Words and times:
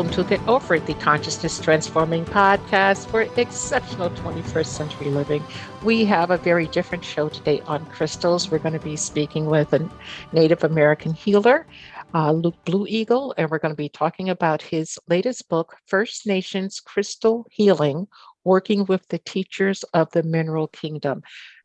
Welcome 0.00 0.24
to 0.24 0.36
the 0.86 0.94
consciousness 0.94 1.60
transforming 1.60 2.24
podcast 2.24 3.06
for 3.08 3.20
exceptional 3.38 4.08
21st 4.08 4.64
century 4.64 5.08
living. 5.10 5.44
We 5.84 6.06
have 6.06 6.30
a 6.30 6.38
very 6.38 6.68
different 6.68 7.04
show 7.04 7.28
today 7.28 7.60
on 7.66 7.84
crystals. 7.84 8.50
We're 8.50 8.60
going 8.60 8.72
to 8.72 8.80
be 8.80 8.96
speaking 8.96 9.44
with 9.44 9.74
a 9.74 9.86
Native 10.32 10.64
American 10.64 11.12
healer, 11.12 11.66
uh, 12.14 12.32
Luke 12.32 12.56
Blue 12.64 12.86
Eagle, 12.88 13.34
and 13.36 13.50
we're 13.50 13.58
going 13.58 13.74
to 13.74 13.76
be 13.76 13.90
talking 13.90 14.30
about 14.30 14.62
his 14.62 14.98
latest 15.06 15.50
book, 15.50 15.76
First 15.84 16.26
Nations 16.26 16.80
Crystal 16.80 17.46
Healing 17.50 18.08
Working 18.42 18.86
with 18.86 19.06
the 19.08 19.18
Teachers 19.18 19.82
of 19.92 20.10
the 20.12 20.22
Mineral 20.22 20.68
Kingdom 20.68 21.20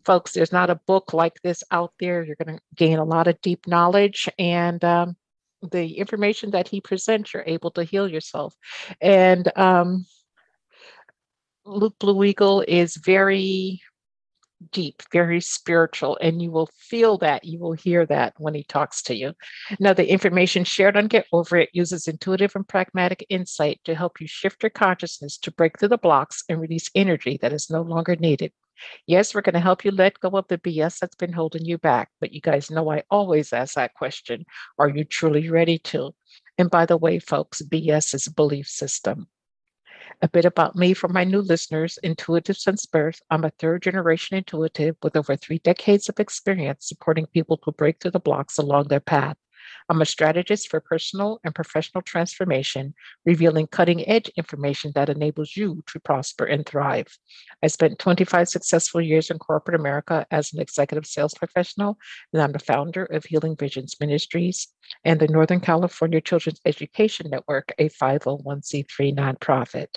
folks, 0.05 0.33
there's 0.33 0.51
not 0.51 0.69
a 0.69 0.79
book 0.85 1.13
like 1.13 1.41
this 1.41 1.63
out 1.71 1.91
there. 1.99 2.23
You're 2.23 2.35
going 2.35 2.57
to 2.57 2.61
gain 2.75 2.99
a 2.99 3.03
lot 3.03 3.27
of 3.27 3.41
deep 3.41 3.65
knowledge 3.65 4.29
and 4.37 4.83
um, 4.83 5.15
the 5.65 5.97
information 5.97 6.51
that 6.51 6.67
he 6.67 6.81
presents, 6.81 7.33
you're 7.33 7.43
able 7.45 7.71
to 7.71 7.83
heal 7.83 8.07
yourself. 8.07 8.55
And 9.01 9.51
um, 9.57 10.05
Luke 11.65 11.95
Blue 11.99 12.23
Eagle 12.23 12.63
is 12.67 12.95
very 12.95 13.81
deep, 14.71 15.03
very 15.11 15.41
spiritual, 15.41 16.17
and 16.21 16.41
you 16.41 16.51
will 16.51 16.69
feel 16.77 17.17
that, 17.17 17.43
you 17.43 17.59
will 17.59 17.73
hear 17.73 18.05
that 18.05 18.33
when 18.37 18.53
he 18.53 18.63
talks 18.63 19.01
to 19.03 19.15
you. 19.15 19.33
Now, 19.79 19.93
the 19.93 20.09
information 20.09 20.63
shared 20.63 20.97
on 20.97 21.07
Get 21.07 21.27
Over 21.31 21.57
It 21.57 21.69
uses 21.73 22.07
intuitive 22.07 22.55
and 22.55 22.67
pragmatic 22.67 23.25
insight 23.29 23.81
to 23.85 23.95
help 23.95 24.21
you 24.21 24.27
shift 24.27 24.63
your 24.63 24.69
consciousness 24.69 25.37
to 25.39 25.51
break 25.51 25.77
through 25.77 25.89
the 25.89 25.97
blocks 25.97 26.43
and 26.49 26.59
release 26.59 26.89
energy 26.95 27.37
that 27.41 27.53
is 27.53 27.69
no 27.69 27.81
longer 27.81 28.15
needed. 28.15 28.51
Yes, 29.07 29.33
we're 29.33 29.41
going 29.41 29.53
to 29.53 29.59
help 29.59 29.85
you 29.85 29.91
let 29.91 30.19
go 30.19 30.29
of 30.29 30.47
the 30.47 30.57
BS 30.57 30.99
that's 30.99 31.15
been 31.15 31.33
holding 31.33 31.65
you 31.65 31.77
back. 31.77 32.09
But 32.19 32.33
you 32.33 32.41
guys 32.41 32.71
know 32.71 32.89
I 32.89 33.03
always 33.09 33.53
ask 33.53 33.75
that 33.75 33.93
question 33.93 34.45
Are 34.77 34.89
you 34.89 35.03
truly 35.03 35.49
ready 35.49 35.77
to? 35.79 36.13
And 36.57 36.69
by 36.69 36.85
the 36.85 36.97
way, 36.97 37.19
folks, 37.19 37.61
BS 37.61 38.13
is 38.13 38.27
belief 38.27 38.67
system. 38.67 39.27
A 40.21 40.29
bit 40.29 40.45
about 40.45 40.75
me 40.75 40.93
for 40.93 41.07
my 41.07 41.23
new 41.23 41.41
listeners 41.41 41.99
intuitive 42.03 42.57
since 42.57 42.85
birth. 42.85 43.21
I'm 43.29 43.43
a 43.43 43.49
third 43.49 43.83
generation 43.83 44.37
intuitive 44.37 44.95
with 45.03 45.15
over 45.15 45.35
three 45.35 45.59
decades 45.59 46.09
of 46.09 46.19
experience 46.19 46.87
supporting 46.87 47.27
people 47.27 47.57
to 47.57 47.71
break 47.71 47.99
through 47.99 48.11
the 48.11 48.19
blocks 48.19 48.57
along 48.57 48.87
their 48.87 48.99
path. 48.99 49.37
I'm 49.89 50.01
a 50.01 50.05
strategist 50.05 50.69
for 50.69 50.79
personal 50.79 51.39
and 51.43 51.53
professional 51.53 52.01
transformation, 52.01 52.93
revealing 53.25 53.67
cutting 53.67 54.07
edge 54.07 54.29
information 54.37 54.91
that 54.95 55.09
enables 55.09 55.55
you 55.55 55.83
to 55.87 55.99
prosper 55.99 56.45
and 56.45 56.65
thrive. 56.65 57.07
I 57.63 57.67
spent 57.67 57.99
25 57.99 58.49
successful 58.49 59.01
years 59.01 59.29
in 59.29 59.39
corporate 59.39 59.79
America 59.79 60.25
as 60.31 60.53
an 60.53 60.59
executive 60.59 61.05
sales 61.05 61.33
professional, 61.33 61.97
and 62.33 62.41
I'm 62.41 62.51
the 62.51 62.59
founder 62.59 63.05
of 63.05 63.25
Healing 63.25 63.55
Visions 63.55 63.95
Ministries 63.99 64.67
and 65.03 65.19
the 65.19 65.27
Northern 65.27 65.59
California 65.59 66.21
Children's 66.21 66.61
Education 66.65 67.29
Network, 67.29 67.73
a 67.77 67.89
501c3 67.89 69.15
nonprofit. 69.15 69.87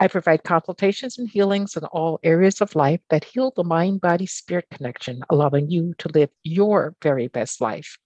I 0.00 0.06
provide 0.06 0.44
consultations 0.44 1.18
and 1.18 1.28
healings 1.28 1.76
in 1.76 1.84
all 1.86 2.20
areas 2.22 2.60
of 2.60 2.76
life 2.76 3.00
that 3.10 3.24
heal 3.24 3.52
the 3.56 3.64
mind 3.64 4.00
body 4.00 4.26
spirit 4.26 4.66
connection, 4.70 5.22
allowing 5.28 5.70
you 5.70 5.94
to 5.98 6.08
live 6.08 6.30
your 6.44 6.94
very 7.02 7.26
best 7.26 7.60
life. 7.60 7.98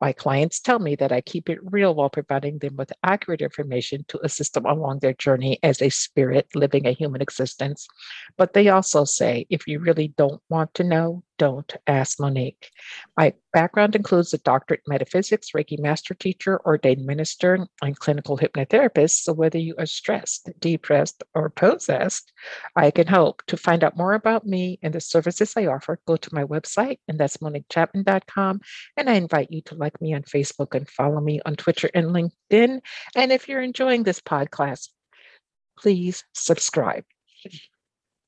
My 0.00 0.12
clients 0.12 0.60
tell 0.60 0.78
me 0.78 0.96
that 0.96 1.12
I 1.12 1.20
keep 1.20 1.48
it 1.48 1.58
real 1.62 1.94
while 1.94 2.10
providing 2.10 2.58
them 2.58 2.76
with 2.76 2.92
accurate 3.02 3.42
information 3.42 4.04
to 4.08 4.24
assist 4.24 4.54
them 4.54 4.66
along 4.66 5.00
their 5.00 5.14
journey 5.14 5.58
as 5.62 5.82
a 5.82 5.90
spirit 5.90 6.46
living 6.54 6.86
a 6.86 6.92
human 6.92 7.20
existence. 7.20 7.86
But 8.36 8.52
they 8.52 8.68
also 8.68 9.04
say 9.04 9.46
if 9.50 9.66
you 9.66 9.80
really 9.80 10.08
don't 10.08 10.40
want 10.48 10.74
to 10.74 10.84
know, 10.84 11.22
don't 11.38 11.74
ask 11.86 12.20
Monique. 12.20 12.70
My 13.16 13.32
background 13.52 13.96
includes 13.96 14.34
a 14.34 14.38
doctorate 14.38 14.82
in 14.86 14.92
metaphysics, 14.92 15.52
Reiki 15.52 15.78
master 15.78 16.14
teacher, 16.14 16.60
ordained 16.66 17.06
minister, 17.06 17.66
and 17.80 17.98
clinical 17.98 18.36
hypnotherapist. 18.36 19.22
So 19.22 19.32
whether 19.32 19.58
you 19.58 19.74
are 19.78 19.86
stressed, 19.86 20.50
depressed, 20.60 21.22
or 21.34 21.48
possessed, 21.48 22.32
I 22.76 22.90
can 22.90 23.06
help. 23.06 23.42
To 23.46 23.56
find 23.56 23.84
out 23.84 23.96
more 23.96 24.14
about 24.14 24.46
me 24.46 24.78
and 24.82 24.92
the 24.92 25.00
services 25.00 25.54
I 25.56 25.66
offer, 25.66 26.00
go 26.06 26.16
to 26.16 26.34
my 26.34 26.44
website, 26.44 26.98
and 27.08 27.18
that's 27.18 27.38
moniquechapman.com. 27.38 28.60
And 28.96 29.08
I 29.08 29.14
invite 29.14 29.50
you 29.50 29.62
to 29.62 29.74
like 29.76 30.00
me 30.00 30.14
on 30.14 30.22
Facebook 30.22 30.74
and 30.74 30.88
follow 30.88 31.20
me 31.20 31.40
on 31.46 31.56
Twitter 31.56 31.88
and 31.94 32.06
LinkedIn. 32.08 32.80
And 33.14 33.32
if 33.32 33.48
you're 33.48 33.62
enjoying 33.62 34.02
this 34.02 34.20
podcast, 34.20 34.88
please 35.78 36.24
subscribe. 36.34 37.04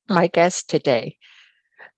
My 0.09 0.27
guest 0.27 0.69
today 0.69 1.17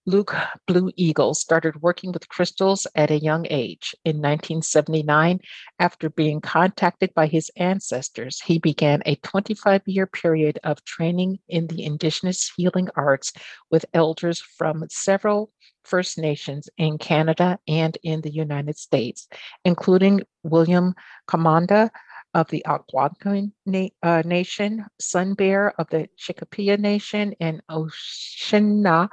Luke 0.05 0.35
Blue 0.67 0.91
Eagle 0.97 1.33
started 1.33 1.81
working 1.81 2.11
with 2.11 2.27
crystals 2.27 2.85
at 2.93 3.09
a 3.09 3.19
young 3.19 3.47
age. 3.49 3.95
In 4.03 4.17
1979, 4.17 5.39
after 5.79 6.09
being 6.09 6.41
contacted 6.41 7.13
by 7.13 7.27
his 7.27 7.49
ancestors, 7.55 8.41
he 8.41 8.59
began 8.59 9.01
a 9.05 9.15
25 9.15 9.81
year 9.85 10.05
period 10.05 10.59
of 10.65 10.83
training 10.83 11.39
in 11.47 11.67
the 11.67 11.85
indigenous 11.85 12.51
healing 12.57 12.89
arts 12.97 13.31
with 13.71 13.85
elders 13.93 14.41
from 14.41 14.83
several 14.89 15.51
First 15.85 16.17
Nations 16.17 16.69
in 16.77 16.97
Canada 16.97 17.59
and 17.67 17.97
in 18.03 18.21
the 18.21 18.31
United 18.31 18.77
States, 18.77 19.27
including 19.63 20.21
William 20.43 20.95
Commanda 21.27 21.91
of 22.33 22.49
the 22.49 22.65
Algonquin 22.65 23.53
na- 23.65 23.89
uh, 24.01 24.23
Nation, 24.25 24.85
Sun 24.99 25.35
Bear 25.35 25.73
of 25.79 25.87
the 25.89 26.09
Chippewa 26.17 26.77
Nation, 26.77 27.35
and 27.39 27.61
Oshina 27.69 29.09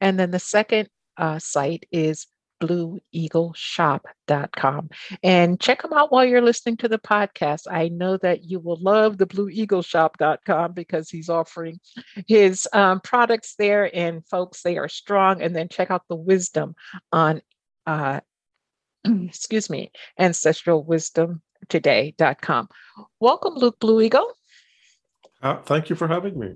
And 0.00 0.20
then 0.20 0.30
the 0.30 0.38
second 0.38 0.88
uh, 1.16 1.38
site 1.38 1.86
is 1.90 2.26
blueeagleshop.com. 2.60 4.90
And 5.22 5.60
check 5.60 5.82
them 5.82 5.92
out 5.92 6.10
while 6.12 6.24
you're 6.24 6.40
listening 6.40 6.78
to 6.78 6.88
the 6.88 6.98
podcast. 6.98 7.66
I 7.70 7.88
know 7.88 8.16
that 8.18 8.44
you 8.44 8.60
will 8.60 8.78
love 8.80 9.18
the 9.18 9.26
blueeagleshop.com 9.26 10.72
because 10.72 11.10
he's 11.10 11.28
offering 11.28 11.80
his 12.26 12.66
um, 12.72 13.00
products 13.00 13.56
there. 13.58 13.94
And 13.94 14.26
folks, 14.26 14.62
they 14.62 14.78
are 14.78 14.88
strong. 14.88 15.42
And 15.42 15.54
then 15.54 15.68
check 15.68 15.90
out 15.90 16.08
the 16.08 16.16
wisdom 16.16 16.74
on, 17.12 17.42
uh, 17.86 18.20
excuse 19.04 19.68
me, 19.70 19.92
ancestralwisdomtoday.com. 20.18 22.68
Welcome, 23.20 23.54
Luke 23.54 23.78
Blue 23.78 24.00
Eagle. 24.00 24.32
Uh, 25.42 25.60
thank 25.62 25.90
you 25.90 25.96
for 25.96 26.08
having 26.08 26.38
me. 26.38 26.54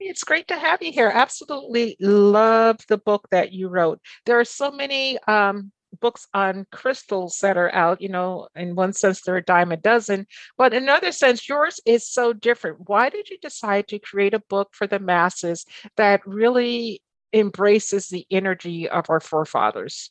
It's 0.00 0.24
great 0.24 0.48
to 0.48 0.58
have 0.58 0.82
you 0.82 0.92
here. 0.92 1.10
Absolutely 1.12 1.96
love 2.00 2.78
the 2.88 2.96
book 2.96 3.28
that 3.30 3.52
you 3.52 3.68
wrote. 3.68 4.00
There 4.24 4.40
are 4.40 4.46
so 4.46 4.70
many 4.70 5.18
um, 5.28 5.72
books 6.00 6.26
on 6.32 6.66
crystals 6.72 7.38
that 7.42 7.58
are 7.58 7.72
out. 7.74 8.00
You 8.00 8.08
know, 8.08 8.48
in 8.56 8.74
one 8.74 8.94
sense, 8.94 9.20
they're 9.20 9.36
a 9.36 9.42
dime 9.42 9.72
a 9.72 9.76
dozen, 9.76 10.26
but 10.56 10.72
in 10.72 10.84
another 10.84 11.12
sense, 11.12 11.46
yours 11.46 11.80
is 11.84 12.08
so 12.08 12.32
different. 12.32 12.88
Why 12.88 13.10
did 13.10 13.28
you 13.28 13.36
decide 13.42 13.88
to 13.88 13.98
create 13.98 14.32
a 14.32 14.38
book 14.48 14.70
for 14.72 14.86
the 14.86 14.98
masses 14.98 15.66
that 15.96 16.26
really 16.26 17.02
embraces 17.34 18.08
the 18.08 18.26
energy 18.30 18.88
of 18.88 19.10
our 19.10 19.20
forefathers? 19.20 20.10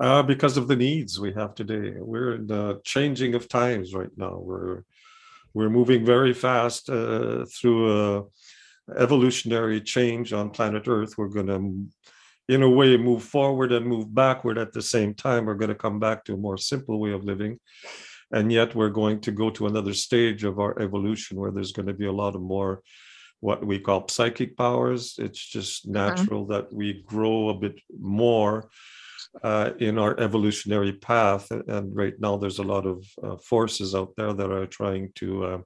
Uh, 0.00 0.22
because 0.22 0.56
of 0.56 0.68
the 0.68 0.76
needs 0.76 1.18
we 1.18 1.32
have 1.32 1.56
today. 1.56 1.94
We're 1.98 2.36
in 2.36 2.46
the 2.46 2.80
changing 2.84 3.34
of 3.34 3.48
times 3.48 3.92
right 3.92 4.16
now. 4.16 4.38
We're 4.38 4.84
we're 5.54 5.70
moving 5.70 6.04
very 6.04 6.34
fast 6.34 6.88
uh, 6.88 7.44
through 7.46 7.90
a 7.92 8.24
evolutionary 8.96 9.80
change 9.80 10.32
on 10.32 10.50
planet 10.50 10.88
Earth. 10.88 11.16
We're 11.16 11.28
going 11.28 11.46
to, 11.46 12.54
in 12.54 12.62
a 12.62 12.70
way, 12.70 12.96
move 12.96 13.22
forward 13.22 13.72
and 13.72 13.86
move 13.86 14.14
backward 14.14 14.58
at 14.58 14.72
the 14.72 14.82
same 14.82 15.14
time. 15.14 15.46
We're 15.46 15.54
going 15.54 15.68
to 15.68 15.74
come 15.74 15.98
back 15.98 16.24
to 16.24 16.34
a 16.34 16.38
more 16.38 16.56
simple 16.56 16.98
way 16.98 17.12
of 17.12 17.24
living. 17.24 17.58
And 18.30 18.52
yet, 18.52 18.74
we're 18.74 18.90
going 18.90 19.20
to 19.22 19.32
go 19.32 19.50
to 19.50 19.66
another 19.66 19.94
stage 19.94 20.44
of 20.44 20.58
our 20.58 20.78
evolution 20.80 21.38
where 21.38 21.50
there's 21.50 21.72
going 21.72 21.88
to 21.88 21.94
be 21.94 22.06
a 22.06 22.12
lot 22.12 22.34
of 22.34 22.42
more 22.42 22.82
what 23.40 23.64
we 23.64 23.78
call 23.78 24.08
psychic 24.08 24.56
powers. 24.56 25.14
It's 25.18 25.44
just 25.44 25.86
uh-huh. 25.86 25.92
natural 25.92 26.42
mm-hmm. 26.42 26.52
that 26.52 26.72
we 26.72 27.02
grow 27.06 27.50
a 27.50 27.54
bit 27.54 27.80
more 27.98 28.68
uh, 29.42 29.70
in 29.78 29.98
our 29.98 30.18
evolutionary 30.18 30.92
path. 30.92 31.50
And 31.50 31.94
right 31.94 32.14
now, 32.18 32.36
there's 32.36 32.58
a 32.58 32.64
lot 32.64 32.86
of 32.86 33.04
uh, 33.22 33.36
forces 33.36 33.94
out 33.94 34.14
there 34.16 34.32
that 34.32 34.50
are 34.50 34.66
trying 34.66 35.12
to 35.16 35.64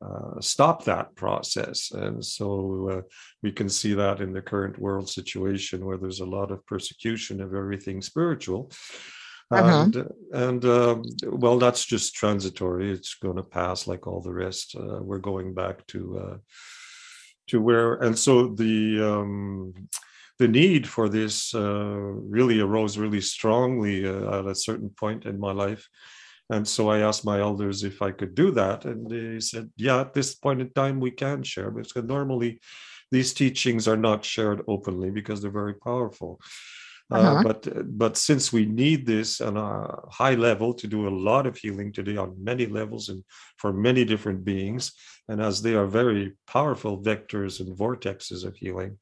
uh, 0.00 0.40
stop 0.40 0.84
that 0.84 1.14
process. 1.16 1.90
And 1.90 2.24
so 2.24 2.88
uh, 2.90 3.00
we 3.42 3.52
can 3.52 3.68
see 3.68 3.94
that 3.94 4.20
in 4.20 4.32
the 4.32 4.42
current 4.42 4.78
world 4.78 5.08
situation 5.08 5.84
where 5.84 5.96
there's 5.96 6.20
a 6.20 6.26
lot 6.26 6.50
of 6.50 6.64
persecution 6.66 7.40
of 7.40 7.54
everything 7.54 8.00
spiritual. 8.02 8.70
Uh-huh. 9.50 9.82
And, 9.82 10.08
and 10.32 10.64
um, 10.64 11.02
well, 11.24 11.58
that's 11.58 11.84
just 11.84 12.14
transitory. 12.14 12.92
It's 12.92 13.14
going 13.14 13.36
to 13.36 13.42
pass 13.42 13.86
like 13.86 14.06
all 14.06 14.20
the 14.20 14.32
rest. 14.32 14.76
Uh, 14.76 15.00
we're 15.02 15.18
going 15.18 15.54
back 15.54 15.86
to 15.88 16.18
uh, 16.18 16.36
to 17.48 17.60
where, 17.62 17.94
and 17.94 18.18
so 18.18 18.48
the 18.48 19.00
um, 19.02 19.72
the 20.38 20.48
need 20.48 20.86
for 20.86 21.08
this 21.08 21.54
uh, 21.54 21.96
really 22.36 22.60
arose 22.60 22.98
really 22.98 23.22
strongly 23.22 24.06
uh, 24.06 24.40
at 24.40 24.46
a 24.46 24.54
certain 24.54 24.90
point 24.90 25.24
in 25.24 25.40
my 25.40 25.52
life. 25.52 25.88
And 26.50 26.66
so 26.66 26.88
I 26.88 27.00
asked 27.00 27.24
my 27.24 27.40
elders 27.40 27.84
if 27.84 28.00
I 28.00 28.10
could 28.10 28.34
do 28.34 28.50
that. 28.52 28.84
And 28.84 29.08
they 29.08 29.40
said, 29.40 29.70
yeah, 29.76 30.00
at 30.00 30.14
this 30.14 30.34
point 30.34 30.60
in 30.60 30.70
time, 30.72 30.98
we 30.98 31.10
can 31.10 31.42
share. 31.42 31.70
Because 31.70 32.04
normally 32.04 32.60
these 33.10 33.34
teachings 33.34 33.86
are 33.86 33.96
not 33.96 34.24
shared 34.24 34.62
openly 34.66 35.10
because 35.10 35.42
they're 35.42 35.50
very 35.50 35.74
powerful. 35.74 36.40
Uh, 37.10 37.16
uh-huh. 37.16 37.38
Uh, 37.38 37.42
but 37.42 37.98
but 37.98 38.16
since 38.16 38.52
we 38.52 38.66
need 38.66 39.06
this 39.06 39.40
on 39.40 39.56
a 39.56 40.00
high 40.10 40.34
level 40.34 40.74
to 40.74 40.86
do 40.86 41.08
a 41.08 41.18
lot 41.30 41.46
of 41.46 41.56
healing 41.56 41.90
today 41.92 42.16
on 42.16 42.42
many 42.42 42.66
levels 42.66 43.08
and 43.08 43.24
for 43.56 43.72
many 43.72 44.04
different 44.04 44.44
beings, 44.44 44.92
and 45.28 45.40
as 45.40 45.62
they 45.62 45.74
are 45.74 45.86
very 45.86 46.34
powerful 46.46 47.02
vectors 47.02 47.60
and 47.60 47.76
vortexes 47.76 48.44
of 48.44 48.56
healing, 48.56 48.98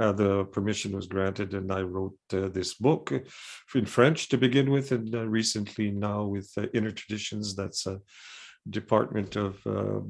uh, 0.00 0.12
the 0.12 0.44
permission 0.46 0.92
was 0.96 1.06
granted, 1.06 1.54
and 1.54 1.70
I 1.72 1.82
wrote 1.82 2.18
uh, 2.32 2.48
this 2.48 2.74
book 2.74 3.12
in 3.74 3.86
French 3.86 4.28
to 4.30 4.38
begin 4.38 4.70
with, 4.70 4.90
and 4.90 5.14
uh, 5.14 5.26
recently 5.26 5.90
now 5.90 6.24
with 6.24 6.50
Inner 6.72 6.90
Traditions. 6.92 7.54
That's 7.54 7.86
a 7.86 8.00
department 8.68 9.36
of 9.36 9.60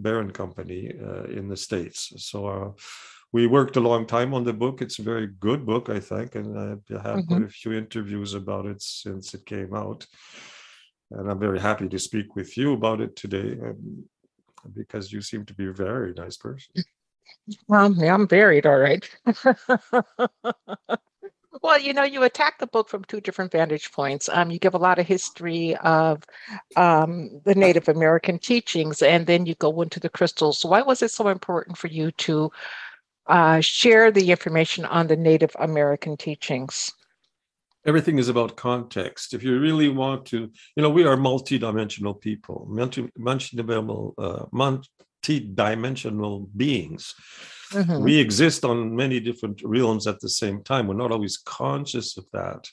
Bear 0.03 0.25
& 0.29 0.31
Company 0.33 0.89
in 1.29 1.49
the 1.49 1.57
states. 1.57 2.13
So 2.17 2.77
we 3.35 3.49
worked 3.49 3.75
a 3.75 3.81
long 3.81 4.07
time 4.07 4.33
on 4.33 4.45
the 4.45 4.53
book. 4.53 4.81
It's 4.81 5.01
a 5.01 5.03
very 5.03 5.27
good 5.27 5.67
book, 5.67 5.91
I 5.91 5.99
think, 5.99 6.37
and 6.37 6.57
I 6.57 6.69
have 6.69 6.79
mm-hmm. 6.87 7.27
quite 7.27 7.43
a 7.43 7.49
few 7.49 7.73
interviews 7.73 8.33
about 8.33 8.65
it 8.65 8.81
since 8.81 9.35
it 9.35 9.45
came 9.45 9.75
out. 9.75 10.07
And 11.11 11.29
I'm 11.29 11.41
very 11.41 11.59
happy 11.59 11.89
to 11.89 11.99
speak 11.99 12.37
with 12.37 12.57
you 12.57 12.75
about 12.75 13.01
it 13.01 13.17
today 13.17 13.59
um, 13.61 14.05
because 14.73 15.13
you 15.13 15.21
seem 15.21 15.45
to 15.47 15.55
be 15.55 15.67
a 15.67 15.73
very 15.73 16.13
nice 16.13 16.37
person. 16.37 16.85
Well, 17.67 17.93
yeah, 17.95 18.15
I'm 18.15 18.29
varied, 18.29 18.67
all 18.67 18.79
right. 18.79 19.05
well, 21.61 21.81
you 21.81 21.93
know, 21.93 22.05
you 22.05 22.23
attack 22.23 22.61
the 22.61 22.69
book 22.69 22.89
from 22.89 23.03
two 23.03 23.21
different 23.21 23.51
vantage 23.51 23.91
points. 23.91 24.29
Um, 24.33 24.53
you 24.53 24.61
give 24.61 24.75
a 24.75 24.79
lot 24.79 25.01
of 25.01 25.09
history 25.09 25.75
of 25.79 26.23
um, 26.77 27.41
the 27.45 27.57
Native 27.57 27.89
American 27.89 28.39
teachings, 28.39 29.03
and 29.03 29.27
then 29.27 29.45
you 29.45 29.57
go 29.57 29.83
into 29.83 29.99
the 29.99 30.09
crystals. 30.09 30.65
Why 30.65 30.83
was 30.83 31.03
it 31.03 31.11
so 31.11 31.27
important 31.27 31.77
for 31.77 31.89
you 31.89 32.13
to 32.13 32.53
uh, 33.27 33.61
share 33.61 34.11
the 34.11 34.31
information 34.31 34.85
on 34.85 35.07
the 35.07 35.17
Native 35.17 35.55
American 35.59 36.17
teachings? 36.17 36.93
Everything 37.87 38.19
is 38.19 38.29
about 38.29 38.57
context. 38.57 39.35
If 39.35 39.43
you 39.43 39.61
really 39.61 39.89
want 39.89 40.25
to, 40.27 40.51
you 40.77 40.83
know, 40.83 40.91
we 40.91 41.05
are 41.05 41.17
multidimensional 41.17 42.19
people, 42.19 42.67
multidimensional, 42.71 44.15
uh, 44.17 44.47
multi-dimensional 44.53 46.49
beings. 46.57 47.15
Mm-hmm. 47.73 48.03
We 48.03 48.19
exist 48.19 48.65
on 48.65 48.97
many 48.97 49.21
different 49.21 49.61
realms 49.65 50.07
at 50.07 50.21
the 50.21 50.31
same 50.31 50.63
time. 50.63 50.87
We're 50.87 50.95
not 50.95 51.13
always 51.13 51.37
conscious 51.37 52.17
of 52.17 52.25
that 52.33 52.69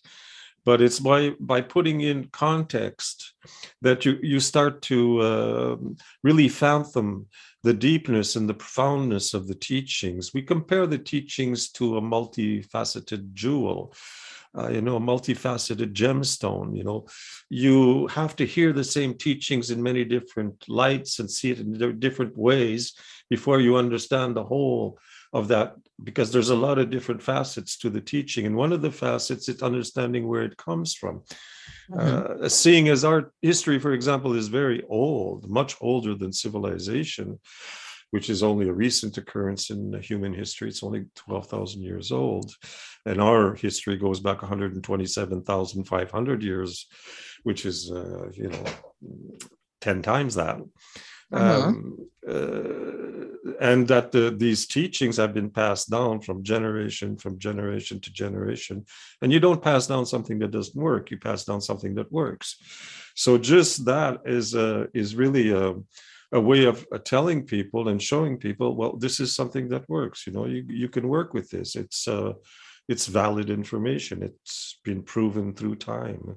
but 0.65 0.81
it's 0.81 0.99
by 0.99 1.31
by 1.39 1.61
putting 1.61 2.01
in 2.01 2.27
context 2.31 3.33
that 3.81 4.05
you 4.05 4.19
you 4.21 4.39
start 4.39 4.81
to 4.83 5.19
uh, 5.19 5.77
really 6.23 6.47
fathom 6.47 7.27
the 7.63 7.73
deepness 7.73 8.35
and 8.35 8.49
the 8.49 8.53
profoundness 8.53 9.33
of 9.33 9.47
the 9.47 9.55
teachings. 9.55 10.33
We 10.33 10.41
compare 10.41 10.87
the 10.87 10.97
teachings 10.97 11.69
to 11.71 11.97
a 11.97 12.01
multifaceted 12.01 13.33
jewel. 13.33 13.93
Uh, 14.53 14.67
you 14.67 14.81
know, 14.81 14.97
a 14.97 14.99
multifaceted 14.99 15.93
gemstone. 15.93 16.75
You 16.75 16.83
know, 16.83 17.05
you 17.49 18.07
have 18.07 18.35
to 18.35 18.45
hear 18.45 18.73
the 18.73 18.83
same 18.83 19.13
teachings 19.13 19.71
in 19.71 19.81
many 19.81 20.03
different 20.03 20.67
lights 20.67 21.19
and 21.19 21.31
see 21.31 21.51
it 21.51 21.59
in 21.59 21.99
different 21.99 22.37
ways 22.37 22.93
before 23.29 23.61
you 23.61 23.77
understand 23.77 24.35
the 24.35 24.43
whole 24.43 24.99
of 25.33 25.47
that 25.47 25.75
because 26.03 26.31
there's 26.31 26.49
a 26.49 26.55
lot 26.55 26.77
of 26.77 26.89
different 26.89 27.21
facets 27.21 27.77
to 27.77 27.89
the 27.89 28.01
teaching 28.01 28.45
and 28.45 28.55
one 28.55 28.73
of 28.73 28.81
the 28.81 28.91
facets 28.91 29.47
is 29.47 29.61
understanding 29.61 30.27
where 30.27 30.43
it 30.43 30.57
comes 30.57 30.93
from 30.93 31.21
mm-hmm. 31.91 32.43
uh, 32.43 32.49
seeing 32.49 32.89
as 32.89 33.05
our 33.05 33.31
history 33.41 33.79
for 33.79 33.93
example 33.93 34.33
is 34.33 34.47
very 34.47 34.83
old 34.89 35.49
much 35.49 35.75
older 35.81 36.15
than 36.15 36.33
civilization 36.33 37.39
which 38.09 38.29
is 38.29 38.43
only 38.43 38.67
a 38.67 38.73
recent 38.73 39.17
occurrence 39.17 39.69
in 39.69 39.93
human 40.01 40.33
history 40.33 40.67
it's 40.67 40.83
only 40.83 41.05
12,000 41.15 41.81
years 41.81 42.11
old 42.11 42.53
and 43.05 43.21
our 43.21 43.55
history 43.55 43.97
goes 43.97 44.19
back 44.19 44.41
127,500 44.41 46.43
years 46.43 46.87
which 47.43 47.65
is 47.65 47.91
uh, 47.91 48.29
you 48.33 48.49
know 48.49 48.63
10 49.79 50.01
times 50.01 50.35
that 50.35 50.59
uh-huh. 51.33 51.67
Um, 51.67 51.97
uh, 52.27 53.20
and 53.59 53.87
that 53.87 54.11
the, 54.11 54.33
these 54.37 54.67
teachings 54.67 55.17
have 55.17 55.33
been 55.33 55.49
passed 55.49 55.89
down 55.89 56.21
from 56.21 56.43
generation 56.43 57.17
from 57.17 57.39
generation 57.39 57.99
to 57.99 58.11
generation 58.11 58.85
and 59.21 59.31
you 59.31 59.39
don't 59.39 59.63
pass 59.63 59.87
down 59.87 60.05
something 60.05 60.39
that 60.39 60.51
doesn't 60.51 60.81
work 60.81 61.09
you 61.11 61.17
pass 61.17 61.43
down 61.43 61.59
something 61.61 61.95
that 61.95 62.11
works 62.11 62.57
so 63.15 63.37
just 63.37 63.85
that 63.85 64.19
is 64.25 64.53
a, 64.53 64.87
is 64.93 65.15
really 65.15 65.51
a, 65.51 65.73
a 66.33 66.39
way 66.39 66.65
of 66.65 66.85
uh, 66.93 66.97
telling 66.99 67.43
people 67.43 67.89
and 67.89 68.01
showing 68.01 68.37
people 68.37 68.75
well 68.75 68.95
this 68.97 69.19
is 69.19 69.35
something 69.35 69.67
that 69.69 69.89
works 69.89 70.27
you 70.27 70.33
know 70.33 70.45
you, 70.45 70.63
you 70.67 70.87
can 70.87 71.07
work 71.07 71.33
with 71.33 71.49
this 71.49 71.75
it's 71.75 72.07
uh, 72.07 72.33
it's 72.87 73.07
valid 73.07 73.49
information. 73.49 74.21
It's 74.21 74.79
been 74.83 75.01
proven 75.01 75.53
through 75.53 75.75
time. 75.75 76.35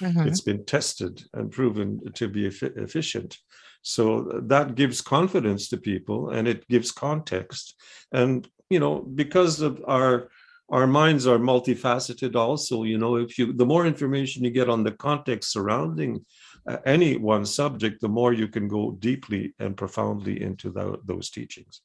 Mm-hmm. 0.00 0.28
It's 0.28 0.40
been 0.40 0.64
tested 0.64 1.22
and 1.34 1.50
proven 1.50 2.00
to 2.14 2.28
be 2.28 2.46
efficient. 2.46 3.38
So 3.82 4.40
that 4.44 4.74
gives 4.74 5.00
confidence 5.00 5.68
to 5.68 5.76
people 5.76 6.30
and 6.30 6.46
it 6.46 6.66
gives 6.68 6.92
context. 6.92 7.74
And, 8.12 8.48
you 8.70 8.80
know, 8.80 9.00
because 9.00 9.60
of 9.60 9.82
our 9.86 10.28
our 10.70 10.86
minds 10.86 11.26
are 11.26 11.38
multifaceted 11.38 12.36
also 12.36 12.82
you 12.82 12.98
know 12.98 13.16
if 13.16 13.38
you 13.38 13.52
the 13.52 13.66
more 13.66 13.86
information 13.86 14.44
you 14.44 14.50
get 14.50 14.68
on 14.68 14.84
the 14.84 14.92
context 14.92 15.50
surrounding 15.52 16.24
uh, 16.68 16.76
any 16.84 17.16
one 17.16 17.44
subject 17.44 18.00
the 18.00 18.08
more 18.08 18.32
you 18.32 18.48
can 18.48 18.68
go 18.68 18.92
deeply 18.92 19.54
and 19.58 19.76
profoundly 19.76 20.42
into 20.42 20.70
the, 20.70 20.98
those 21.04 21.30
teachings 21.30 21.80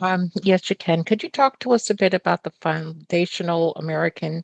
um, 0.00 0.30
yes 0.42 0.68
you 0.68 0.76
can 0.76 1.04
could 1.04 1.22
you 1.22 1.30
talk 1.30 1.58
to 1.58 1.72
us 1.72 1.90
a 1.90 1.94
bit 1.94 2.14
about 2.14 2.42
the 2.42 2.52
foundational 2.60 3.72
american 3.76 4.42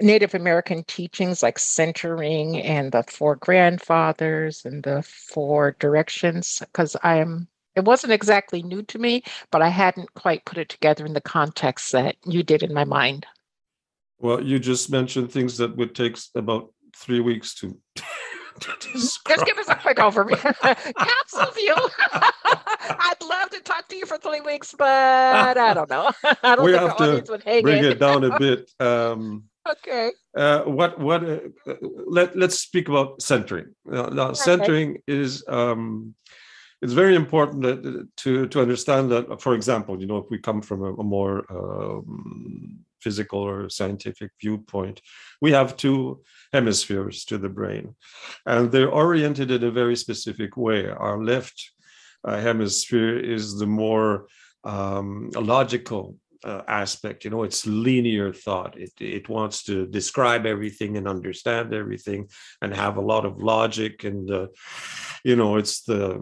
Native 0.00 0.34
American 0.34 0.84
teachings 0.84 1.42
like 1.42 1.58
centering 1.58 2.60
and 2.60 2.92
the 2.92 3.02
four 3.04 3.36
grandfathers 3.36 4.64
and 4.64 4.82
the 4.82 5.02
four 5.02 5.76
directions 5.78 6.58
because 6.60 6.96
I 7.02 7.16
am 7.16 7.48
it 7.76 7.84
wasn't 7.84 8.14
exactly 8.14 8.62
new 8.62 8.82
to 8.84 8.98
me, 8.98 9.22
but 9.50 9.60
I 9.60 9.68
hadn't 9.68 10.14
quite 10.14 10.46
put 10.46 10.56
it 10.56 10.70
together 10.70 11.04
in 11.04 11.12
the 11.12 11.20
context 11.20 11.92
that 11.92 12.16
you 12.24 12.42
did 12.42 12.62
in 12.62 12.72
my 12.72 12.84
mind. 12.84 13.26
Well, 14.18 14.42
you 14.42 14.58
just 14.58 14.90
mentioned 14.90 15.30
things 15.30 15.58
that 15.58 15.76
would 15.76 15.94
take 15.94 16.16
about 16.34 16.72
three 16.96 17.20
weeks 17.20 17.54
to. 17.60 17.76
Just 18.80 19.22
give 19.44 19.58
us 19.58 19.68
a 19.68 19.74
quick 19.74 19.98
overview. 19.98 20.40
Capsule 20.98 21.52
view. 21.52 21.74
I'd 22.88 23.22
love 23.22 23.50
to 23.50 23.60
talk 23.60 23.86
to 23.88 23.96
you 23.96 24.06
for 24.06 24.16
three 24.16 24.40
weeks, 24.40 24.74
but 24.76 24.88
I 24.88 25.74
don't 25.74 25.90
know. 25.90 26.10
I 26.42 26.56
don't 26.56 26.64
we 26.64 26.72
have 26.72 26.96
to 26.96 27.22
bring 27.62 27.84
in. 27.84 27.84
it 27.84 27.98
down 28.00 28.24
a 28.24 28.38
bit. 28.38 28.72
Um, 28.80 29.44
okay. 29.70 30.12
Uh, 30.36 30.62
what 30.62 30.98
what? 30.98 31.22
Uh, 31.24 31.74
let 32.06 32.36
Let's 32.36 32.58
speak 32.58 32.88
about 32.88 33.22
centering. 33.22 33.74
Now, 33.84 34.06
now 34.06 34.32
centering 34.32 35.02
is 35.06 35.44
um, 35.48 36.14
it's 36.82 36.92
very 36.92 37.14
important 37.14 37.62
that, 37.62 38.08
to 38.18 38.46
to 38.48 38.60
understand 38.60 39.10
that. 39.10 39.40
For 39.40 39.54
example, 39.54 40.00
you 40.00 40.06
know, 40.06 40.18
if 40.18 40.30
we 40.30 40.38
come 40.38 40.62
from 40.62 40.82
a, 40.82 40.92
a 40.94 41.04
more 41.04 41.44
um, 41.50 42.78
physical 43.00 43.40
or 43.40 43.68
scientific 43.70 44.30
viewpoint, 44.40 45.00
we 45.40 45.52
have 45.52 45.76
two 45.76 46.22
hemispheres 46.52 47.24
to 47.24 47.38
the 47.38 47.48
brain, 47.48 47.94
and 48.44 48.70
they're 48.70 48.90
oriented 48.90 49.50
in 49.50 49.64
a 49.64 49.70
very 49.70 49.96
specific 49.96 50.56
way. 50.56 50.88
Our 50.88 51.22
left 51.22 51.72
uh, 52.24 52.40
hemisphere 52.40 53.18
is 53.18 53.58
the 53.58 53.66
more 53.66 54.26
um, 54.64 55.30
logical 55.34 56.16
uh, 56.44 56.62
aspect 56.68 57.24
you 57.24 57.30
know 57.30 57.42
it's 57.42 57.66
linear 57.66 58.32
thought 58.32 58.78
it, 58.78 58.92
it 59.00 59.28
wants 59.28 59.62
to 59.64 59.86
describe 59.86 60.46
everything 60.46 60.96
and 60.96 61.08
understand 61.08 61.72
everything 61.72 62.28
and 62.62 62.74
have 62.74 62.96
a 62.96 63.00
lot 63.12 63.24
of 63.24 63.38
logic 63.38 64.04
and 64.04 64.30
uh, 64.30 64.46
you 65.24 65.36
know 65.36 65.56
it's 65.56 65.82
the 65.82 66.16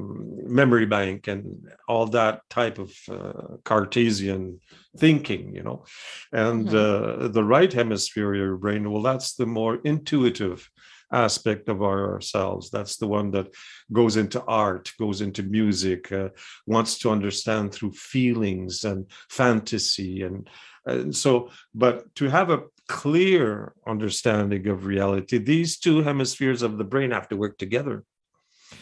memory 0.46 0.86
bank 0.86 1.28
and 1.28 1.68
all 1.88 2.06
that 2.06 2.40
type 2.50 2.78
of 2.78 2.92
uh, 3.10 3.56
cartesian 3.64 4.60
thinking 4.96 5.54
you 5.54 5.62
know 5.62 5.84
and 6.32 6.68
mm-hmm. 6.68 7.24
Uh, 7.24 7.28
the 7.28 7.44
right 7.44 7.72
hemisphere 7.72 8.32
of 8.32 8.38
your 8.38 8.56
brain 8.56 8.90
well 8.90 9.02
that's 9.02 9.34
the 9.34 9.46
more 9.46 9.80
intuitive 9.84 10.68
aspect 11.12 11.68
of 11.68 11.82
ourselves. 11.82 12.70
That's 12.70 12.96
the 12.96 13.06
one 13.06 13.30
that 13.32 13.48
goes 13.92 14.16
into 14.16 14.42
art, 14.44 14.92
goes 14.98 15.20
into 15.20 15.42
music, 15.42 16.10
uh, 16.12 16.30
wants 16.66 16.98
to 17.00 17.10
understand 17.10 17.72
through 17.72 17.92
feelings 17.92 18.84
and 18.84 19.06
fantasy. 19.30 20.22
And, 20.22 20.48
and 20.86 21.14
so, 21.14 21.50
but 21.74 22.14
to 22.16 22.28
have 22.28 22.50
a 22.50 22.64
clear 22.88 23.74
understanding 23.86 24.66
of 24.68 24.86
reality, 24.86 25.38
these 25.38 25.78
two 25.78 26.02
hemispheres 26.02 26.62
of 26.62 26.78
the 26.78 26.84
brain 26.84 27.10
have 27.10 27.28
to 27.28 27.36
work 27.36 27.58
together. 27.58 28.04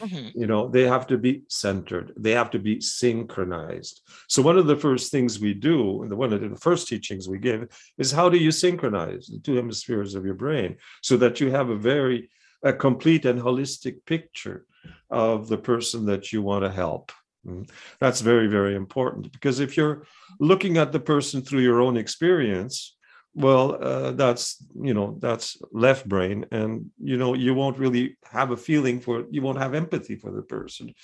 Mm-hmm. 0.03 0.41
You 0.41 0.47
know, 0.47 0.69
they 0.69 0.83
have 0.83 1.07
to 1.09 1.19
be 1.19 1.43
centered, 1.49 2.13
they 2.17 2.33
have 2.33 2.51
to 2.51 2.59
be 2.59 2.81
synchronized. 2.81 4.03
So, 4.29 4.43
one 4.43 4.59
of 4.59 4.67
the 4.67 4.77
first 4.77 5.11
things 5.11 5.39
we 5.39 5.55
do, 5.55 6.03
and 6.03 6.13
one 6.17 6.33
of 6.33 6.41
the 6.41 6.57
first 6.57 6.89
teachings 6.89 7.29
we 7.29 7.39
give, 7.39 7.69
is 7.99 8.11
how 8.11 8.29
do 8.29 8.39
you 8.39 8.51
synchronize 8.51 9.27
the 9.27 9.39
two 9.39 9.55
hemispheres 9.55 10.15
of 10.15 10.25
your 10.25 10.35
brain 10.35 10.77
so 11.03 11.17
that 11.19 11.41
you 11.41 11.51
have 11.51 11.71
a 11.71 11.77
very 11.77 12.31
a 12.63 12.73
complete 12.73 13.25
and 13.25 13.41
holistic 13.41 14.05
picture 14.07 14.67
of 15.11 15.49
the 15.49 15.59
person 15.59 16.07
that 16.07 16.33
you 16.33 16.43
want 16.43 16.65
to 16.65 16.71
help. 16.71 17.13
Mm. 17.47 17.69
That's 18.01 18.21
very, 18.21 18.47
very 18.47 18.75
important 18.75 19.33
because 19.33 19.61
if 19.61 19.77
you're 19.77 20.07
looking 20.39 20.79
at 20.79 20.93
the 20.93 21.01
person 21.01 21.43
through 21.43 21.61
your 21.61 21.81
own 21.81 21.97
experience, 21.97 22.97
well 23.35 23.83
uh, 23.83 24.12
that's 24.12 24.62
you 24.75 24.93
know 24.93 25.17
that's 25.21 25.57
left 25.73 26.07
brain 26.09 26.45
and 26.51 26.91
you 27.03 27.17
know 27.17 27.35
you 27.35 27.55
won't 27.55 27.79
really 27.79 28.17
have 28.31 28.51
a 28.51 28.57
feeling 28.57 29.01
for 29.01 29.25
you 29.31 29.41
won't 29.43 29.59
have 29.59 29.75
empathy 29.75 30.17
for 30.17 30.31
the 30.31 30.43
person. 30.43 30.95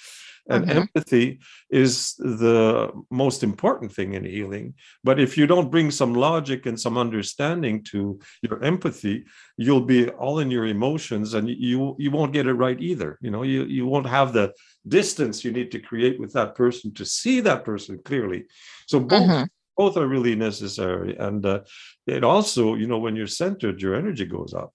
And 0.50 0.64
mm-hmm. 0.64 0.78
empathy 0.78 1.40
is 1.68 2.14
the 2.14 2.90
most 3.10 3.42
important 3.42 3.92
thing 3.92 4.14
in 4.14 4.24
healing 4.24 4.74
but 5.04 5.20
if 5.20 5.36
you 5.36 5.46
don't 5.46 5.70
bring 5.70 5.90
some 5.90 6.14
logic 6.14 6.64
and 6.64 6.80
some 6.80 6.96
understanding 6.96 7.82
to 7.84 8.18
your 8.40 8.62
empathy 8.64 9.26
you'll 9.58 9.82
be 9.82 10.08
all 10.10 10.38
in 10.38 10.50
your 10.50 10.66
emotions 10.66 11.34
and 11.34 11.50
you 11.50 11.96
you 11.98 12.10
won't 12.10 12.32
get 12.32 12.46
it 12.46 12.54
right 12.54 12.80
either. 12.80 13.18
You 13.20 13.30
know 13.30 13.42
you 13.42 13.64
you 13.64 13.86
won't 13.86 14.06
have 14.06 14.32
the 14.32 14.54
distance 14.86 15.44
you 15.44 15.52
need 15.52 15.70
to 15.72 15.80
create 15.80 16.18
with 16.18 16.32
that 16.32 16.54
person 16.54 16.94
to 16.94 17.04
see 17.04 17.40
that 17.40 17.64
person 17.64 18.00
clearly. 18.04 18.44
So 18.86 19.00
both 19.00 19.22
mm-hmm 19.22 19.44
both 19.78 19.96
are 19.96 20.06
really 20.06 20.34
necessary. 20.34 21.16
And 21.16 21.46
uh, 21.46 21.60
it 22.06 22.24
also 22.24 22.74
you 22.74 22.86
know 22.86 22.98
when 22.98 23.16
you're 23.16 23.38
centered 23.42 23.80
your 23.80 23.94
energy 23.94 24.26
goes 24.26 24.52
up. 24.52 24.74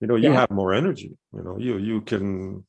You 0.00 0.08
know 0.08 0.16
you 0.16 0.30
yeah. 0.30 0.40
have 0.40 0.50
more 0.50 0.74
energy 0.74 1.16
you 1.32 1.42
know 1.42 1.56
you 1.58 1.78
you 1.78 2.02
can 2.02 2.66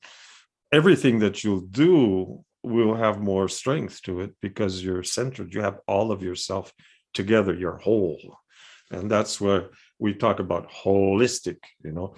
everything 0.72 1.20
that 1.20 1.44
you'll 1.44 1.68
do 1.86 2.44
will 2.64 2.96
have 2.96 3.20
more 3.20 3.48
strength 3.48 4.02
to 4.04 4.22
it 4.22 4.32
because 4.42 4.84
you're 4.84 5.04
centered. 5.04 5.54
You 5.54 5.62
have 5.62 5.80
all 5.88 6.12
of 6.12 6.22
yourself 6.22 6.74
together 7.14 7.54
you're 7.54 7.78
whole. 7.78 8.38
And 8.92 9.12
that's 9.12 9.42
where 9.42 9.70
we 10.00 10.14
talk 10.14 10.40
about 10.40 10.72
holistic 10.72 11.58
you 11.84 11.92
know. 11.92 12.16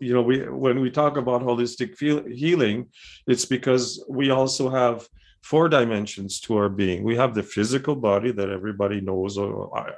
You 0.00 0.12
know 0.14 0.22
we 0.30 0.36
when 0.66 0.80
we 0.80 0.90
talk 0.90 1.16
about 1.16 1.42
holistic 1.42 1.96
feel, 1.96 2.22
healing 2.42 2.88
it's 3.26 3.46
because 3.46 4.04
we 4.08 4.30
also 4.30 4.68
have 4.68 5.08
four 5.42 5.68
dimensions 5.68 6.40
to 6.40 6.56
our 6.56 6.68
being. 6.68 7.02
We 7.02 7.16
have 7.16 7.34
the 7.34 7.42
physical 7.42 7.96
body 7.96 8.30
that 8.32 8.50
everybody 8.50 9.00
knows 9.00 9.38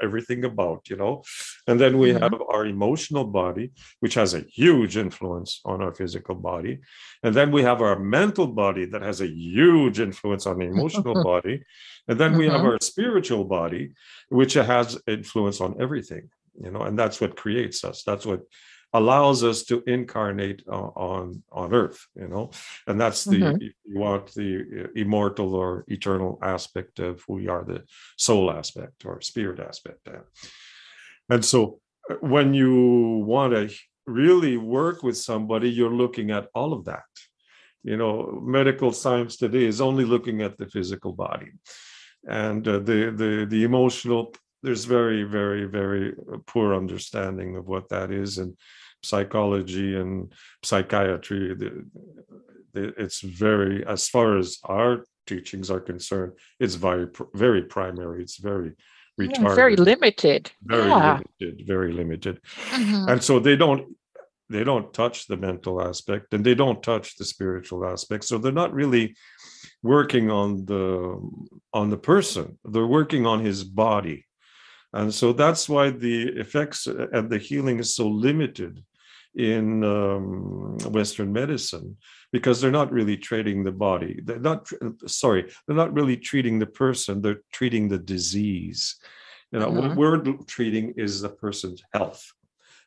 everything 0.03 0.45
about, 0.45 0.89
you 0.89 0.97
know, 0.97 1.23
and 1.67 1.81
then 1.81 1.99
we 1.99 2.11
mm-hmm. 2.11 2.23
have 2.23 2.35
our 2.49 2.65
emotional 2.67 3.25
body, 3.25 3.73
which 4.01 4.15
has 4.15 4.35
a 4.35 4.41
huge 4.41 4.97
influence 4.97 5.61
on 5.65 5.83
our 5.83 5.95
physical 5.95 6.35
body, 6.35 6.79
and 7.23 7.35
then 7.35 7.51
we 7.51 7.63
have 7.63 7.83
our 7.83 7.99
mental 7.99 8.47
body 8.47 8.85
that 8.87 9.03
has 9.03 9.21
a 9.21 9.29
huge 9.29 10.01
influence 10.01 10.47
on 10.47 10.59
the 10.59 10.67
emotional 10.67 11.23
body, 11.33 11.63
and 12.09 12.19
then 12.19 12.37
we 12.37 12.47
mm-hmm. 12.47 12.57
have 12.57 12.65
our 12.65 12.79
spiritual 12.81 13.45
body, 13.45 13.93
which 14.29 14.55
has 14.55 14.99
influence 15.07 15.61
on 15.61 15.77
everything, 15.81 16.31
you 16.61 16.71
know, 16.71 16.83
and 16.83 16.99
that's 16.99 17.21
what 17.21 17.37
creates 17.37 17.85
us. 17.85 18.05
That's 18.05 18.25
what 18.25 18.43
allows 18.93 19.43
us 19.43 19.63
to 19.65 19.83
incarnate 19.87 20.63
uh, 20.69 20.91
on 21.13 21.43
on 21.51 21.73
earth 21.73 22.07
you 22.15 22.29
know? 22.29 22.51
And 22.87 23.01
that's 23.01 23.25
the 23.25 23.39
mm-hmm. 23.39 23.63
if 23.63 23.75
you 23.85 23.99
want 23.99 24.35
the 24.35 24.85
uh, 24.85 24.89
immortal 24.95 25.55
or 25.55 25.85
eternal 25.89 26.39
aspect 26.43 26.99
of 26.99 27.23
who 27.27 27.35
we 27.35 27.49
are 27.49 27.65
the 27.65 27.83
soul 28.17 28.51
aspect 28.51 29.05
or 29.05 29.21
spirit 29.21 29.61
aspect 29.61 30.09
and 31.31 31.45
so 31.45 31.81
uh, 32.11 32.15
when 32.21 32.55
you 32.55 33.25
want 33.27 33.55
to 33.55 33.75
really 34.07 34.57
work 34.57 35.03
with 35.03 35.17
somebody 35.17 35.71
you're 35.71 35.95
looking 35.95 36.31
at 36.31 36.49
all 36.55 36.73
of 36.73 36.85
that. 36.87 37.05
You 37.85 37.97
know 37.97 38.41
medical 38.43 38.93
science 38.93 39.37
today 39.37 39.65
is 39.65 39.81
only 39.81 40.05
looking 40.05 40.43
at 40.43 40.57
the 40.57 40.67
physical 40.67 41.13
body. 41.13 41.51
And 42.29 42.67
uh, 42.67 42.79
the 42.79 43.13
the 43.15 43.47
the 43.49 43.65
emotional 43.65 44.35
there's 44.63 44.85
very 44.85 45.25
very 45.25 45.65
very 45.65 46.15
poor 46.47 46.75
understanding 46.75 47.57
of 47.57 47.67
what 47.67 47.89
that 47.89 48.11
is. 48.13 48.39
And 48.39 48.57
psychology 49.03 49.97
and 49.97 50.33
psychiatry 50.63 51.57
it's 52.75 53.21
very 53.21 53.85
as 53.87 54.09
far 54.09 54.39
as 54.39 54.59
our 54.65 55.05
teachings 55.27 55.71
are 55.71 55.81
concerned 55.81 56.33
it's 56.59 56.75
very 56.75 57.07
very 57.35 57.63
primary 57.63 58.23
it's 58.23 58.39
very 58.39 58.75
retarded. 59.21 59.49
yeah, 59.49 59.55
very 59.55 59.77
limited. 59.77 60.51
Very 60.65 60.89
yeah. 60.89 61.21
limited 61.41 61.67
very 61.67 61.93
limited. 61.93 62.41
Mm-hmm. 62.71 63.09
and 63.09 63.23
so 63.23 63.39
they 63.39 63.57
don't 63.57 63.97
they 64.49 64.65
don't 64.65 64.93
touch 64.93 65.27
the 65.27 65.37
mental 65.37 65.81
aspect 65.81 66.35
and 66.35 66.45
they 66.45 66.55
don't 66.55 66.83
touch 66.83 67.17
the 67.17 67.25
spiritual 67.25 67.87
aspect. 67.87 68.25
So 68.25 68.39
they're 68.39 68.53
not 68.53 68.75
really 68.75 69.17
working 69.83 70.31
on 70.31 70.65
the 70.67 71.19
on 71.73 71.91
the 71.91 71.97
person 71.97 72.59
they're 72.65 72.87
working 72.87 73.27
on 73.27 73.45
his 73.45 73.65
body. 73.65 74.27
And 74.95 75.13
so 75.13 75.33
that's 75.33 75.69
why 75.69 75.91
the 75.91 76.25
effects 76.39 76.87
and 76.87 77.31
the 77.31 77.39
healing 77.39 77.79
is 77.79 77.95
so 77.95 78.09
limited 78.09 78.85
in 79.35 79.83
um, 79.85 80.79
Western 80.91 81.33
medicine 81.33 81.97
because 82.33 82.61
they're 82.61 82.71
not 82.71 82.93
really 82.93 83.17
treating 83.17 83.65
the 83.65 83.73
body. 83.73 84.21
They're 84.25 84.39
not, 84.39 84.69
sorry, 85.07 85.51
they're 85.67 85.77
not 85.77 85.93
really 85.93 86.17
treating 86.17 86.59
the 86.59 86.67
person, 86.67 87.23
they're 87.23 87.41
treating 87.53 87.89
the 87.89 87.99
disease. 87.99 88.97
You 89.51 89.61
know, 89.61 89.71
mm-hmm. 89.71 89.89
what 89.89 89.97
we're 89.97 90.37
treating 90.47 90.95
is 90.97 91.21
the 91.21 91.29
person's 91.29 91.83
health. 91.93 92.25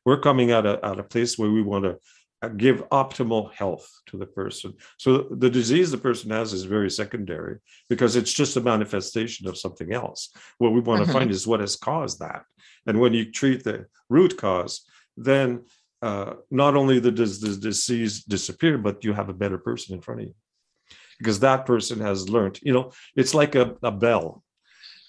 We're 0.03 0.19
coming 0.19 0.51
at 0.51 0.65
a, 0.65 0.79
at 0.83 0.99
a 0.99 1.03
place 1.03 1.37
where 1.37 1.51
we 1.51 1.61
want 1.61 1.85
to 1.85 1.97
uh, 2.41 2.49
give 2.49 2.87
optimal 2.89 3.53
health 3.53 3.89
to 4.07 4.17
the 4.17 4.25
person. 4.25 4.73
So 4.97 5.27
the 5.31 5.49
disease 5.49 5.89
the 5.91 5.97
person 5.97 6.31
has 6.31 6.53
is 6.53 6.63
very 6.63 6.91
secondary 6.91 7.59
because 7.89 8.15
it's 8.15 8.33
just 8.33 8.57
a 8.57 8.61
manifestation 8.61 9.47
of 9.47 9.57
something 9.57 9.93
else. 9.93 10.31
What 10.57 10.73
we 10.73 10.79
want 10.79 11.01
mm-hmm. 11.01 11.11
to 11.11 11.17
find 11.17 11.31
is 11.31 11.47
what 11.47 11.59
has 11.59 11.75
caused 11.75 12.19
that. 12.19 12.43
And 12.85 12.99
when 12.99 13.13
you 13.13 13.31
treat 13.31 13.63
the 13.63 13.85
root 14.09 14.37
cause, 14.37 14.85
then 15.17 15.65
uh, 16.05 16.35
not 16.51 16.75
only 16.75 16.97
does 16.99 17.39
the 17.39 17.55
disease 17.69 18.23
disappear, 18.23 18.77
but 18.77 19.03
you 19.03 19.11
have 19.13 19.29
a 19.29 19.39
better 19.43 19.57
person 19.57 19.95
in 19.95 20.01
front 20.01 20.21
of 20.21 20.27
you 20.27 20.35
because 21.17 21.39
that 21.39 21.65
person 21.65 21.99
has 21.99 22.29
learned. 22.29 22.59
You 22.61 22.73
know, 22.73 22.91
it's 23.15 23.33
like 23.33 23.55
a, 23.55 23.75
a 23.81 23.91
bell. 23.91 24.43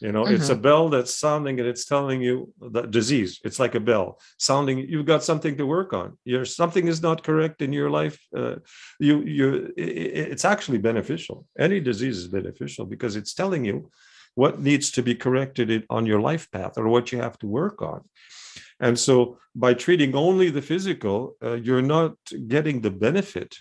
You 0.01 0.13
know, 0.13 0.25
mm-hmm. 0.25 0.35
it's 0.35 0.49
a 0.49 0.53
mm-hmm. 0.53 0.63
bell 0.63 0.89
that's 0.89 1.15
sounding 1.15 1.59
and 1.61 1.69
it's 1.69 1.85
telling 1.85 2.21
you 2.23 2.53
the 2.61 2.83
disease. 2.83 3.41
It's 3.45 3.59
like 3.59 3.75
a 3.75 3.81
bell 3.91 4.07
sounding. 4.39 4.79
You've 4.79 5.11
got 5.13 5.23
something 5.23 5.57
to 5.59 5.67
work 5.67 5.93
on. 5.93 6.17
Your 6.25 6.45
something 6.47 6.87
is 6.87 7.03
not 7.03 7.23
correct 7.23 7.61
in 7.61 7.73
your 7.73 7.91
life. 7.91 8.19
Uh, 8.35 8.57
you 8.99 9.15
you. 9.37 9.73
It's 9.77 10.47
actually 10.53 10.79
beneficial. 10.79 11.47
Any 11.59 11.81
disease 11.81 12.19
is 12.23 12.29
beneficial 12.29 12.85
because 12.87 13.17
it's 13.17 13.35
telling 13.35 13.65
you 13.65 13.91
what 14.35 14.61
needs 14.61 14.91
to 14.93 15.03
be 15.03 15.15
corrected 15.15 15.69
on 15.89 16.07
your 16.07 16.21
life 16.21 16.51
path 16.51 16.75
or 16.79 16.89
what 16.89 17.11
you 17.13 17.19
have 17.21 17.39
to 17.41 17.47
work 17.47 17.81
on. 17.83 18.01
And 18.81 18.99
so 18.99 19.39
by 19.55 19.75
treating 19.75 20.15
only 20.15 20.51
the 20.51 20.63
physical, 20.63 21.37
uh, 21.43 21.55
you're 21.55 21.83
not 21.83 22.17
getting 22.47 22.81
the 22.81 22.91
benefit 22.91 23.57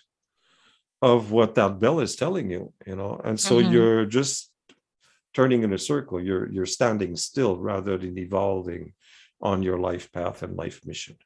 of 1.02 1.32
what 1.32 1.56
that 1.56 1.80
bell 1.80 2.00
is 2.00 2.16
telling 2.16 2.50
you, 2.50 2.74
you 2.86 2.96
know, 2.96 3.22
and 3.24 3.40
so 3.40 3.62
mm-hmm. 3.62 3.72
you're 3.72 4.06
just 4.06 4.52
turning 5.34 5.64
in 5.64 5.74
a 5.74 5.78
circle. 5.78 6.20
You're 6.20 6.50
you're 6.50 6.66
standing 6.66 7.16
still 7.16 7.58
rather 7.58 7.98
than 7.98 8.18
evolving 8.18 8.94
on 9.42 9.62
your 9.62 9.78
life 9.78 10.12
path 10.12 10.42
and 10.44 10.56
life 10.56 10.82
mission. 10.86 11.18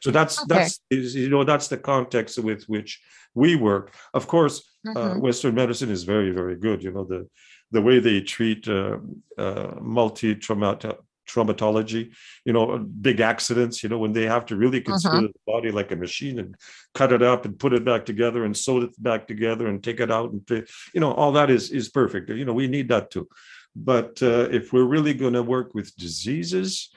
So 0.00 0.10
that's 0.10 0.40
okay. 0.42 0.46
that's 0.48 0.80
you 0.90 1.28
know 1.28 1.44
that's 1.44 1.68
the 1.68 1.76
context 1.76 2.38
with 2.38 2.64
which 2.64 3.00
we 3.34 3.56
work. 3.56 3.94
Of 4.14 4.26
course, 4.26 4.62
uh, 4.86 4.94
mm-hmm. 4.94 5.18
uh, 5.18 5.20
Western 5.20 5.54
medicine 5.54 5.90
is 5.90 6.04
very 6.04 6.30
very 6.30 6.56
good. 6.56 6.82
You 6.82 6.92
know 6.92 7.04
the 7.04 7.28
the 7.70 7.82
way 7.82 7.98
they 8.00 8.20
treat 8.20 8.66
uh, 8.68 8.98
uh, 9.36 9.74
multi 9.80 10.34
traumatic 10.34 10.96
traumatology, 11.28 12.12
you 12.44 12.52
know, 12.52 12.78
big 12.78 13.20
accidents, 13.20 13.82
you 13.82 13.88
know, 13.88 13.98
when 13.98 14.12
they 14.12 14.24
have 14.24 14.46
to 14.46 14.56
really 14.56 14.80
consider 14.80 15.16
uh-huh. 15.16 15.26
the 15.26 15.52
body 15.52 15.70
like 15.70 15.92
a 15.92 15.96
machine 15.96 16.38
and 16.38 16.54
cut 16.94 17.12
it 17.12 17.22
up 17.22 17.44
and 17.44 17.58
put 17.58 17.72
it 17.72 17.84
back 17.84 18.04
together 18.06 18.44
and 18.44 18.56
sew 18.56 18.78
it 18.82 19.02
back 19.02 19.28
together 19.28 19.68
and 19.68 19.84
take 19.84 20.00
it 20.00 20.10
out 20.10 20.32
and 20.32 20.66
you 20.94 21.00
know, 21.00 21.12
all 21.12 21.32
that 21.32 21.50
is 21.50 21.70
is 21.70 21.88
perfect. 21.88 22.30
You 22.30 22.44
know, 22.44 22.54
we 22.54 22.68
need 22.68 22.88
that 22.88 23.10
too. 23.10 23.28
But 23.76 24.22
uh, 24.22 24.48
if 24.50 24.72
we're 24.72 24.84
really 24.84 25.14
going 25.14 25.34
to 25.34 25.42
work 25.42 25.74
with 25.74 25.94
diseases, 25.96 26.90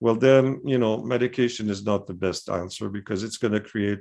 well, 0.00 0.14
then 0.14 0.60
you 0.64 0.78
know, 0.78 0.98
medication 1.02 1.68
is 1.70 1.84
not 1.84 2.06
the 2.06 2.14
best 2.14 2.48
answer 2.48 2.88
because 2.88 3.24
it's 3.24 3.38
going 3.38 3.54
to 3.54 3.60
create 3.60 4.00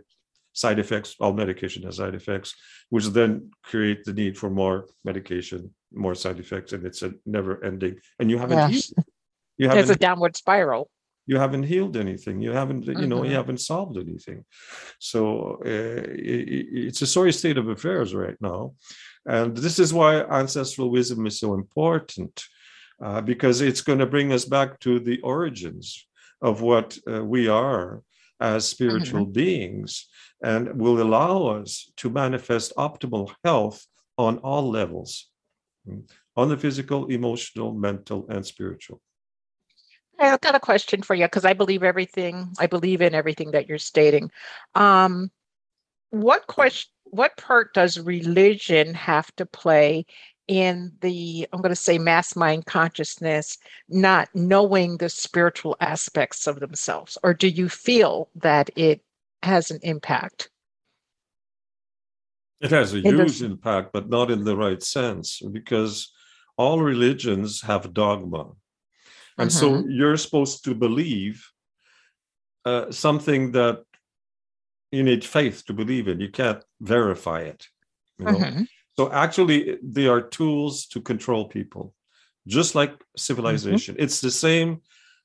side 0.53 0.79
effects. 0.79 1.15
All 1.19 1.33
medication 1.33 1.83
has 1.83 1.97
side 1.97 2.15
effects, 2.15 2.53
which 2.89 3.05
then 3.07 3.51
create 3.63 4.03
the 4.03 4.13
need 4.13 4.37
for 4.37 4.49
more 4.49 4.87
medication, 5.03 5.73
more 5.93 6.15
side 6.15 6.39
effects, 6.39 6.73
and 6.73 6.85
it's 6.85 7.01
a 7.01 7.13
never 7.25 7.63
ending. 7.63 7.95
And 8.19 8.29
you 8.29 8.37
haven't 8.37 8.71
yes 8.71 8.93
you 9.57 9.67
haven't, 9.67 9.89
a 9.89 9.95
downward 9.95 10.35
spiral 10.35 10.89
you 11.25 11.37
haven't 11.37 11.63
healed 11.63 11.97
anything 11.97 12.41
you 12.41 12.51
haven't 12.51 12.85
you 12.85 13.07
know 13.07 13.17
mm-hmm. 13.17 13.31
you 13.31 13.35
haven't 13.35 13.59
solved 13.59 13.97
anything 13.97 14.43
so 14.99 15.59
uh, 15.65 16.01
it, 16.33 16.67
it's 16.87 17.01
a 17.01 17.07
sorry 17.07 17.33
state 17.33 17.57
of 17.57 17.67
affairs 17.69 18.15
right 18.15 18.37
now 18.41 18.73
and 19.25 19.55
this 19.57 19.77
is 19.79 19.93
why 19.93 20.21
ancestral 20.21 20.89
wisdom 20.89 21.25
is 21.27 21.39
so 21.39 21.53
important 21.53 22.43
uh, 23.03 23.21
because 23.21 23.61
it's 23.61 23.81
going 23.81 23.99
to 23.99 24.05
bring 24.05 24.31
us 24.31 24.45
back 24.45 24.79
to 24.79 24.99
the 24.99 25.19
origins 25.21 26.07
of 26.41 26.61
what 26.61 26.97
uh, 27.11 27.23
we 27.23 27.47
are 27.47 28.01
as 28.39 28.67
spiritual 28.67 29.23
mm-hmm. 29.23 29.31
beings 29.31 30.07
and 30.43 30.79
will 30.79 31.01
allow 31.01 31.47
us 31.47 31.91
to 31.97 32.09
manifest 32.09 32.73
optimal 32.77 33.31
health 33.43 33.85
on 34.17 34.37
all 34.39 34.69
levels 34.69 35.29
mm, 35.87 36.03
on 36.35 36.49
the 36.49 36.57
physical, 36.57 37.07
emotional, 37.07 37.73
mental, 37.73 38.27
and 38.29 38.45
spiritual. 38.45 39.01
I've 40.19 40.41
got 40.41 40.55
a 40.55 40.59
question 40.59 41.01
for 41.01 41.15
you 41.15 41.25
because 41.25 41.45
I 41.45 41.53
believe 41.53 41.83
everything, 41.83 42.53
I 42.59 42.67
believe 42.67 43.01
in 43.01 43.13
everything 43.13 43.51
that 43.51 43.67
you're 43.67 43.77
stating. 43.77 44.31
Um, 44.75 45.31
what 46.09 46.47
question, 46.47 46.89
what 47.05 47.37
part 47.37 47.73
does 47.73 47.99
religion 47.99 48.93
have 48.93 49.33
to 49.35 49.45
play 49.45 50.05
in 50.47 50.93
the, 51.01 51.47
I'm 51.51 51.61
going 51.61 51.69
to 51.69 51.75
say 51.75 51.97
mass 51.97 52.35
mind 52.35 52.65
consciousness, 52.65 53.57
not 53.89 54.29
knowing 54.33 54.97
the 54.97 55.09
spiritual 55.09 55.75
aspects 55.79 56.47
of 56.47 56.59
themselves? 56.59 57.17
Or 57.23 57.33
do 57.33 57.47
you 57.47 57.69
feel 57.69 58.29
that 58.35 58.69
it 58.75 59.01
has 59.43 59.71
an 59.71 59.79
impact? 59.83 60.49
It 62.59 62.71
has 62.71 62.93
a 62.93 63.01
huge 63.01 63.43
impact, 63.43 63.93
but 63.93 64.09
not 64.09 64.31
in 64.31 64.43
the 64.43 64.57
right 64.57 64.81
sense, 64.81 65.41
because 65.51 66.11
all 66.57 66.81
religions 66.81 67.61
have 67.61 67.93
dogma. 67.93 68.47
And 69.37 69.51
so 69.51 69.67
Mhm. 69.71 69.85
you're 69.97 70.17
supposed 70.17 70.63
to 70.65 70.73
believe 70.75 71.37
uh, 72.65 72.91
something 72.91 73.51
that 73.53 73.83
you 74.91 75.03
need 75.03 75.23
faith 75.23 75.63
to 75.65 75.73
believe 75.73 76.07
in. 76.07 76.19
You 76.19 76.29
can't 76.29 76.63
verify 76.81 77.41
it. 77.41 77.67
You 78.19 78.25
know? 78.25 78.39
Mhm. 78.39 78.67
So 78.97 79.11
actually, 79.11 79.77
they 79.81 80.07
are 80.07 80.21
tools 80.21 80.87
to 80.87 80.99
control 81.01 81.47
people, 81.47 81.93
just 82.47 82.75
like 82.75 82.93
civilization. 83.15 83.95
It's 83.99 84.19
the 84.19 84.31
same, 84.31 84.81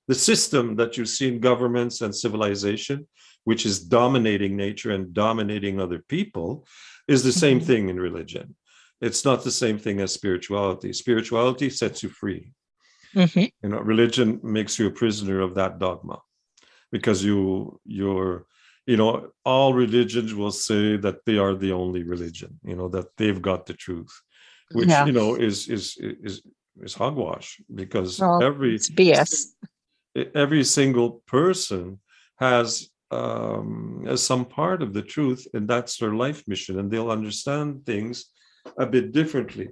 the 0.08 0.14
system 0.14 0.76
that 0.76 0.96
you 0.96 1.04
see 1.06 1.28
in 1.28 1.40
governments 1.40 2.00
and 2.02 2.14
civilization, 2.14 3.08
which 3.44 3.64
is 3.66 3.80
dominating 3.80 4.56
nature 4.56 4.92
and 4.92 5.12
dominating 5.14 5.80
other 5.80 6.00
people, 6.08 6.66
is 7.08 7.22
the 7.22 7.32
same 7.32 7.60
Mhm. 7.60 7.66
thing 7.66 7.88
in 7.88 7.98
religion. 7.98 8.54
It's 9.00 9.24
not 9.24 9.42
the 9.42 9.50
same 9.50 9.78
thing 9.78 10.00
as 10.00 10.12
spirituality. 10.12 10.92
Spirituality 10.92 11.70
sets 11.70 12.02
you 12.04 12.08
free. 12.08 12.52
Mhm. 13.14 13.50
You 13.62 13.68
know, 13.68 13.80
religion 13.80 14.40
makes 14.42 14.78
you 14.78 14.86
a 14.86 14.90
prisoner 14.90 15.40
of 15.40 15.54
that 15.54 15.78
dogma 15.78 16.20
because 16.90 17.24
you 17.24 17.80
you're 17.84 18.46
you 18.86 18.96
know 18.96 19.30
all 19.44 19.72
religions 19.74 20.34
will 20.34 20.50
say 20.52 20.96
that 20.96 21.24
they 21.24 21.38
are 21.38 21.54
the 21.54 21.72
only 21.72 22.02
religion 22.02 22.58
you 22.64 22.74
know 22.76 22.88
that 22.88 23.06
they've 23.16 23.40
got 23.40 23.66
the 23.66 23.74
truth 23.74 24.12
which 24.72 24.88
Yeah. 24.88 25.06
you 25.06 25.12
know 25.12 25.36
is 25.36 25.68
is 25.68 25.96
is 26.00 26.42
is 26.86 26.94
hogwash 26.94 27.60
because 27.74 28.18
Well, 28.20 28.42
every 28.42 28.74
it's 28.74 28.90
BS. 28.90 29.54
every 30.34 30.64
single 30.64 31.22
person 31.26 32.00
has 32.36 32.90
um 33.10 34.04
has 34.06 34.22
some 34.22 34.44
part 34.44 34.82
of 34.82 34.92
the 34.92 35.02
truth 35.14 35.46
and 35.54 35.68
that's 35.68 35.96
their 35.98 36.14
life 36.24 36.40
mission 36.52 36.78
and 36.78 36.90
they'll 36.90 37.10
understand 37.18 37.86
things 37.86 38.14
a 38.84 38.86
bit 38.86 39.12
differently 39.12 39.68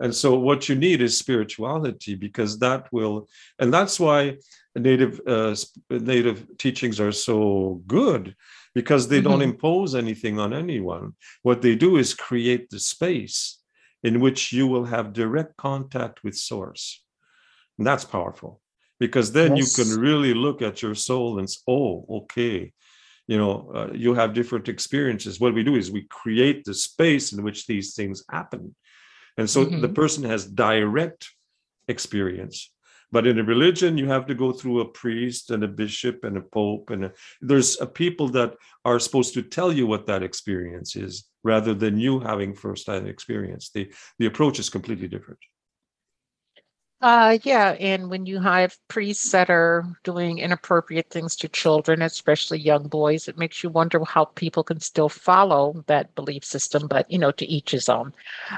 and 0.00 0.14
so 0.14 0.38
what 0.38 0.68
you 0.68 0.74
need 0.74 1.00
is 1.00 1.18
spirituality 1.18 2.14
because 2.14 2.58
that 2.58 2.86
will 2.92 3.28
and 3.58 3.72
that's 3.72 3.98
why 4.00 4.36
native 4.76 5.20
uh, 5.26 5.54
native 5.90 6.46
teachings 6.58 7.00
are 7.00 7.12
so 7.12 7.82
good 7.86 8.34
because 8.74 9.08
they 9.08 9.20
don't 9.20 9.40
Mhm. 9.40 9.50
impose 9.52 9.94
anything 9.94 10.38
on 10.38 10.52
anyone 10.52 11.14
what 11.42 11.62
they 11.62 11.74
do 11.74 11.96
is 11.96 12.14
create 12.14 12.70
the 12.70 12.78
space 12.78 13.58
in 14.02 14.20
which 14.20 14.52
you 14.52 14.66
will 14.66 14.84
have 14.84 15.12
direct 15.12 15.56
contact 15.56 16.22
with 16.24 16.36
source 16.36 17.04
and 17.78 17.86
that's 17.86 18.04
powerful 18.04 18.60
because 19.00 19.32
then 19.32 19.56
you 19.56 19.64
can 19.66 19.98
really 19.98 20.34
look 20.34 20.60
at 20.62 20.82
your 20.82 20.94
soul 20.94 21.38
and 21.38 21.48
say, 21.48 21.60
oh, 21.68 22.04
okay, 22.10 22.72
you 23.28 23.38
know, 23.38 23.70
uh, 23.74 23.90
you 23.94 24.14
have 24.14 24.34
different 24.34 24.68
experiences. 24.68 25.38
What 25.38 25.54
we 25.54 25.62
do 25.62 25.76
is 25.76 25.90
we 25.90 26.02
create 26.02 26.64
the 26.64 26.74
space 26.74 27.32
in 27.32 27.44
which 27.44 27.66
these 27.66 27.94
things 27.94 28.24
happen. 28.30 28.74
And 29.38 29.48
so 29.48 29.64
the 29.64 29.88
Mhm. 29.88 29.94
person 29.94 30.24
has 30.24 30.44
direct 30.44 31.30
experience. 31.86 32.70
But 33.10 33.26
in 33.26 33.38
a 33.38 33.44
religion, 33.54 33.96
you 33.96 34.06
have 34.08 34.26
to 34.26 34.34
go 34.34 34.52
through 34.52 34.80
a 34.80 34.92
priest 35.02 35.50
and 35.50 35.64
a 35.64 35.68
bishop 35.68 36.24
and 36.24 36.36
a 36.36 36.42
pope, 36.42 36.90
and 36.90 37.06
a, 37.06 37.12
there's 37.40 37.80
a 37.80 37.86
people 37.86 38.28
that 38.36 38.50
are 38.84 38.98
supposed 38.98 39.32
to 39.34 39.42
tell 39.42 39.72
you 39.72 39.86
what 39.86 40.04
that 40.06 40.22
experience 40.22 40.94
is, 40.94 41.24
rather 41.42 41.72
than 41.72 41.96
you 41.96 42.20
having 42.20 42.52
first-hand 42.54 43.08
experience. 43.08 43.70
The 43.70 43.90
the 44.18 44.26
approach 44.26 44.58
is 44.58 44.68
completely 44.68 45.08
different. 45.08 45.40
Uh, 47.00 47.38
yeah, 47.44 47.76
and 47.78 48.10
when 48.10 48.26
you 48.26 48.40
have 48.40 48.76
priests 48.88 49.30
that 49.30 49.48
are 49.48 49.86
doing 50.02 50.38
inappropriate 50.38 51.08
things 51.10 51.36
to 51.36 51.48
children, 51.48 52.02
especially 52.02 52.58
young 52.58 52.88
boys, 52.88 53.28
it 53.28 53.38
makes 53.38 53.62
you 53.62 53.70
wonder 53.70 54.04
how 54.04 54.24
people 54.24 54.64
can 54.64 54.80
still 54.80 55.08
follow 55.08 55.82
that 55.86 56.12
belief 56.16 56.44
system, 56.44 56.88
but 56.88 57.08
you 57.08 57.18
know, 57.18 57.30
to 57.30 57.46
each 57.46 57.70
his 57.70 57.88
own. 57.88 58.12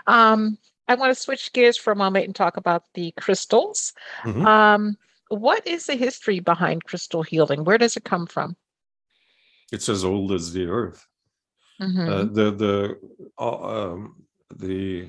Um, 0.07 0.59
I 0.91 0.97
want 0.97 1.15
to 1.15 1.23
switch 1.23 1.53
gears 1.53 1.77
for 1.77 1.93
a 1.93 1.97
moment 1.97 2.27
and 2.27 2.35
talk 2.35 2.57
about 2.57 2.83
the 2.95 3.13
crystals. 3.13 3.93
Mhm. 4.25 4.45
Um, 4.45 4.97
what 5.29 5.65
is 5.65 5.87
the 5.87 5.95
history 5.95 6.41
behind 6.41 6.83
crystal 6.83 7.23
healing? 7.23 7.63
Where 7.63 7.79
does 7.79 7.97
it 7.97 8.03
come 8.05 8.27
from? 8.27 8.57
It's 9.71 9.89
as 9.89 10.05
old 10.05 10.33
as 10.33 10.53
the 10.53 10.67
earth. 10.67 11.07
Mhm. 11.81 12.09
uh, 12.09 12.25
the 12.25 12.51
the 12.51 12.99
uh, 13.39 13.93
um, 13.93 14.27
the 14.55 15.09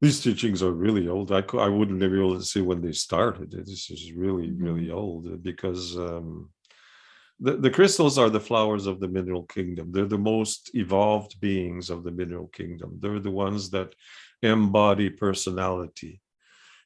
these 0.00 0.20
teachings 0.20 0.60
are 0.60 0.72
really 0.72 1.06
old. 1.06 1.30
I 1.30 1.42
I 1.66 1.68
wouldn't 1.68 2.00
be 2.00 2.06
able 2.06 2.36
to 2.36 2.44
see 2.44 2.60
when 2.60 2.80
they 2.82 2.92
started. 2.92 3.52
This 3.52 3.90
is 3.90 4.12
really 4.12 4.50
really 4.50 4.90
old 4.90 5.28
uh, 5.28 5.36
because 5.36 5.96
um, 5.96 6.50
the 7.40 7.56
the 7.56 7.70
crystals 7.70 8.18
are 8.18 8.30
the 8.30 8.40
flowers 8.40 8.86
of 8.86 9.00
the 9.00 9.08
mineral 9.08 9.44
kingdom. 9.44 9.92
They're 9.92 10.06
the 10.16 10.18
most 10.34 10.70
evolved 10.74 11.40
beings 11.40 11.90
of 11.90 12.02
the 12.04 12.10
mineral 12.10 12.48
kingdom. 12.48 12.98
They're 13.00 13.20
the 13.20 13.30
ones 13.30 13.70
that 13.70 13.94
embody 14.42 15.10
personality. 15.10 16.20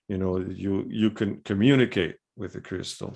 You 0.08 0.18
know, 0.18 0.38
you 0.38 0.86
you 0.88 1.10
can 1.10 1.40
communicate 1.44 2.16
with 2.36 2.54
a 2.56 2.60
crystal. 2.60 3.14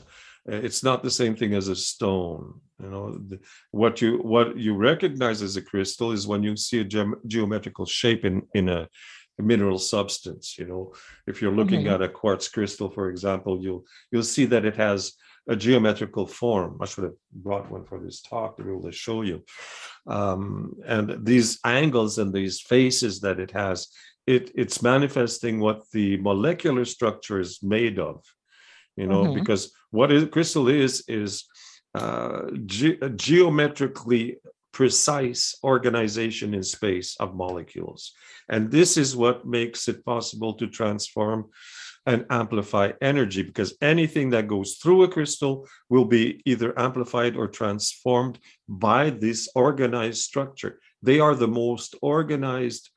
Uh, 0.50 0.60
It's 0.66 0.82
not 0.82 1.02
the 1.02 1.10
same 1.10 1.34
thing 1.36 1.54
as 1.54 1.68
a 1.68 1.76
stone. 1.76 2.60
You 2.82 2.90
know, 2.90 3.06
the, 3.28 3.38
what 3.70 4.00
you 4.02 4.18
what 4.18 4.56
you 4.56 4.74
recognize 4.76 5.42
as 5.42 5.56
a 5.56 5.62
crystal 5.62 6.12
is 6.12 6.26
when 6.26 6.42
you 6.42 6.56
see 6.56 6.80
a 6.80 6.84
gem- 6.84 7.20
geometrical 7.26 7.86
shape 7.86 8.24
in 8.24 8.42
in 8.54 8.68
a, 8.68 8.88
mineral 9.38 9.78
substance 9.78 10.56
you 10.58 10.66
know 10.70 10.82
if 11.26 11.42
you're 11.42 11.58
looking 11.60 11.82
Mhm. 11.84 11.92
at 11.94 12.00
a 12.00 12.08
quartz 12.20 12.48
crystal 12.48 12.88
for 12.96 13.10
example 13.10 13.54
you'll 13.64 13.84
you'll 14.10 14.30
see 14.36 14.46
that 14.46 14.64
it 14.64 14.76
has 14.76 15.00
a 15.48 15.56
geometrical 15.56 16.26
form 16.26 16.78
i 16.80 16.84
should 16.86 17.04
have 17.04 17.14
brought 17.32 17.70
one 17.70 17.84
for 17.84 17.98
this 18.00 18.20
talk 18.20 18.56
to 18.56 18.62
be 18.64 18.70
able 18.70 18.82
to 18.82 18.92
show 18.92 19.22
you 19.22 19.42
um, 20.06 20.74
and 20.86 21.24
these 21.26 21.58
angles 21.64 22.18
and 22.18 22.32
these 22.32 22.60
faces 22.60 23.20
that 23.20 23.38
it 23.40 23.50
has 23.50 23.88
it 24.26 24.50
it's 24.54 24.82
manifesting 24.82 25.60
what 25.60 25.82
the 25.92 26.16
molecular 26.18 26.84
structure 26.84 27.38
is 27.40 27.62
made 27.62 27.98
of 27.98 28.22
you 28.96 29.06
know 29.06 29.24
Mhm. 29.24 29.34
because 29.34 29.72
what 29.90 30.10
is 30.12 30.24
crystal 30.30 30.68
is 30.68 31.04
is 31.08 31.44
uh, 31.94 32.42
ge- 32.66 32.98
a 33.00 33.08
geometrically 33.10 34.36
precise 34.72 35.56
organization 35.64 36.52
in 36.52 36.62
space 36.62 37.16
of 37.18 37.34
molecules. 37.34 38.12
And 38.50 38.70
this 38.70 38.98
is 38.98 39.16
what 39.16 39.46
makes 39.46 39.88
it 39.88 40.04
possible 40.04 40.52
to 40.56 40.66
transform 40.66 41.46
and 42.06 42.24
amplify 42.30 42.92
energy 43.02 43.42
because 43.42 43.76
anything 43.82 44.30
that 44.30 44.46
goes 44.46 44.76
through 44.76 45.02
a 45.02 45.08
crystal 45.08 45.66
will 45.90 46.04
be 46.04 46.40
either 46.46 46.78
amplified 46.78 47.36
or 47.36 47.48
transformed 47.48 48.38
by 48.68 49.10
this 49.10 49.48
organized 49.54 50.22
structure. 50.22 50.78
They 51.02 51.18
are 51.18 51.34
the 51.34 51.48
most 51.48 51.96
organized 52.00 52.90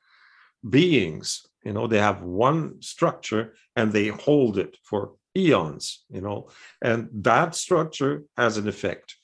beings. 0.68 1.42
You 1.64 1.72
know, 1.72 1.86
they 1.86 1.98
have 1.98 2.22
one 2.22 2.80
structure 2.80 3.54
and 3.74 3.92
they 3.92 4.08
hold 4.08 4.58
it 4.58 4.76
for 4.84 5.12
eons, 5.36 6.04
you 6.08 6.20
know, 6.20 6.48
and 6.80 7.08
that 7.12 7.54
structure 7.54 8.24
has 8.36 8.56
an 8.56 8.68
effect. 8.68 9.16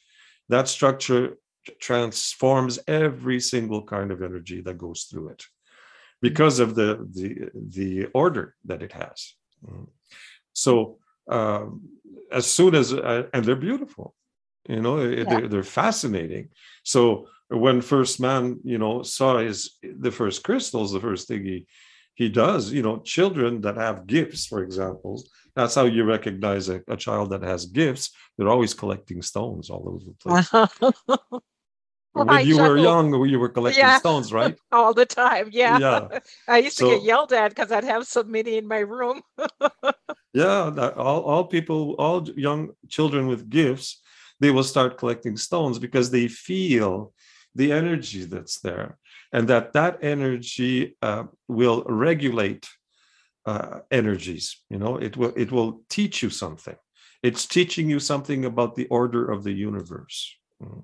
That 0.49 0.69
structure 0.69 1.37
transforms 1.81 2.79
every 2.87 3.41
single 3.41 3.85
kind 3.85 4.11
of 4.11 4.23
energy 4.23 4.61
that 4.63 4.79
goes 4.79 5.05
through 5.05 5.31
it 5.31 5.45
because 6.23 6.61
of 6.61 6.75
the 6.75 7.07
the 7.13 7.51
the 7.55 8.07
order 8.15 8.55
that 8.65 8.83
it 8.83 8.93
has 8.93 9.35
Mm. 9.65 9.89
so 10.53 10.99
um, 11.31 11.83
as 12.33 12.47
soon 12.47 12.75
as 12.75 12.93
uh, 12.93 13.25
and 13.33 13.45
they're 13.45 13.57
beautiful 13.71 14.15
you 14.69 14.81
know 14.81 14.99
eh, 14.99 15.09
Yeah. 15.19 15.25
they're, 15.31 15.49
they're 15.49 15.63
fascinating 15.83 16.49
so 16.85 17.27
when 17.49 17.81
first 17.81 18.21
man 18.21 18.61
you 18.65 18.79
know 18.79 19.03
saw 19.03 19.39
his 19.39 19.79
the 19.83 20.11
first 20.11 20.43
crystals 20.45 20.93
the 20.93 21.01
first 21.01 21.29
thing 21.29 21.45
he 21.45 21.67
he 22.15 22.29
does 22.29 22.73
you 22.73 22.83
know 22.83 22.97
children 23.15 23.61
that 23.61 23.77
have 23.77 24.07
gifts 24.07 24.47
for 24.47 24.63
example 24.63 25.23
that's 25.55 25.75
how 25.75 25.85
you 25.85 26.05
recognize 26.05 26.69
a, 26.69 26.83
a 26.89 26.97
child 26.97 27.31
that 27.31 27.43
has 27.43 27.67
gifts 27.67 28.11
they're 28.37 28.49
always 28.49 28.75
collecting 28.75 29.23
stones 29.23 29.71
all 29.71 29.85
over 29.89 30.05
the 30.05 30.17
place 30.23 30.49
when 32.17 32.31
I 32.31 32.41
you 32.41 32.59
were 32.59 32.77
young 32.79 33.07
you 33.29 33.39
were 33.39 33.49
collecting 33.49 33.85
Yeah. 33.85 33.99
stones 33.99 34.33
right 34.33 34.57
all 34.73 34.95
the 34.95 35.07
time. 35.07 35.51
Yeah. 35.53 35.79
yeah 35.79 36.21
I 36.49 36.59
used 36.59 36.79
to 36.79 36.87
get 36.87 37.03
yelled 37.03 37.33
at 37.33 37.51
because 37.51 37.71
I'd 37.73 37.85
have 37.85 38.07
so 38.07 38.23
many 38.25 38.57
in 38.57 38.67
my 38.67 38.79
room. 38.79 39.23
yeah 40.35 40.71
that 40.79 40.95
all, 40.97 41.23
all 41.23 41.45
people 41.45 41.95
all 41.99 42.29
young 42.37 42.71
children 42.89 43.27
with 43.27 43.49
gifts 43.49 44.03
they 44.41 44.51
will 44.51 44.65
start 44.65 44.99
collecting 44.99 45.37
stones 45.37 45.79
because 45.79 46.11
they 46.11 46.29
feel 46.29 47.13
the 47.55 47.73
energy 47.73 48.25
that's 48.25 48.61
there 48.61 48.99
and 49.33 49.49
that 49.49 49.73
that 49.73 49.99
energy 50.03 50.97
uh, 51.01 51.25
will 51.49 51.83
regulate 51.89 52.69
uh, 53.47 53.81
energies 53.91 54.47
you 54.69 54.79
know 54.79 54.97
it 54.97 55.17
will 55.17 55.33
it 55.37 55.51
will 55.51 55.81
teach 55.89 56.23
you 56.23 56.31
something 56.31 56.77
it's 57.23 57.47
teaching 57.47 57.89
you 57.89 57.99
something 57.99 58.45
about 58.45 58.75
the 58.75 58.87
order 58.89 59.31
of 59.31 59.43
the 59.43 59.53
universe 59.53 60.19
mm. 60.63 60.83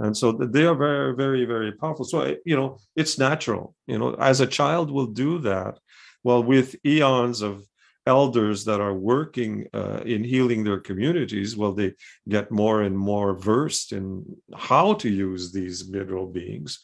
And 0.00 0.16
so 0.16 0.32
they 0.32 0.64
are 0.66 0.74
very 0.74 1.14
very 1.14 1.44
very 1.44 1.72
powerful. 1.72 2.04
So 2.04 2.36
you 2.44 2.56
know 2.56 2.78
it's 2.96 3.18
natural 3.18 3.74
you 3.86 3.98
know 3.98 4.14
as 4.14 4.40
a 4.40 4.46
child 4.46 4.90
will 4.90 5.06
do 5.06 5.38
that 5.40 5.78
well 6.24 6.42
with 6.42 6.74
eons 6.84 7.42
of 7.42 7.64
elders 8.06 8.64
that 8.64 8.80
are 8.80 8.94
working 8.94 9.66
uh, 9.74 10.00
in 10.14 10.24
healing 10.24 10.64
their 10.64 10.80
communities 10.80 11.54
well 11.54 11.72
they 11.72 11.92
get 12.28 12.50
more 12.50 12.82
and 12.82 12.96
more 12.98 13.34
versed 13.34 13.92
in 13.92 14.24
how 14.56 14.94
to 14.94 15.08
use 15.08 15.52
these 15.52 15.88
mineral 15.88 16.26
beings. 16.26 16.80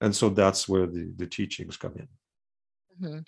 And 0.00 0.14
so 0.16 0.28
that's 0.28 0.68
where 0.68 0.86
the 0.86 1.12
the 1.16 1.26
teachings 1.26 1.76
come 1.76 1.94
in. 2.02 2.08
Mm-hmm. 3.00 3.18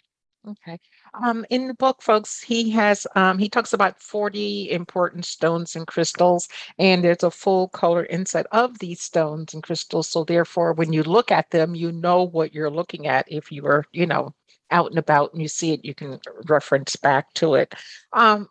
Okay. 0.48 0.78
Um, 1.14 1.44
in 1.50 1.66
the 1.66 1.74
book, 1.74 2.00
folks, 2.00 2.40
he 2.40 2.70
has 2.70 3.04
um, 3.16 3.38
he 3.38 3.48
talks 3.48 3.72
about 3.72 4.00
40 4.00 4.70
important 4.70 5.24
stones 5.24 5.74
and 5.74 5.86
crystals, 5.88 6.48
and 6.78 7.02
there's 7.02 7.24
a 7.24 7.32
full 7.32 7.68
color 7.68 8.06
inset 8.06 8.46
of 8.52 8.78
these 8.78 9.00
stones 9.02 9.54
and 9.54 9.62
crystals. 9.62 10.08
So 10.08 10.22
therefore, 10.22 10.72
when 10.72 10.92
you 10.92 11.02
look 11.02 11.32
at 11.32 11.50
them, 11.50 11.74
you 11.74 11.90
know 11.90 12.22
what 12.22 12.54
you're 12.54 12.70
looking 12.70 13.08
at. 13.08 13.26
If 13.28 13.50
you 13.50 13.66
are, 13.66 13.84
you 13.92 14.06
know, 14.06 14.34
out 14.70 14.90
and 14.90 14.98
about 14.98 15.32
and 15.32 15.42
you 15.42 15.48
see 15.48 15.72
it, 15.72 15.84
you 15.84 15.94
can 15.94 16.20
reference 16.48 16.94
back 16.94 17.32
to 17.34 17.54
it. 17.56 17.74
Um, 18.12 18.48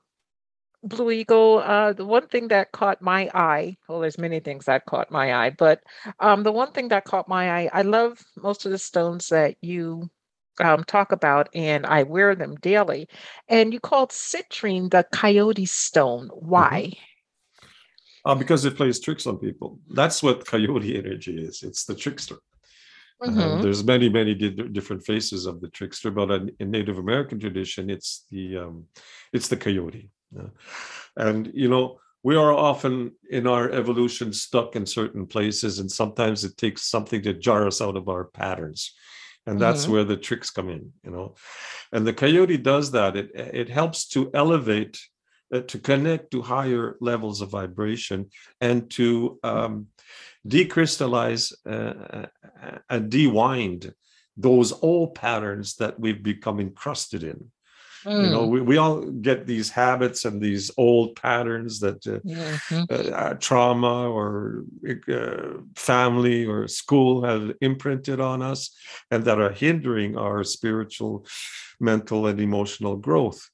Blue 0.84 1.12
Eagle, 1.12 1.60
uh, 1.60 1.94
the 1.94 2.06
one 2.06 2.28
thing 2.28 2.50
that 2.50 2.72
caught 2.74 3.02
my 3.02 3.30
eye, 3.34 3.78
well, 3.88 4.02
there's 4.02 4.18
many 4.18 4.40
things 4.40 4.66
that 4.66 4.86
caught 4.86 5.12
my 5.12 5.34
eye, 5.34 5.50
but 5.50 5.82
um, 6.20 6.44
the 6.44 6.52
one 6.52 6.72
thing 6.74 6.90
that 6.90 7.06
caught 7.06 7.28
my 7.28 7.52
eye, 7.52 7.70
I 7.74 7.82
love 7.84 8.20
most 8.38 8.66
of 8.66 8.72
the 8.72 8.78
stones 8.78 9.30
that 9.30 9.56
you 9.62 10.10
um, 10.60 10.84
talk 10.84 11.12
about, 11.12 11.50
and 11.54 11.86
I 11.86 12.04
wear 12.04 12.36
them 12.36 12.56
daily. 12.56 13.08
And 13.48 13.74
you 13.74 13.80
called 13.80 14.12
citrine 14.12 14.90
the 14.90 15.06
coyote 15.12 15.66
stone. 15.66 16.28
Mm-hmm. 16.30 16.50
Why? 16.50 16.82
Mm-hmm. 16.82 18.32
Uh, 18.32 18.36
because 18.36 18.66
it 18.66 18.76
plays 18.76 19.00
tricks 19.00 19.28
on 19.28 19.38
people. 19.38 19.80
That's 19.90 20.24
what 20.24 20.46
coyote 20.46 20.98
energy 20.98 21.44
is. 21.44 21.62
It's 21.62 21.86
the 21.86 21.96
trickster. 21.96 22.38
Mm-hmm. 23.24 23.62
there's 23.62 23.84
many, 23.84 24.10
many 24.10 24.36
di- 24.36 24.50
different 24.50 25.06
faces 25.06 25.46
of 25.46 25.62
the 25.62 25.70
trickster, 25.70 26.12
but 26.12 26.30
in, 26.32 26.52
in 26.60 26.70
Native 26.70 26.98
American 26.98 27.40
tradition, 27.40 27.90
it's 27.90 28.26
the 28.30 28.58
um, 28.58 28.86
it's 29.32 29.48
the 29.48 29.56
coyote. 29.56 30.10
Uh, 30.38 30.50
and 31.16 31.50
you 31.54 31.70
know, 31.70 32.00
we 32.24 32.36
are 32.36 32.52
often 32.52 33.14
in 33.30 33.48
our 33.48 33.72
evolution 33.72 34.34
stuck 34.34 34.76
in 34.76 34.86
certain 34.86 35.26
places, 35.26 35.80
and 35.80 35.90
sometimes 35.90 36.44
it 36.44 36.58
takes 36.58 36.84
something 36.84 37.22
to 37.22 37.34
jar 37.34 37.66
us 37.66 37.82
out 37.82 37.96
of 37.96 38.10
our 38.10 38.26
patterns 38.26 38.94
and 39.46 39.60
that's 39.60 39.84
mm-hmm. 39.84 39.94
where 39.94 40.04
the 40.04 40.18
tricks 40.18 40.50
come 40.50 40.70
in 40.70 40.92
you 41.04 41.12
know? 41.12 41.36
And 41.92 42.06
the 42.06 42.14
coyote 42.14 42.58
does 42.58 42.92
that. 42.92 43.16
It 43.16 43.32
it 43.34 43.70
helps 43.70 44.08
to 44.10 44.30
elevate 44.34 45.00
uh, 45.54 45.62
to 45.62 45.80
connect 45.80 46.32
to 46.32 46.42
higher 46.42 46.98
levels 47.00 47.42
of 47.42 47.52
vibration 47.52 48.30
and 48.60 48.90
to 48.92 49.40
um, 49.44 49.88
decrystallize 50.48 51.54
uh, 51.68 52.26
uh 52.64 52.78
and 52.90 53.10
dewind 53.10 53.94
those 54.38 54.74
old 54.84 55.16
patterns 55.16 55.76
that 55.76 56.00
we've 56.00 56.24
become 56.24 56.60
encrusted 56.60 57.24
in 57.24 57.52
Mm. 58.06 58.24
You 58.24 58.30
know, 58.30 58.48
mm. 58.48 58.52
we, 58.52 58.62
we 58.62 58.78
all 58.78 59.02
get 59.02 59.48
these 59.48 59.70
habits 59.70 60.26
and 60.26 60.40
these 60.42 60.72
old 60.78 61.16
patterns 61.16 61.80
that 61.80 62.06
uh, 62.06 62.20
mm-hmm. 62.20 63.14
uh, 63.14 63.34
trauma 63.36 64.10
or 64.10 64.64
uh, 65.12 65.62
family 65.76 66.46
or 66.46 66.68
school 66.68 67.24
have 67.24 67.52
imprinted 67.62 68.20
on 68.20 68.42
us 68.42 68.76
and 69.10 69.26
that 69.26 69.40
are 69.40 69.52
hindering 69.52 70.18
our 70.18 70.44
spiritual, 70.44 71.26
mental, 71.80 72.28
and 72.28 72.40
emotional 72.40 72.96
growth. 72.96 73.50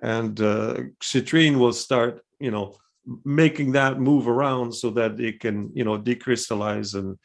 And 0.00 0.40
uh, 0.40 0.74
citrine 1.02 1.58
will 1.58 1.72
start, 1.72 2.22
you 2.38 2.50
know, 2.50 2.76
making 3.24 3.72
that 3.72 4.00
move 4.00 4.26
around 4.28 4.72
so 4.72 4.90
that 4.90 5.18
it 5.20 5.40
can 5.40 5.70
you 5.74 5.84
know 5.84 5.98
decrystallize 5.98 6.94
and 6.94 7.16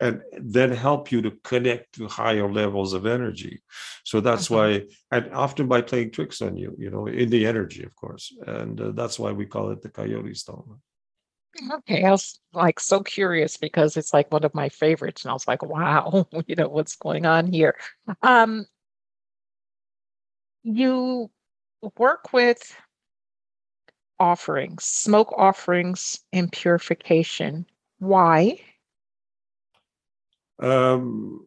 and 0.00 0.22
then 0.40 0.70
help 0.70 1.10
you 1.10 1.20
to 1.22 1.32
connect 1.42 1.94
to 1.94 2.06
higher 2.06 2.50
levels 2.50 2.92
of 2.92 3.06
energy. 3.06 3.62
So 4.04 4.20
that's 4.20 4.48
mm-hmm. 4.48 4.82
why 4.82 4.86
and 5.10 5.32
often 5.32 5.66
by 5.68 5.82
playing 5.82 6.12
tricks 6.12 6.40
on 6.42 6.56
you 6.56 6.74
you 6.78 6.90
know 6.90 7.06
in 7.06 7.30
the 7.30 7.46
energy 7.46 7.82
of 7.82 7.94
course. 7.96 8.32
And 8.46 8.80
uh, 8.80 8.92
that's 8.92 9.18
why 9.18 9.32
we 9.32 9.46
call 9.46 9.70
it 9.70 9.82
the 9.82 9.88
coyote 9.88 10.34
stone 10.34 10.80
okay 11.72 12.04
i 12.04 12.10
was 12.10 12.38
like 12.52 12.78
so 12.78 13.02
curious 13.02 13.56
because 13.56 13.96
it's 13.96 14.12
like 14.12 14.30
one 14.30 14.44
of 14.44 14.54
my 14.54 14.68
favorites 14.68 15.24
and 15.24 15.30
i 15.30 15.32
was 15.32 15.48
like 15.48 15.62
wow 15.62 16.26
you 16.46 16.54
know 16.54 16.68
what's 16.68 16.96
going 16.96 17.24
on 17.24 17.50
here? 17.50 17.74
Um 18.22 18.66
you 20.66 21.30
work 21.96 22.32
with 22.32 22.76
offerings, 24.18 24.84
smoke 24.84 25.32
offerings 25.36 26.20
and 26.32 26.50
purification. 26.50 27.66
Why? 27.98 28.60
Um, 30.58 31.46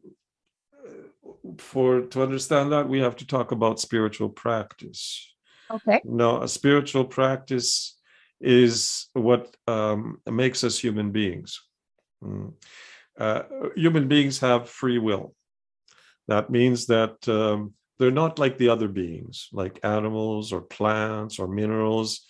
for 1.58 2.02
to 2.02 2.22
understand 2.22 2.72
that, 2.72 2.88
we 2.88 3.00
have 3.00 3.16
to 3.18 3.28
talk 3.28 3.52
about 3.52 3.80
spiritual 3.80 4.30
practice. 4.30 5.34
Okay. 5.72 6.02
Now, 6.04 6.42
a 6.44 6.48
spiritual 6.48 7.06
practice 7.06 7.98
is 8.42 9.08
what 9.14 9.56
um, 9.68 10.20
makes 10.30 10.64
us 10.64 10.80
human 10.80 11.12
beings. 11.12 11.62
Mm. 12.24 12.54
Uh, 13.20 13.44
human 13.76 14.08
beings 14.08 14.40
have 14.40 14.70
free 14.70 14.98
will. 14.98 15.36
That 16.28 16.50
means 16.50 16.86
that 16.88 17.28
um, 17.28 17.74
they're 17.98 18.12
not 18.12 18.40
like 18.40 18.58
the 18.58 18.70
other 18.70 18.88
beings, 18.88 19.50
like 19.52 19.80
animals 19.84 20.54
or 20.54 20.62
plants 20.62 21.38
or 21.38 21.48
minerals 21.48 22.22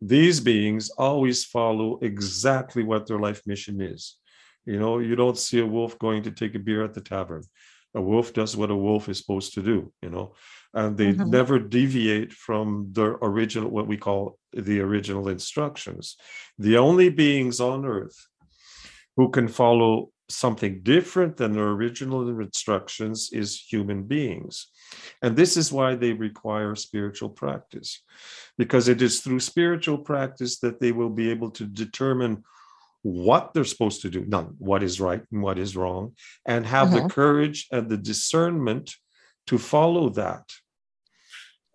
these 0.00 0.40
beings 0.40 0.90
always 0.90 1.44
follow 1.44 1.98
exactly 2.02 2.82
what 2.82 3.06
their 3.06 3.18
life 3.18 3.42
mission 3.46 3.80
is. 3.80 4.16
You 4.64 4.78
know, 4.78 4.98
you 4.98 5.16
don't 5.16 5.38
see 5.38 5.60
a 5.60 5.66
wolf 5.66 5.98
going 5.98 6.22
to 6.24 6.30
take 6.30 6.54
a 6.54 6.58
beer 6.58 6.84
at 6.84 6.94
the 6.94 7.00
tavern. 7.00 7.42
A 7.94 8.00
wolf 8.02 8.32
does 8.32 8.56
what 8.56 8.70
a 8.70 8.76
wolf 8.76 9.08
is 9.08 9.18
supposed 9.18 9.54
to 9.54 9.62
do, 9.62 9.92
you 10.02 10.10
know, 10.10 10.34
and 10.74 10.96
they 10.96 11.12
mm-hmm. 11.12 11.30
never 11.30 11.58
deviate 11.58 12.32
from 12.32 12.88
their 12.92 13.12
original, 13.22 13.70
what 13.70 13.86
we 13.86 13.96
call 13.96 14.38
the 14.52 14.80
original 14.80 15.28
instructions. 15.28 16.16
The 16.58 16.76
only 16.76 17.08
beings 17.08 17.58
on 17.60 17.86
earth 17.86 18.26
who 19.16 19.30
can 19.30 19.48
follow 19.48 20.10
something 20.28 20.82
different 20.82 21.36
than 21.36 21.52
their 21.52 21.68
original 21.68 22.28
instructions 22.28 23.30
is 23.32 23.58
human 23.58 24.02
beings. 24.02 24.66
And 25.22 25.36
this 25.36 25.56
is 25.56 25.72
why 25.72 25.94
they 25.94 26.12
require 26.12 26.74
spiritual 26.74 27.30
practice, 27.30 28.02
because 28.58 28.88
it 28.88 29.00
is 29.02 29.20
through 29.20 29.40
spiritual 29.40 29.98
practice 29.98 30.58
that 30.60 30.80
they 30.80 30.92
will 30.92 31.10
be 31.10 31.30
able 31.30 31.50
to 31.52 31.64
determine 31.64 32.44
what 33.02 33.54
they're 33.54 33.64
supposed 33.64 34.02
to 34.02 34.10
do, 34.10 34.24
not 34.26 34.48
what 34.58 34.82
is 34.82 35.00
right 35.00 35.22
and 35.30 35.42
what 35.42 35.58
is 35.58 35.76
wrong, 35.76 36.14
and 36.44 36.66
have 36.66 36.90
the 36.90 36.98
mm-hmm. 36.98 37.08
courage 37.08 37.66
and 37.70 37.88
the 37.88 37.96
discernment 37.96 38.94
to 39.46 39.58
follow 39.58 40.08
that. 40.10 40.44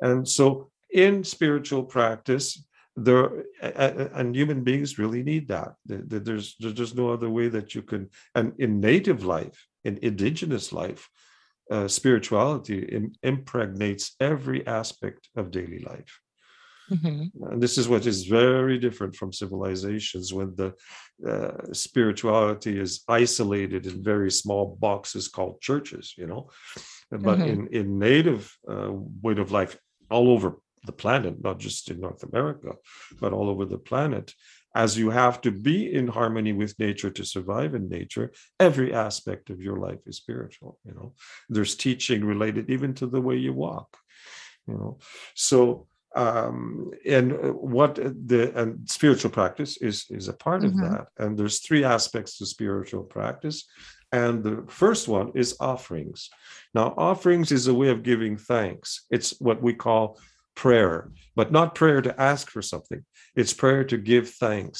And 0.01 0.27
so, 0.27 0.71
in 0.93 1.23
spiritual 1.23 1.83
practice, 1.83 2.61
there 2.97 3.45
and 3.61 4.35
human 4.35 4.63
beings 4.63 4.99
really 4.99 5.23
need 5.23 5.47
that. 5.47 5.75
There's 5.85 6.55
there's 6.59 6.95
no 6.95 7.11
other 7.11 7.29
way 7.29 7.47
that 7.47 7.73
you 7.73 7.81
can. 7.81 8.09
And 8.35 8.53
in 8.59 8.81
native 8.81 9.23
life, 9.23 9.65
in 9.85 9.99
indigenous 10.01 10.73
life, 10.73 11.09
uh, 11.71 11.87
spirituality 11.87 12.79
Im- 12.83 13.13
impregnates 13.23 14.15
every 14.19 14.65
aspect 14.67 15.29
of 15.35 15.51
daily 15.51 15.79
life. 15.79 16.19
Mm-hmm. 16.91 17.43
And 17.51 17.63
this 17.63 17.77
is 17.77 17.87
what 17.87 18.05
is 18.05 18.25
very 18.25 18.77
different 18.77 19.15
from 19.15 19.31
civilizations 19.31 20.33
when 20.33 20.53
the 20.55 20.73
uh, 21.25 21.73
spirituality 21.73 22.77
is 22.77 23.03
isolated 23.07 23.85
in 23.87 24.03
very 24.03 24.31
small 24.31 24.77
boxes 24.79 25.29
called 25.29 25.61
churches, 25.61 26.13
you 26.17 26.27
know. 26.27 26.49
But 27.09 27.39
mm-hmm. 27.39 27.49
in, 27.49 27.67
in 27.67 27.99
native 27.99 28.53
uh, 28.69 28.91
way 29.21 29.37
of 29.37 29.51
life 29.51 29.77
all 30.09 30.29
over 30.29 30.57
the 30.85 30.91
planet, 30.91 31.41
not 31.41 31.59
just 31.59 31.89
in 31.89 31.99
North 32.01 32.23
America, 32.23 32.73
but 33.19 33.33
all 33.33 33.49
over 33.49 33.65
the 33.65 33.77
planet, 33.77 34.33
as 34.75 34.97
you 34.97 35.09
have 35.09 35.41
to 35.41 35.51
be 35.51 35.93
in 35.93 36.07
harmony 36.07 36.53
with 36.53 36.77
nature 36.79 37.09
to 37.09 37.25
survive 37.25 37.75
in 37.75 37.89
nature 37.89 38.31
every 38.59 38.93
aspect 38.93 39.49
of 39.49 39.61
your 39.61 39.77
life 39.77 39.99
is 40.05 40.17
spiritual 40.17 40.77
you 40.85 40.93
know? 40.93 41.13
There's 41.49 41.75
teaching 41.75 42.23
related 42.25 42.69
even 42.69 42.93
to 42.95 43.07
the 43.07 43.21
way 43.21 43.35
you 43.35 43.53
walk 43.53 43.97
you 44.67 44.75
know? 44.75 44.99
So 45.35 45.87
um 46.13 46.91
and 47.05 47.31
what 47.55 47.95
the 47.95 48.51
and 48.59 48.89
spiritual 48.89 49.31
practice 49.31 49.77
is 49.77 50.05
is 50.09 50.27
a 50.27 50.33
part 50.33 50.61
mm-hmm. 50.61 50.83
of 50.83 50.91
that 50.91 51.07
and 51.19 51.37
there's 51.37 51.59
three 51.59 51.85
aspects 51.85 52.37
to 52.37 52.45
spiritual 52.45 53.03
practice 53.03 53.65
and 54.11 54.43
the 54.43 54.65
first 54.67 55.07
one 55.07 55.31
is 55.35 55.55
offerings. 55.59 56.29
Now 56.73 56.93
offerings 56.97 57.51
is 57.51 57.67
a 57.67 57.73
way 57.73 57.89
of 57.89 58.03
giving 58.03 58.37
thanks. 58.37 59.05
It's 59.09 59.39
what 59.39 59.61
we 59.61 59.73
call 59.73 60.19
prayer, 60.65 61.09
but 61.35 61.51
not 61.51 61.73
prayer 61.81 62.01
to 62.03 62.13
ask 62.31 62.43
for 62.51 62.61
something. 62.61 63.01
It's 63.35 63.53
prayer 63.63 63.83
to 63.91 63.97
give 63.97 64.29
thanks. 64.45 64.79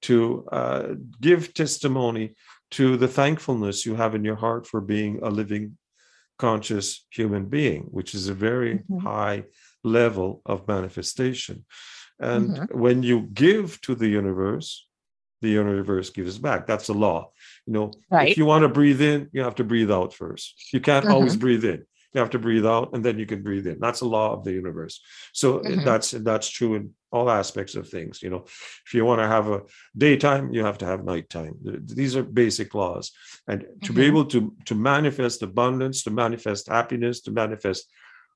to 0.00 0.46
uh, 0.52 0.94
give 1.20 1.52
testimony 1.54 2.26
to 2.70 2.96
the 3.02 3.08
thankfulness 3.20 3.84
you 3.84 3.96
have 3.96 4.14
in 4.14 4.24
your 4.24 4.36
heart 4.44 4.64
for 4.70 4.80
being 4.80 5.18
a 5.28 5.30
living, 5.40 5.76
conscious 6.38 6.86
human 7.18 7.44
being, 7.58 7.82
which 7.96 8.10
is 8.18 8.24
a 8.28 8.34
very 8.48 8.74
Mhm. 8.78 9.00
high 9.02 9.38
level 9.82 10.28
of 10.52 10.68
manifestation. 10.74 11.56
And 12.20 12.46
Mhm. 12.50 12.74
when 12.84 12.98
you 13.02 13.16
give 13.44 13.66
to 13.86 13.92
the 13.96 14.10
universe, 14.22 14.68
the 15.42 15.50
universe 15.62 16.08
gives 16.18 16.38
back. 16.38 16.60
That's 16.70 16.88
a 16.94 16.98
law. 17.06 17.20
You 17.66 17.72
know, 17.76 17.86
Right. 18.16 18.30
if 18.30 18.38
you 18.38 18.46
want 18.52 18.62
to 18.66 18.76
breathe 18.78 19.02
in, 19.12 19.18
you 19.34 19.42
have 19.48 19.56
to 19.56 19.64
breathe 19.72 19.90
out 19.98 20.10
first. 20.22 20.46
You 20.74 20.80
can't 20.88 21.06
always 21.14 21.36
breathe 21.44 21.64
in. 21.74 21.80
You 22.14 22.20
have 22.20 22.30
to 22.30 22.38
breathe 22.38 22.66
out 22.66 22.94
and 22.94 23.04
then 23.04 23.18
you 23.18 23.26
can 23.26 23.42
breathe 23.42 23.66
in. 23.66 23.78
That's 23.80 24.00
a 24.00 24.06
law 24.06 24.32
of 24.32 24.42
the 24.44 24.52
universe. 24.52 25.00
So 25.32 25.60
Mhm. 25.60 25.84
that's 25.84 26.10
that's 26.12 26.48
true 26.48 26.74
in 26.74 26.94
all 27.12 27.30
aspects 27.30 27.74
of 27.74 27.88
things. 27.88 28.22
You 28.22 28.30
know, 28.30 28.44
if 28.86 28.94
you 28.94 29.04
want 29.04 29.20
to 29.20 29.28
have 29.28 29.48
a 29.48 29.62
daytime, 29.96 30.52
you 30.52 30.64
have 30.64 30.78
to 30.78 30.86
have 30.86 31.04
nighttime. 31.04 31.54
These 31.84 32.16
are 32.16 32.22
basic 32.22 32.74
laws. 32.74 33.12
And 33.46 33.66
to 33.82 33.92
be 33.92 34.02
Mhm. 34.02 34.06
able 34.06 34.24
to 34.26 34.54
to 34.64 34.74
manifest 34.74 35.42
abundance, 35.42 36.02
to 36.04 36.10
manifest 36.10 36.68
happiness, 36.68 37.20
to 37.22 37.30
manifest 37.30 37.90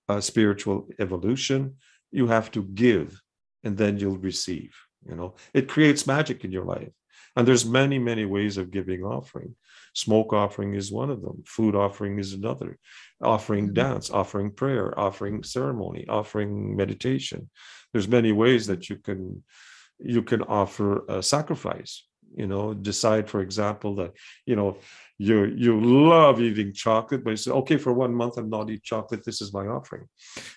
uh, 0.09 0.21
spiritual 0.21 0.89
evolution, 0.99 1.77
you 2.11 2.27
have 2.27 2.51
to 2.51 2.63
give, 2.63 3.21
and 3.65 3.77
then 3.79 3.97
you'll 3.99 4.19
receive. 4.19 4.73
You 5.09 5.17
know, 5.17 5.35
it 5.55 5.69
creates 5.69 6.07
magic 6.07 6.45
in 6.45 6.53
your 6.53 6.65
life. 6.65 6.93
And 7.37 7.47
there's 7.49 7.65
many, 7.65 7.99
many 7.99 8.25
ways 8.25 8.59
of 8.59 8.71
giving 8.71 9.03
offering. 9.03 9.55
Smoke 9.95 10.33
offering 10.33 10.75
is 10.75 10.93
one 10.93 11.11
of 11.11 11.23
them. 11.23 11.43
Food 11.47 11.75
offering 11.75 12.19
is 12.19 12.33
another. 12.33 12.79
Offering 13.23 13.71
Mhm. 13.71 13.75
dance, 13.75 14.11
offering 14.11 14.51
prayer, 14.51 14.99
offering 14.99 15.43
ceremony, 15.43 16.07
offering 16.09 16.77
meditation. 16.77 17.51
There's 17.93 18.09
many 18.09 18.33
ways 18.33 18.67
that 18.67 18.89
you 18.91 18.97
can 18.97 19.43
you 20.05 20.23
can 20.23 20.43
offer 20.43 21.05
a 21.09 21.23
sacrifice. 21.23 22.05
You 22.35 22.47
know, 22.49 22.75
decide, 22.75 23.29
for 23.31 23.41
example, 23.41 23.95
that 23.97 24.13
you 24.47 24.57
know 24.57 24.79
you 25.19 25.45
you 25.65 25.81
love 25.81 26.41
eating 26.41 26.73
chocolate, 26.73 27.23
but 27.23 27.31
you 27.31 27.37
say, 27.37 27.51
okay, 27.53 27.77
for 27.77 27.93
one 27.93 28.15
month 28.15 28.37
I'm 28.39 28.49
not 28.51 28.71
eat 28.71 28.83
chocolate. 28.83 29.23
This 29.25 29.41
is 29.43 29.53
my 29.53 29.67
offering. 29.67 30.09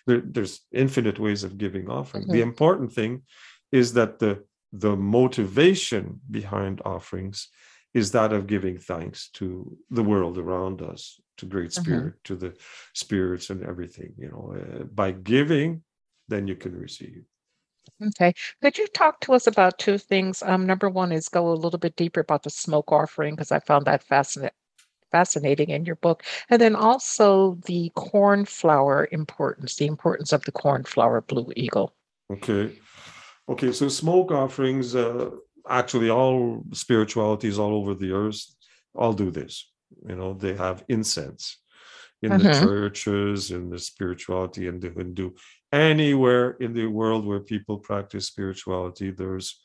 There, 0.08 0.22
there's 0.22 0.62
infinite 0.72 1.20
ways 1.20 1.44
of 1.44 1.58
giving 1.58 1.90
offering. 1.90 2.26
The 2.28 2.40
Mhm. 2.42 2.50
important 2.52 2.94
thing 2.94 3.24
is 3.72 3.94
that 3.94 4.20
the 4.20 4.44
the 4.80 4.96
motivation 4.96 6.20
behind 6.30 6.82
offerings 6.86 7.50
is 7.94 8.12
that 8.12 8.34
of 8.34 8.48
giving 8.48 8.78
thanks 8.78 9.30
to 9.30 9.78
the 9.90 10.04
world 10.04 10.38
around 10.38 10.82
us, 10.82 11.20
to 11.38 11.46
Great 11.46 11.72
Mhm. 11.72 11.82
Spirit, 11.82 12.14
to 12.26 12.36
the 12.36 12.54
spirits 12.94 13.50
and 13.50 13.64
everything. 13.64 14.14
You 14.18 14.30
know, 14.30 14.56
uh, 14.60 14.84
by 14.84 15.12
giving, 15.12 15.84
then 16.28 16.48
you 16.48 16.56
can 16.56 16.78
receive. 16.78 17.24
Okay. 18.02 18.34
Could 18.62 18.78
you 18.78 18.88
talk 18.88 19.22
to 19.22 19.34
us 19.34 19.48
about 19.48 19.80
two 19.80 19.98
things? 19.98 20.44
Um, 20.44 20.66
number 20.66 20.90
one 20.90 21.12
is 21.12 21.30
go 21.30 21.52
a 21.52 21.54
little 21.54 21.80
bit 21.80 21.96
deeper 21.96 22.20
about 22.20 22.44
the 22.44 22.50
smoke 22.50 22.92
offering 22.92 23.36
because 23.36 23.52
I 23.52 23.60
found 23.60 23.86
that 23.86 24.04
fascinating 24.04 24.56
fascinating 25.12 25.70
in 25.70 25.86
your 25.86 25.96
book. 25.96 26.24
And 26.50 26.60
then 26.60 26.76
also 26.76 27.56
the 27.66 27.90
cornflower 27.96 29.08
importance, 29.14 29.76
the 29.76 29.86
importance 29.86 30.34
of 30.34 30.44
the 30.44 30.52
cornflower 30.52 31.22
blue 31.22 31.54
eagle. 31.56 31.96
Okay. 32.30 32.78
Okay. 33.50 33.72
So 33.72 33.90
smoke 33.90 34.32
offerings, 34.32 34.96
uh, 34.96 35.30
actually, 35.70 36.10
all 36.10 36.64
spiritualities 36.74 37.60
all 37.60 37.74
over 37.74 37.94
the 37.94 38.12
earth 38.12 38.42
all 38.96 39.14
do 39.14 39.30
this. 39.32 39.70
You 40.08 40.16
know, 40.16 40.34
they 40.34 40.56
have 40.56 40.84
incense 40.88 41.58
in 42.22 42.38
the 42.38 42.46
Mhm. 42.46 42.60
churches, 42.60 43.52
in 43.52 43.70
the 43.70 43.78
spirituality, 43.80 44.68
in 44.68 44.80
the 44.80 44.90
Hindu, 44.90 45.32
anywhere 45.72 46.52
in 46.60 46.74
the 46.74 46.88
world 46.88 47.26
where 47.26 47.42
people 47.42 47.78
practice 47.78 48.28
spirituality, 48.28 49.12
there's 49.12 49.64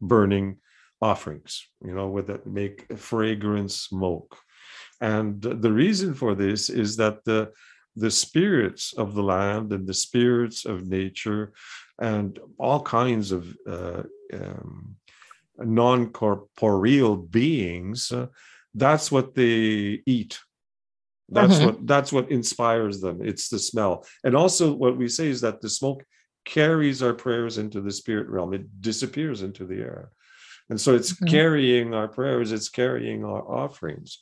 burning 0.00 0.56
offerings, 1.00 1.66
you 1.84 1.94
know, 1.94 2.08
with 2.08 2.26
that 2.26 2.46
make 2.46 2.98
fragrant 2.98 3.70
smoke. 3.70 4.36
And 5.00 5.40
the 5.40 5.72
reason 5.72 6.14
for 6.14 6.34
this 6.34 6.68
is 6.68 6.96
that 6.96 7.24
the 7.24 7.52
the 7.96 8.10
spirits 8.10 8.92
of 9.02 9.14
the 9.14 9.22
land 9.22 9.72
and 9.72 9.84
the 9.86 9.94
spirits 10.08 10.64
of 10.64 10.86
nature 10.86 11.52
and 12.00 12.38
all 12.58 12.80
kinds 12.82 13.30
of 13.30 13.56
uh, 13.68 14.02
um, 14.32 14.96
non-corporeal 15.58 17.16
beings 17.16 18.10
uh, 18.12 18.26
that's 18.74 19.10
what 19.10 19.34
they 19.34 20.00
eat. 20.06 20.38
That's 21.28 21.58
Mhm. 21.58 21.64
what 21.64 21.86
that's 21.86 22.12
what 22.12 22.30
inspires 22.30 23.00
them. 23.00 23.20
It's 23.20 23.48
the 23.48 23.58
smell. 23.58 24.06
And 24.24 24.34
also 24.36 24.72
what 24.72 24.96
we 24.96 25.08
say 25.08 25.28
is 25.28 25.40
that 25.40 25.60
the 25.60 25.68
smoke 25.68 26.04
carries 26.44 27.02
our 27.02 27.14
prayers 27.14 27.58
into 27.58 27.80
the 27.80 27.90
spirit 27.90 28.28
realm. 28.28 28.54
It 28.54 28.80
disappears 28.80 29.42
into 29.42 29.66
the 29.66 29.80
air. 29.80 30.10
And 30.70 30.80
so 30.80 30.94
it's 30.94 31.12
Mhm. 31.12 31.28
carrying 31.28 31.94
our 31.94 32.08
prayers 32.08 32.52
it's 32.52 32.68
carrying 32.68 33.24
our 33.24 33.42
offerings. 33.42 34.18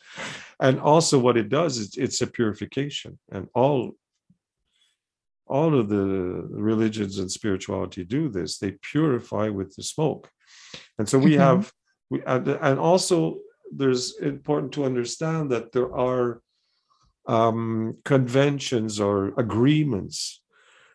And 0.60 0.80
also 0.80 1.18
what 1.18 1.36
it 1.36 1.48
does 1.50 1.76
is 1.78 1.96
it's 1.96 2.20
a 2.22 2.26
purification. 2.26 3.18
And 3.30 3.48
all 3.54 3.96
all 5.48 5.78
of 5.78 5.88
the 5.88 6.46
religions 6.70 7.18
and 7.18 7.30
spirituality 7.30 8.04
do 8.04 8.28
this 8.28 8.58
they 8.58 8.72
purify 8.92 9.48
with 9.48 9.74
the 9.76 9.82
smoke 9.82 10.28
and 10.98 11.08
so 11.08 11.18
we 11.18 11.32
Mhm. 11.32 11.38
have 11.38 11.72
we 12.10 12.22
and, 12.26 12.48
and 12.48 12.78
also 12.78 13.38
there's 13.80 14.16
important 14.18 14.72
to 14.72 14.84
understand 14.84 15.50
that 15.50 15.72
there 15.72 15.92
are 15.94 16.40
um, 17.26 17.96
conventions 18.04 18.98
or 19.00 19.34
agreements 19.36 20.40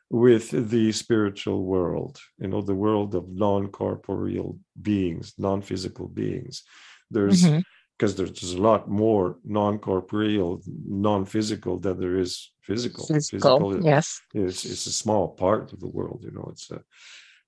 with 0.09 0.49
the 0.69 0.91
spiritual 0.91 1.63
world 1.65 2.19
you 2.39 2.47
know 2.47 2.61
the 2.61 2.75
world 2.85 3.13
of 3.15 3.29
non-corporeal 3.29 4.57
beings 4.81 5.33
non-physical 5.37 6.07
beings 6.07 6.63
there's 7.11 7.43
Mhm. 7.43 7.63
Because 8.03 8.15
there's, 8.15 8.53
a 8.53 8.61
lot 8.61 8.89
more 8.89 9.37
non-corporeal 9.45 10.61
non-physical 10.85 11.79
than 11.79 11.99
there 11.99 12.17
is 12.17 12.51
physical 12.61 13.05
Physical, 13.07 13.75
is, 13.75 13.85
yes. 13.85 14.19
it's, 14.33 14.65
is 14.65 14.85
a 14.87 14.91
small 14.91 15.29
part 15.29 15.71
of 15.73 15.79
the 15.79 15.87
world 15.87 16.19
you 16.23 16.31
know 16.31 16.47
it's 16.51 16.69
a 16.71 16.81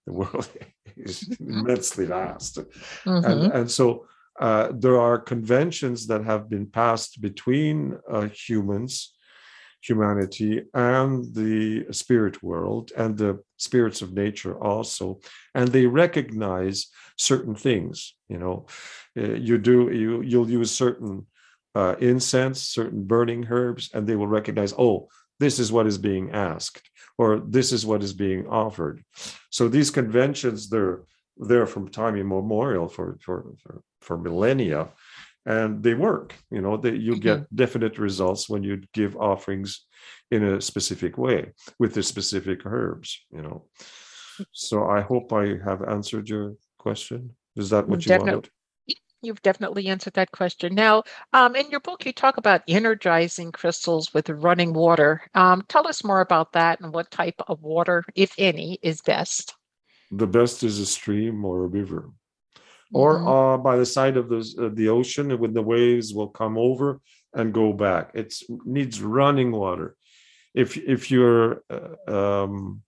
the 0.08 0.14
world 0.14 0.48
is 0.98 1.28
immensely 1.40 2.06
vast 2.06 2.58
and 2.58 2.68
Mhm. 3.06 3.56
and 3.56 3.70
so 3.70 4.08
uh, 4.46 4.68
there 4.84 5.00
are 5.08 5.18
conventions 5.34 6.08
that 6.08 6.24
have 6.32 6.50
been 6.50 6.68
passed 6.82 7.22
between 7.22 7.76
uh, 8.16 8.28
humans 8.48 8.94
humanity 9.90 10.54
and 10.74 11.12
the 11.42 11.86
spirit 11.92 12.36
world 12.42 12.92
and 13.02 13.18
the 13.18 13.34
spirits 13.58 14.02
of 14.02 14.14
nature 14.26 14.56
also 14.72 15.20
and 15.58 15.68
they 15.70 15.86
recognize 15.86 16.78
certain 17.18 17.56
things 17.56 18.15
you 18.30 18.38
know 18.38 18.66
Uh, 19.18 19.36
you 19.48 19.58
do 19.58 19.90
you 19.92 20.22
you'll 20.22 20.50
use 20.50 20.72
certain 20.72 21.26
uh, 21.76 21.96
incense 22.00 22.62
certain 22.62 23.04
burning 23.06 23.46
herbs 23.50 23.90
and 23.94 24.08
they 24.08 24.16
will 24.16 24.28
recognize 24.40 24.74
oh 24.78 25.08
this 25.40 25.60
is 25.60 25.72
what 25.72 25.88
is 25.88 25.98
being 25.98 26.32
asked 26.32 26.90
or 27.18 27.40
this 27.40 27.72
is 27.72 27.86
what 27.86 28.04
is 28.04 28.14
being 28.14 28.48
offered. 28.48 29.04
So 29.50 29.68
these 29.68 29.92
conventions 29.92 30.70
they're 30.70 31.04
there 31.38 31.66
from 31.66 31.90
time 31.90 32.16
immemorial 32.16 32.88
for 32.88 33.18
for 33.22 33.54
for, 33.62 33.82
for 34.02 34.18
millennia 34.18 34.90
and 35.46 35.84
they 35.84 35.94
work 35.94 36.34
you 36.50 36.62
know 36.62 36.78
that 36.78 36.98
you 36.98 37.14
get 37.20 37.40
definite 37.54 37.98
results 38.00 38.50
when 38.50 38.64
you 38.64 38.82
give 38.94 39.18
offerings 39.18 39.86
in 40.32 40.44
a 40.44 40.62
specific 40.62 41.18
way 41.18 41.52
with 41.78 41.94
the 41.94 42.04
specific 42.04 42.66
herbs 42.66 43.26
you 43.32 43.42
know. 43.42 43.66
So 44.52 44.88
i 44.98 45.02
hope 45.02 45.34
i 45.34 45.46
have 45.68 45.82
answered 45.84 46.30
your 46.30 46.56
question 46.78 47.36
is 47.56 47.70
that 47.70 47.88
what 47.88 48.06
you 48.06 48.10
Definitely. 48.10 48.34
wanted 48.34 48.50
You've 49.22 49.42
definitely 49.42 49.88
answered 49.88 50.14
that 50.14 50.32
question. 50.32 50.76
Now, 50.76 51.02
um, 51.34 51.56
in 51.56 51.72
your 51.72 51.80
book, 51.80 52.06
you 52.06 52.14
talk 52.14 52.38
about 52.38 52.62
energizing 52.68 53.52
crystals 53.52 54.14
with 54.14 54.30
running 54.30 54.72
water. 54.72 55.22
Um, 55.34 55.64
tell 55.68 55.88
us 55.88 56.04
more 56.04 56.22
about 56.22 56.52
that 56.52 56.80
and 56.82 56.94
what 56.94 57.10
type 57.10 57.42
of 57.48 57.64
water, 57.64 58.04
if 58.14 58.36
any, 58.38 58.78
is 58.84 59.02
best. 59.02 59.56
the 60.12 60.28
best 60.28 60.62
is 60.64 60.80
a 60.80 60.86
stream 60.86 61.44
or 61.44 61.64
a 61.64 61.68
river 61.68 62.12
or 62.94 63.20
Mhm. 63.20 63.28
uh, 63.28 63.58
by 63.58 63.76
the 63.78 63.86
side 63.86 64.16
of 64.18 64.30
the, 64.30 64.42
uh, 64.62 64.70
the 64.76 64.90
ocean 64.90 65.36
when 65.40 65.54
the 65.54 65.64
waves 65.64 66.14
will 66.14 66.30
come 66.30 66.58
over 66.58 67.02
and 67.34 67.52
go 67.54 67.74
back 67.74 68.12
it 68.14 68.34
needs 68.66 69.02
running 69.02 69.52
water 69.52 69.96
if 70.54 70.78
if 70.78 71.10
you're 71.10 71.64
uh, 71.72 72.44
um, 72.44 72.84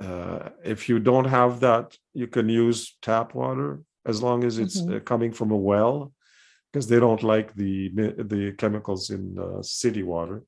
uh, 0.00 0.50
if 0.64 0.88
you 0.88 0.98
don't 0.98 1.26
have 1.26 1.60
that 1.60 1.96
you 2.14 2.26
can 2.26 2.48
use 2.48 2.96
tap 3.02 3.34
water 3.34 3.80
as 4.06 4.22
long 4.22 4.44
as 4.44 4.58
it's 4.58 4.80
Mhm. 4.82 4.96
uh, 4.96 5.00
coming 5.00 5.32
from 5.32 5.50
a 5.50 5.56
well 5.56 6.12
because 6.72 6.86
they 6.88 7.00
don't 7.00 7.22
like 7.22 7.54
the 7.54 7.88
the 8.32 8.52
chemicals 8.58 9.10
in 9.10 9.38
uh, 9.38 9.62
city 9.62 10.02
water. 10.02 10.42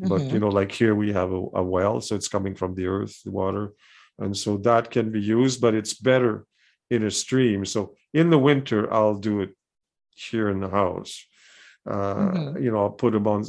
But 0.00 0.22
you 0.32 0.38
know 0.40 0.48
like 0.60 0.72
here 0.72 0.94
we 0.94 1.12
have 1.12 1.32
a, 1.32 1.42
a 1.54 1.62
well 1.76 2.00
so 2.00 2.14
it's 2.14 2.28
coming 2.36 2.54
from 2.54 2.74
the 2.74 2.86
earth 2.86 3.14
the 3.24 3.30
water 3.30 3.72
and 4.18 4.36
so 4.36 4.56
that 4.58 4.90
can 4.90 5.10
be 5.10 5.20
used 5.20 5.60
but 5.60 5.74
it's 5.74 5.94
better 5.94 6.44
in 6.90 7.02
a 7.04 7.10
stream. 7.10 7.64
So 7.64 7.80
in 8.12 8.30
the 8.30 8.38
winter 8.50 8.80
i'll 8.92 9.18
do 9.30 9.40
it 9.44 9.52
here 10.28 10.48
in 10.54 10.60
the 10.60 10.68
house. 10.82 11.12
Uh, 11.86 12.16
Mhm. 12.16 12.62
you 12.64 12.70
know 12.70 12.80
i'll 12.82 12.98
put 13.04 13.12
them 13.12 13.26
on 13.34 13.40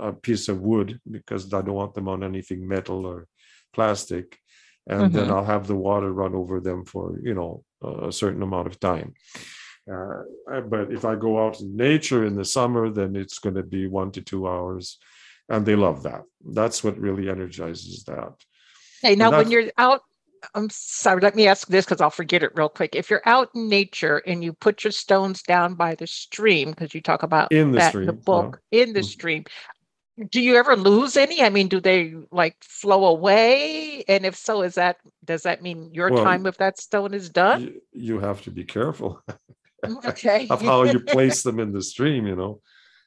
a 0.00 0.12
piece 0.12 0.48
of 0.52 0.60
wood 0.60 1.00
because 1.16 1.42
i 1.54 1.60
don't 1.62 1.80
want 1.82 1.94
them 1.94 2.08
on 2.08 2.22
anything 2.22 2.60
metal 2.68 3.00
or 3.12 3.26
plastic 3.72 4.38
and 4.86 5.12
then 5.12 5.26
Mhm. 5.26 5.30
i'll 5.34 5.44
have 5.44 5.66
the 5.66 5.76
water 5.76 6.12
run 6.12 6.34
over 6.34 6.60
them 6.60 6.84
for 6.84 7.18
you 7.22 7.34
know 7.34 7.64
uh, 7.84 8.08
a 8.08 8.12
certain 8.12 8.42
amount 8.42 8.66
of 8.66 8.78
time. 8.78 9.14
Uh, 9.90 10.60
but 10.68 10.92
if 10.92 11.04
I 11.04 11.14
go 11.16 11.44
out 11.44 11.60
in 11.60 11.74
nature 11.74 12.24
in 12.24 12.36
the 12.36 12.44
summer, 12.44 12.90
then 12.90 13.16
it's 13.16 13.38
going 13.38 13.56
to 13.56 13.62
be 13.62 13.86
one 13.86 14.12
to 14.12 14.20
two 14.20 14.46
hours, 14.46 14.98
and 15.48 15.64
they 15.64 15.74
love 15.74 16.02
that. 16.04 16.22
That's 16.44 16.84
what 16.84 16.98
really 16.98 17.28
energizes 17.28 18.04
that. 18.04 18.34
Hey, 19.02 19.16
now 19.16 19.30
when 19.30 19.50
you're 19.50 19.70
out, 19.78 20.02
I'm 20.54 20.68
sorry. 20.70 21.20
Let 21.22 21.34
me 21.34 21.46
ask 21.48 21.66
this 21.68 21.86
because 21.86 22.00
I'll 22.02 22.10
forget 22.10 22.42
it 22.42 22.52
real 22.54 22.68
quick. 22.68 22.94
If 22.94 23.10
you're 23.10 23.22
out 23.26 23.48
in 23.54 23.68
nature 23.68 24.18
and 24.26 24.44
you 24.44 24.52
put 24.52 24.84
your 24.84 24.92
stones 24.92 25.42
down 25.42 25.74
by 25.74 25.94
the 25.94 26.06
stream, 26.06 26.70
because 26.70 26.94
you 26.94 27.00
talk 27.00 27.22
about 27.22 27.50
in 27.50 27.72
the 27.72 27.78
that 27.78 27.90
stream, 27.90 28.02
in 28.02 28.06
the 28.06 28.12
book, 28.12 28.60
yeah. 28.70 28.82
in 28.82 28.92
the 28.92 29.00
Mhm. 29.00 29.04
stream, 29.04 29.44
do 30.28 30.40
you 30.40 30.56
ever 30.56 30.76
lose 30.76 31.16
any? 31.16 31.42
I 31.42 31.48
mean, 31.48 31.68
do 31.68 31.80
they 31.80 32.14
like 32.30 32.56
flow 32.60 33.06
away? 33.06 34.04
And 34.08 34.26
if 34.26 34.36
so, 34.36 34.62
is 34.62 34.74
that 34.74 34.96
does 35.24 35.42
that 35.44 35.62
mean 35.62 35.94
your 35.94 36.10
Well, 36.10 36.24
time 36.24 36.42
with 36.42 36.56
that 36.58 36.78
stone 36.78 37.14
is 37.14 37.30
done? 37.30 37.60
you, 37.60 37.80
you 37.92 38.18
have 38.20 38.42
to 38.42 38.50
be 38.50 38.64
careful 38.64 39.22
Okay. 40.06 40.46
of 40.50 40.60
how 40.60 40.84
you 40.84 41.00
place 41.00 41.42
them 41.42 41.58
in 41.58 41.72
the 41.72 41.82
stream. 41.82 42.26
You 42.26 42.36
know, 42.36 42.60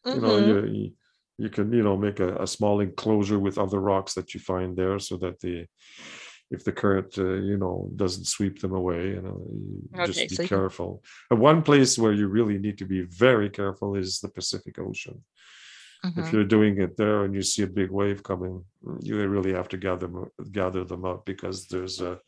you 0.06 0.22
know, 0.22 0.38
you, 0.38 0.66
you 0.66 0.92
you 1.38 1.50
can 1.50 1.72
you 1.72 1.84
know 1.84 1.98
make 1.98 2.20
a, 2.20 2.36
a 2.42 2.48
small 2.48 2.80
enclosure 2.80 3.40
with 3.40 3.58
other 3.58 3.80
rocks 3.80 4.14
that 4.16 4.34
you 4.34 4.40
find 4.40 4.76
there, 4.76 4.98
so 5.00 5.18
that 5.18 5.40
the 5.40 5.68
if 6.52 6.64
the 6.64 6.72
current 6.72 7.18
uh, 7.18 7.34
you 7.34 7.58
know 7.58 7.90
doesn't 7.96 8.26
sweep 8.28 8.60
them 8.60 8.74
away, 8.74 9.10
you 9.10 9.22
know, 9.22 9.46
Okay, 9.96 10.06
just 10.06 10.30
be 10.30 10.36
so 10.36 10.44
can- 10.44 10.48
careful. 10.48 11.04
And 11.30 11.40
one 11.40 11.62
place 11.62 11.98
where 11.98 12.14
you 12.14 12.28
really 12.28 12.58
need 12.58 12.78
to 12.80 12.86
be 12.86 13.02
very 13.02 13.50
careful 13.50 13.96
is 13.96 14.20
the 14.20 14.30
Pacific 14.30 14.80
Ocean. 14.80 15.24
Mhm. 16.06 16.10
if 16.10 16.26
mm-hmm. 16.26 16.36
you're 16.36 16.46
doing 16.46 16.82
it 16.82 16.98
there 16.98 17.24
and 17.24 17.34
you 17.34 17.42
see 17.42 17.64
a 17.64 17.68
big 17.68 17.92
wave 17.92 18.24
coming, 18.24 18.64
you 19.02 19.16
really 19.28 19.54
have 19.54 19.70
to 19.70 19.78
gather 19.78 20.08
them, 20.08 20.30
gather 20.52 20.84
them 20.84 21.06
up 21.06 21.26
because 21.26 21.68
there's 21.68 22.02
a, 22.02 22.20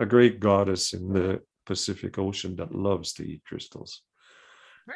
a 0.00 0.06
great 0.06 0.40
goddess 0.40 0.92
in 0.92 1.12
the 1.12 1.40
Pacific 1.64 2.18
Ocean 2.18 2.56
that 2.56 2.74
loves 2.74 3.12
to 3.14 3.22
eat 3.24 3.42
crystals. 3.44 4.02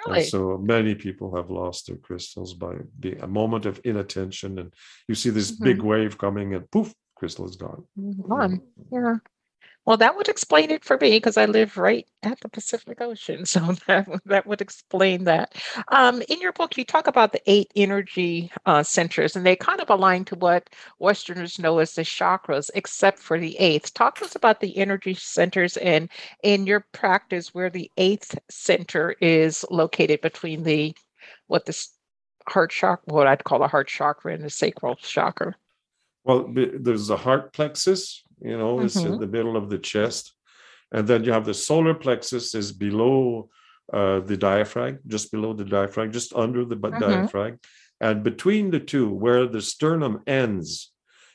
And 0.07 0.14
Really? 0.14 0.25
so 0.25 0.59
many 0.59 0.94
people 0.94 1.37
have 1.37 1.51
lost 1.51 1.87
their 1.87 1.99
crystals 1.99 2.55
by 2.55 2.75
being 2.99 3.20
a 3.20 3.29
moment 3.29 3.66
of 3.66 3.81
inattention, 3.85 4.59
and 4.59 4.75
you 5.07 5.14
see 5.14 5.31
this 5.31 5.53
big 5.53 5.79
mm-hmm. 5.79 5.87
wave 5.87 6.18
coming, 6.18 6.55
and 6.55 6.68
poof, 6.70 6.92
crystal 7.14 7.49
is 7.49 7.57
gone. 7.57 7.85
Mm-hmm. 7.99 8.29
Gone. 8.29 8.61
Mm. 8.61 8.62
Yeah. 8.90 9.16
Well, 9.87 9.99
that 9.99 10.16
would 10.16 10.29
explain 10.31 10.70
it 10.70 10.83
for 10.83 10.97
me 10.97 11.11
because 11.11 11.37
I 11.37 11.44
live 11.44 11.77
right 11.77 12.07
at 12.23 12.40
the 12.40 12.49
Pacific 12.49 13.01
Ocean. 13.01 13.44
So 13.55 13.61
that, 13.87 14.09
that 14.25 14.47
would 14.47 14.61
explain 14.61 15.25
that. 15.25 15.55
Um, 15.88 16.23
in 16.29 16.40
your 16.40 16.53
book, 16.53 16.77
you 16.77 16.85
talk 16.85 17.07
about 17.07 17.33
the 17.33 17.42
eight 17.47 17.70
energy 17.77 18.51
uh, 18.66 18.83
centers, 18.83 19.37
and 19.37 19.44
they 19.44 19.55
kind 19.55 19.81
of 19.81 19.90
align 19.90 20.25
to 20.27 20.37
what 20.37 20.70
Westerners 20.99 21.59
know 21.59 21.79
as 21.79 21.94
the 21.94 22.03
chakras, 22.03 22.70
except 22.75 23.18
for 23.18 23.38
the 23.38 23.57
eighth. 23.59 23.94
Talk 23.94 24.16
to 24.16 24.25
us 24.25 24.35
about 24.35 24.61
the 24.61 24.77
energy 24.77 25.14
centers 25.14 25.77
and 25.77 26.09
in 26.42 26.66
your 26.66 26.87
practice 26.92 27.55
where 27.55 27.70
the 27.70 27.90
eighth 27.97 28.38
center 28.51 29.14
is 29.20 29.64
located 29.70 30.20
between 30.20 30.62
the 30.62 30.97
what 31.47 31.66
this 31.66 31.90
heart 32.49 32.70
chakra, 32.70 33.14
what 33.14 33.27
I'd 33.27 33.44
call 33.44 33.62
a 33.62 33.68
heart 33.68 33.88
chakra 33.88 34.35
and 34.35 34.42
the 34.42 34.51
sacral 34.51 34.97
chakra. 34.97 35.55
Well, 36.25 36.51
there's 36.55 37.11
a 37.11 37.18
heart 37.18 37.53
plexus, 37.53 38.23
you 38.44 38.57
know, 38.59 38.80
it's 38.80 38.96
in 38.96 39.18
the 39.18 39.26
middle 39.26 39.57
of 39.57 39.70
the 39.70 39.78
chest. 39.78 40.35
And 40.92 41.09
then 41.09 41.24
you 41.24 41.33
have 41.33 41.46
the 41.46 41.54
solar 41.54 41.94
plexus 41.94 42.54
is 42.54 42.70
below 42.72 43.48
uh, 43.92 44.20
the 44.20 44.37
diaphragm, 44.37 44.98
just 45.07 45.33
below 45.33 45.52
the 45.54 45.64
diaphragm, 45.64 46.12
just 46.12 46.35
under 46.35 46.64
the 46.64 46.76
Mhm. 46.76 46.98
diaphragm. 47.00 47.59
And 48.00 48.22
between 48.22 48.70
the 48.70 48.80
two, 48.80 49.09
where 49.24 49.46
the 49.46 49.62
sternum 49.62 50.22
ends, 50.26 50.92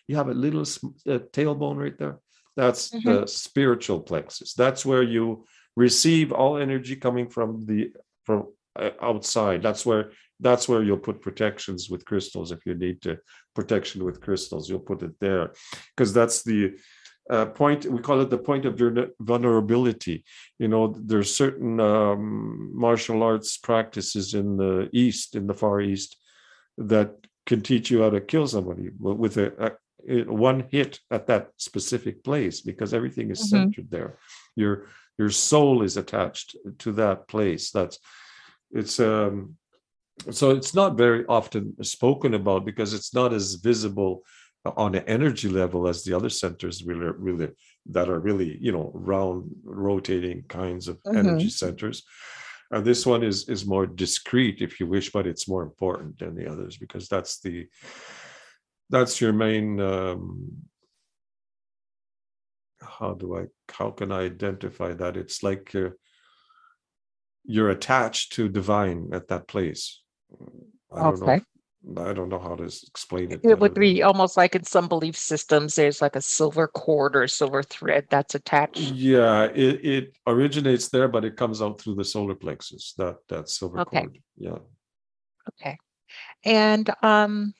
you 0.07 0.15
have 0.15 0.29
a 0.29 0.33
little 0.45 0.61
uh, 0.61 1.19
tailbone 1.35 1.77
right 1.77 1.97
there. 1.97 2.19
That's 2.55 2.89
the 2.89 3.25
spiritual 3.27 4.01
plexus. 4.01 4.53
That's 4.53 4.85
where 4.85 5.03
you 5.03 5.45
receive 5.75 6.31
all 6.31 6.57
energy 6.57 6.95
coming 6.95 7.29
from 7.29 7.65
the 7.65 7.79
from 8.25 8.39
uh, 8.75 8.91
outside. 9.01 9.61
That's 9.63 9.85
where 9.85 10.11
that's 10.41 10.67
where 10.69 10.83
you'll 10.83 10.97
put 11.09 11.21
protections 11.21 11.89
with 11.89 12.05
crystals 12.05 12.51
if 12.51 12.65
you 12.65 12.73
need 12.73 13.01
to 13.01 13.17
protection 13.53 14.03
with 14.03 14.21
crystals. 14.21 14.69
You'll 14.69 14.87
put 14.91 15.03
it 15.03 15.15
there 15.19 15.51
because 15.95 16.13
that's 16.13 16.43
the 16.43 16.77
uh, 17.29 17.45
point. 17.45 17.85
We 17.85 17.99
call 17.99 18.21
it 18.21 18.29
the 18.29 18.37
point 18.37 18.65
of 18.65 18.75
vulner- 18.75 19.11
vulnerability. 19.19 20.23
You 20.57 20.67
know, 20.67 20.95
there's 20.97 21.33
certain 21.33 21.79
um, 21.79 22.71
martial 22.73 23.23
arts 23.23 23.57
practices 23.57 24.33
in 24.33 24.57
the 24.57 24.89
East, 24.91 25.35
in 25.35 25.47
the 25.47 25.53
Far 25.53 25.81
East, 25.81 26.17
that 26.77 27.11
can 27.45 27.61
teach 27.61 27.89
you 27.91 28.01
how 28.01 28.09
to 28.09 28.21
kill 28.21 28.47
somebody 28.47 28.89
with 28.99 29.37
a, 29.37 29.75
a 30.07 30.23
one 30.23 30.65
hit 30.71 30.99
at 31.11 31.27
that 31.27 31.49
specific 31.57 32.23
place 32.23 32.61
because 32.61 32.93
everything 32.93 33.31
is 33.31 33.39
Mhm. 33.41 33.49
centered 33.49 33.89
there. 33.91 34.17
Your 34.55 34.87
your 35.17 35.29
soul 35.29 35.83
is 35.83 35.97
attached 35.97 36.55
to 36.79 36.91
that 36.93 37.27
place. 37.27 37.71
That's 37.71 37.99
it's 38.71 38.99
um 38.99 39.57
so 40.31 40.51
it's 40.51 40.73
not 40.73 40.97
very 40.97 41.25
often 41.27 41.81
spoken 41.83 42.33
about 42.33 42.65
because 42.65 42.93
it's 42.93 43.13
not 43.13 43.33
as 43.33 43.55
visible 43.55 44.23
on 44.65 44.95
an 44.95 45.03
energy 45.07 45.47
level 45.47 45.87
as 45.87 46.03
the 46.03 46.13
other 46.13 46.29
centers 46.29 46.83
really 46.83 47.11
really 47.17 47.49
that 47.87 48.09
are 48.09 48.19
really 48.19 48.57
you 48.59 48.71
know 48.71 48.91
round 48.93 49.49
rotating 49.63 50.43
kinds 50.47 50.87
of 50.87 50.99
energy 51.15 51.49
centers. 51.49 52.03
And 52.71 52.85
this 52.85 53.05
one 53.05 53.23
is 53.23 53.47
is 53.49 53.65
more 53.65 53.87
discreet 53.87 54.61
if 54.61 54.79
you 54.79 54.85
wish 54.87 55.11
but 55.11 55.25
it's 55.25 55.47
more 55.47 55.63
important 55.63 56.19
than 56.19 56.35
the 56.35 56.51
others 56.51 56.77
because 56.77 57.07
that's 57.07 57.39
the 57.39 57.67
that's 58.89 59.21
your 59.21 59.33
main 59.33 59.79
um 59.79 60.51
how 62.81 63.13
do 63.13 63.37
i 63.37 63.45
how 63.71 63.91
can 63.91 64.11
i 64.11 64.21
identify 64.21 64.93
that? 64.93 65.17
It's 65.17 65.41
like 65.43 65.73
uh, 65.75 65.89
you're 67.45 67.69
attached 67.69 68.33
to 68.33 68.49
divine 68.49 69.09
at 69.13 69.27
that 69.29 69.47
place. 69.47 70.01
I 70.93 71.01
know 71.01 71.09
Okay. 71.13 71.35
if- 71.37 71.43
i 71.97 72.13
don't 72.13 72.29
know 72.29 72.39
how 72.39 72.55
to 72.55 72.63
explain 72.63 73.31
it 73.31 73.43
It 73.43 73.59
would 73.59 73.73
better 73.73 73.79
be 73.79 74.03
almost 74.03 74.35
like 74.37 74.55
in 74.55 74.63
some 74.63 74.87
belief 74.87 75.15
systems, 75.15 75.75
there's 75.75 76.01
like 76.01 76.15
a 76.15 76.21
silver 76.21 76.67
cord 76.67 77.15
or 77.15 77.27
silver 77.27 77.63
thread 77.63 78.05
that's 78.09 78.35
attached. 78.35 78.91
Yeah, 78.91 79.45
it, 79.45 79.85
it 79.85 80.17
originates 80.27 80.89
there, 80.89 81.07
but 81.07 81.25
it 81.25 81.37
comes 81.37 81.61
out 81.61 81.79
through 81.79 81.95
the 81.95 82.03
solar 82.03 82.35
plexus, 82.35 82.93
that 82.97 83.17
that 83.29 83.49
silver 83.49 83.79
Okay. 83.79 84.01
cord. 84.01 84.17
Yeah. 84.37 84.57
Okay. 85.49 85.77
And 86.43 86.89
um, 87.01 87.53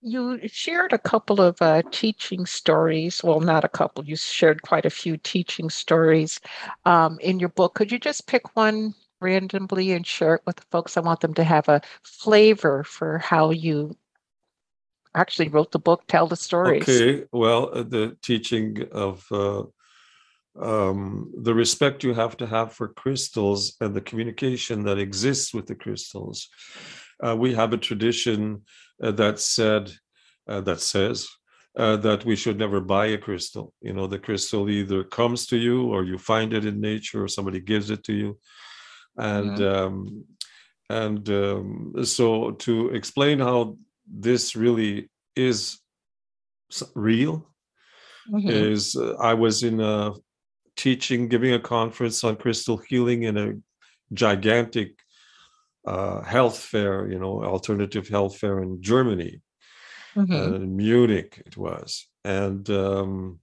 you 0.00 0.38
shared 0.46 0.92
a 0.92 0.98
couple 0.98 1.40
of 1.40 1.60
uh, 1.62 1.82
teaching 1.90 2.46
stories. 2.46 3.22
Well, 3.24 3.40
not 3.40 3.64
a 3.64 3.68
couple, 3.68 4.04
you 4.04 4.16
shared 4.16 4.62
quite 4.62 4.86
a 4.86 4.90
few 4.90 5.16
teaching 5.16 5.70
stories 5.70 6.40
um, 6.84 7.18
in 7.20 7.40
your 7.40 7.48
book. 7.50 7.74
Could 7.74 7.90
you 7.90 7.98
just 7.98 8.26
pick 8.26 8.56
one 8.56 8.94
randomly 9.20 9.92
and 9.92 10.06
share 10.06 10.36
it 10.36 10.42
with 10.46 10.56
the 10.56 10.66
folks? 10.70 10.96
I 10.96 11.00
want 11.00 11.20
them 11.20 11.34
to 11.34 11.44
have 11.44 11.68
a 11.68 11.80
flavor 12.02 12.84
for 12.84 13.18
how 13.18 13.50
you 13.50 13.96
actually 15.14 15.48
wrote 15.48 15.72
the 15.72 15.78
book, 15.78 16.04
tell 16.06 16.26
the 16.26 16.36
stories. 16.36 16.82
Okay. 16.82 17.24
Well, 17.32 17.70
uh, 17.72 17.82
the 17.82 18.16
teaching 18.22 18.86
of 18.92 19.24
uh, 19.32 19.64
um, 20.60 21.32
the 21.36 21.54
respect 21.54 22.04
you 22.04 22.14
have 22.14 22.36
to 22.38 22.46
have 22.46 22.72
for 22.72 22.88
crystals 22.88 23.76
and 23.80 23.94
the 23.94 24.00
communication 24.00 24.84
that 24.84 24.98
exists 24.98 25.52
with 25.52 25.66
the 25.66 25.74
crystals. 25.74 26.48
Uh, 27.24 27.36
we 27.36 27.54
have 27.54 27.72
a 27.72 27.78
tradition 27.78 28.62
uh, 29.02 29.10
that 29.12 29.38
said 29.38 29.92
uh, 30.48 30.60
that 30.60 30.80
says 30.80 31.28
uh, 31.76 31.96
that 31.96 32.24
we 32.24 32.36
should 32.36 32.58
never 32.58 32.80
buy 32.80 33.06
a 33.06 33.18
crystal. 33.18 33.72
You 33.80 33.92
know, 33.92 34.06
the 34.06 34.18
crystal 34.18 34.68
either 34.70 35.04
comes 35.04 35.46
to 35.46 35.56
you 35.56 35.92
or 35.92 36.04
you 36.04 36.18
find 36.18 36.52
it 36.52 36.64
in 36.64 36.80
nature 36.80 37.24
or 37.24 37.28
somebody 37.28 37.60
gives 37.60 37.90
it 37.90 38.04
to 38.04 38.12
you. 38.12 38.38
And 39.18 39.60
um, 39.60 40.24
and 40.90 41.28
um, 41.30 41.94
so 42.04 42.52
to 42.52 42.90
explain 42.90 43.38
how 43.40 43.78
this 44.06 44.54
really 44.56 45.10
is 45.34 45.80
real 46.94 47.46
Mhm. 48.30 48.48
is 48.48 48.96
uh, 48.96 49.14
I 49.20 49.34
was 49.34 49.62
in 49.62 49.80
a 49.80 50.12
teaching, 50.76 51.28
giving 51.28 51.52
a 51.54 51.60
conference 51.60 52.24
on 52.24 52.36
crystal 52.36 52.78
healing 52.78 53.24
in 53.24 53.36
a 53.38 53.54
gigantic 54.14 54.98
uh, 55.86 56.22
health 56.22 56.58
fair, 56.58 57.10
you 57.10 57.18
know, 57.18 57.44
alternative 57.44 58.08
health 58.08 58.38
fair 58.38 58.62
in 58.62 58.82
Germany, 58.82 59.40
Mhm. 60.16 60.34
uh, 60.38 60.54
in 60.56 60.76
Munich 60.76 61.42
it 61.46 61.56
was, 61.56 62.08
and 62.24 62.68
um, 62.70 63.40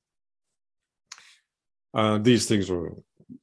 uh, 1.94 2.18
these 2.18 2.48
things 2.48 2.70
were, 2.70 2.94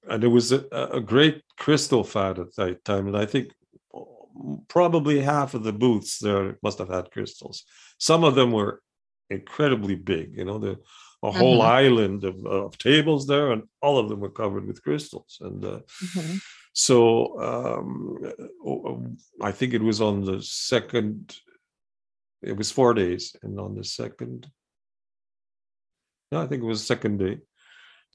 and 0.08 0.24
it 0.24 0.28
was 0.28 0.52
a, 0.52 0.64
a 0.72 1.00
great 1.00 1.42
crystal 1.58 2.04
fad 2.04 2.38
at 2.38 2.54
that 2.56 2.84
time, 2.84 3.06
and 3.06 3.16
I 3.16 3.26
think 3.26 3.52
probably 4.68 5.20
half 5.20 5.54
of 5.54 5.64
the 5.64 5.72
booths 5.72 6.18
there 6.18 6.58
must 6.62 6.78
have 6.78 6.88
had 6.88 7.10
crystals. 7.10 7.64
Some 7.98 8.24
of 8.24 8.34
them 8.34 8.52
were 8.52 8.82
incredibly 9.28 9.94
big, 9.94 10.36
you 10.36 10.44
know, 10.44 10.58
the 10.58 10.78
a 11.22 11.30
whole 11.30 11.58
Mhm. 11.60 11.66
island 11.66 12.24
of, 12.24 12.46
of 12.46 12.78
tables 12.78 13.26
there, 13.26 13.52
and 13.52 13.64
all 13.82 13.98
of 13.98 14.08
them 14.08 14.20
were 14.20 14.30
covered 14.30 14.66
with 14.66 14.82
crystals. 14.82 15.36
And 15.42 15.62
uh, 15.64 15.80
Mhm. 16.02 16.40
so 16.72 16.96
um, 17.48 19.18
I 19.42 19.52
think 19.52 19.74
it 19.74 19.82
was 19.82 20.00
on 20.00 20.24
the 20.24 20.40
second, 20.42 21.38
it 22.42 22.56
was 22.56 22.70
four 22.72 22.94
days, 22.94 23.36
and 23.42 23.60
on 23.60 23.74
the 23.74 23.84
second, 23.84 24.50
no, 26.32 26.40
I 26.40 26.46
think 26.46 26.62
it 26.62 26.66
was 26.66 26.86
second 26.86 27.18
day. 27.18 27.40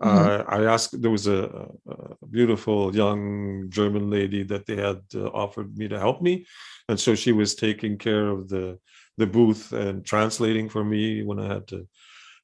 Uh, 0.02 0.44
I 0.48 0.66
asked, 0.66 1.02
there 1.02 1.12
was 1.12 1.28
a, 1.28 1.70
a 1.88 2.28
beautiful 2.30 2.94
young 2.96 3.70
German 3.70 4.10
lady 4.10 4.44
that 4.44 4.66
they 4.66 4.76
had 4.76 5.02
uh, 5.16 5.28
offered 5.28 5.78
me 5.78 5.88
to 5.88 5.98
help 5.98 6.22
me. 6.22 6.46
And 6.90 7.00
so 7.00 7.16
she 7.16 7.32
was 7.32 7.56
taking 7.56 7.98
care 7.98 8.28
of 8.28 8.50
the, 8.50 8.78
the 9.18 9.26
booth 9.26 9.72
and 9.72 10.06
translating 10.06 10.68
for 10.68 10.84
me 10.84 11.24
when 11.24 11.40
I 11.40 11.48
had 11.48 11.68
to. 11.70 11.88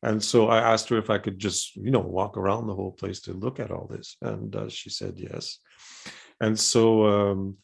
And 0.03 0.23
so 0.23 0.47
I 0.47 0.59
asked 0.59 0.89
her 0.89 0.97
if 0.97 1.09
I 1.09 1.17
could 1.17 1.37
just, 1.37 1.75
you 1.75 1.91
know, 1.91 1.99
walk 1.99 2.37
around 2.37 2.67
the 2.67 2.75
whole 2.75 2.93
place 2.93 3.21
to 3.21 3.33
look 3.33 3.59
at 3.59 3.69
all 3.69 3.85
this. 3.85 4.15
And 4.21 4.55
uh, 4.55 4.69
she 4.69 4.89
said 4.89 5.15
yes. 5.17 5.59
And 6.39 6.59
so, 6.59 7.05
um, 7.05 7.57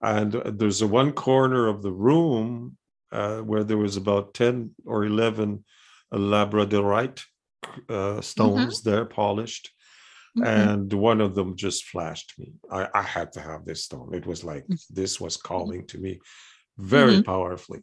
and 0.00 0.32
there's 0.32 0.82
a 0.82 0.86
one 0.86 1.12
corner 1.12 1.68
of 1.68 1.82
the 1.82 1.92
room 1.92 2.76
uh, 3.10 3.38
where 3.38 3.64
there 3.64 3.76
was 3.76 3.96
about 3.96 4.34
10 4.34 4.70
or 4.86 5.04
11 5.04 5.64
labradorite 6.12 7.22
uh, 7.88 8.20
stones 8.20 8.80
mm-hmm. 8.80 8.90
there 8.90 9.04
polished 9.04 9.70
mm-hmm. 10.36 10.46
and 10.46 10.92
one 10.92 11.20
of 11.20 11.34
them 11.34 11.56
just 11.56 11.84
flashed 11.86 12.34
me 12.38 12.52
I, 12.70 12.88
I, 12.94 13.02
had 13.02 13.32
to 13.32 13.40
have 13.40 13.64
this 13.64 13.84
stone 13.84 14.14
it 14.14 14.26
was 14.26 14.44
like 14.44 14.64
mm-hmm. 14.64 14.94
this 14.94 15.20
was 15.20 15.36
calling 15.36 15.86
to 15.88 15.98
me 15.98 16.20
very 16.78 17.14
mm-hmm. 17.14 17.22
powerfully 17.22 17.80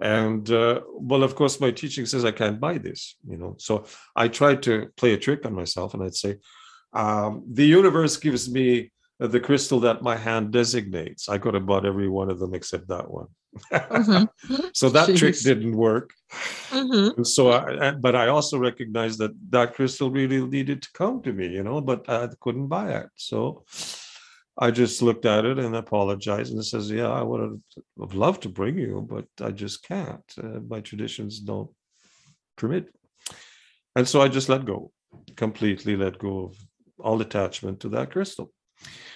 and 0.00 0.50
uh, 0.50 0.80
well 0.94 1.22
of 1.22 1.34
course 1.34 1.60
my 1.60 1.70
teaching 1.70 2.06
says 2.06 2.24
i 2.24 2.30
can't 2.30 2.60
buy 2.60 2.78
this 2.78 3.16
you 3.28 3.36
know 3.36 3.56
so 3.58 3.84
i 4.14 4.28
tried 4.28 4.62
to 4.62 4.88
play 4.96 5.12
a 5.12 5.18
trick 5.18 5.44
on 5.44 5.54
myself 5.54 5.94
and 5.94 6.02
i'd 6.02 6.14
say 6.14 6.36
um, 6.94 7.44
the 7.52 7.66
universe 7.66 8.16
gives 8.16 8.50
me 8.50 8.90
the 9.18 9.40
crystal 9.40 9.80
that 9.80 10.02
my 10.02 10.16
hand 10.16 10.52
designates 10.52 11.28
i 11.28 11.38
could 11.38 11.54
have 11.54 11.66
bought 11.66 11.86
every 11.86 12.08
one 12.08 12.30
of 12.30 12.38
them 12.38 12.54
except 12.54 12.88
that 12.88 13.10
one 13.10 13.28
mm-hmm. 13.72 14.56
so 14.72 14.88
that 14.90 15.08
Jeez. 15.08 15.18
trick 15.18 15.40
didn't 15.40 15.76
work. 15.76 16.12
Mm-hmm. 16.70 17.22
So, 17.22 17.52
I, 17.52 17.92
but 17.92 18.14
I 18.14 18.28
also 18.28 18.58
recognized 18.58 19.18
that 19.18 19.32
that 19.50 19.74
crystal 19.74 20.10
really 20.10 20.44
needed 20.44 20.82
to 20.82 20.92
come 20.92 21.22
to 21.22 21.32
me, 21.32 21.48
you 21.48 21.62
know, 21.62 21.80
but 21.80 22.08
I 22.08 22.28
couldn't 22.40 22.68
buy 22.68 22.92
it. 22.92 23.08
So 23.16 23.64
I 24.58 24.70
just 24.70 25.02
looked 25.02 25.24
at 25.24 25.44
it 25.44 25.58
and 25.58 25.76
apologized 25.76 26.52
and 26.52 26.64
says, 26.64 26.90
"Yeah, 26.90 27.10
I 27.10 27.22
would 27.22 27.60
have 28.00 28.14
loved 28.14 28.42
to 28.42 28.48
bring 28.48 28.78
you, 28.78 29.06
but 29.08 29.26
I 29.44 29.52
just 29.52 29.82
can't. 29.82 30.24
Uh, 30.36 30.60
my 30.68 30.80
traditions 30.80 31.38
don't 31.38 31.70
permit." 32.56 32.92
And 33.94 34.06
so 34.06 34.20
I 34.20 34.28
just 34.28 34.48
let 34.48 34.64
go, 34.64 34.92
completely 35.36 35.96
let 35.96 36.18
go 36.18 36.46
of 36.46 36.56
all 36.98 37.20
attachment 37.20 37.80
to 37.80 37.88
that 37.90 38.10
crystal. 38.10 38.52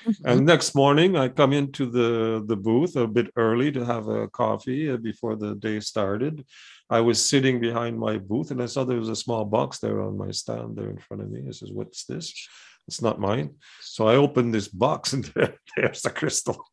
Mm-hmm. 0.04 0.28
And 0.28 0.46
next 0.46 0.74
morning, 0.74 1.16
I 1.16 1.28
come 1.28 1.52
into 1.52 1.86
the, 1.86 2.42
the 2.46 2.56
booth 2.56 2.96
a 2.96 3.06
bit 3.06 3.30
early 3.36 3.70
to 3.72 3.84
have 3.84 4.08
a 4.08 4.28
coffee 4.28 4.90
uh, 4.90 4.96
before 4.96 5.36
the 5.36 5.54
day 5.54 5.80
started. 5.80 6.44
I 6.90 7.00
was 7.00 7.24
sitting 7.24 7.60
behind 7.60 7.98
my 7.98 8.18
booth 8.18 8.50
and 8.50 8.62
I 8.62 8.66
saw 8.66 8.84
there 8.84 8.98
was 8.98 9.08
a 9.08 9.16
small 9.16 9.44
box 9.44 9.78
there 9.78 10.00
on 10.02 10.18
my 10.18 10.30
stand 10.30 10.76
there 10.76 10.90
in 10.90 10.98
front 10.98 11.22
of 11.22 11.30
me. 11.30 11.42
I 11.48 11.52
says, 11.52 11.70
What's 11.72 12.04
this? 12.04 12.48
It's 12.88 13.00
not 13.00 13.20
mine. 13.20 13.54
So 13.80 14.08
I 14.08 14.16
opened 14.16 14.52
this 14.52 14.68
box 14.68 15.12
and 15.12 15.24
there, 15.36 15.54
there's 15.76 16.02
the 16.02 16.10
crystal. 16.10 16.64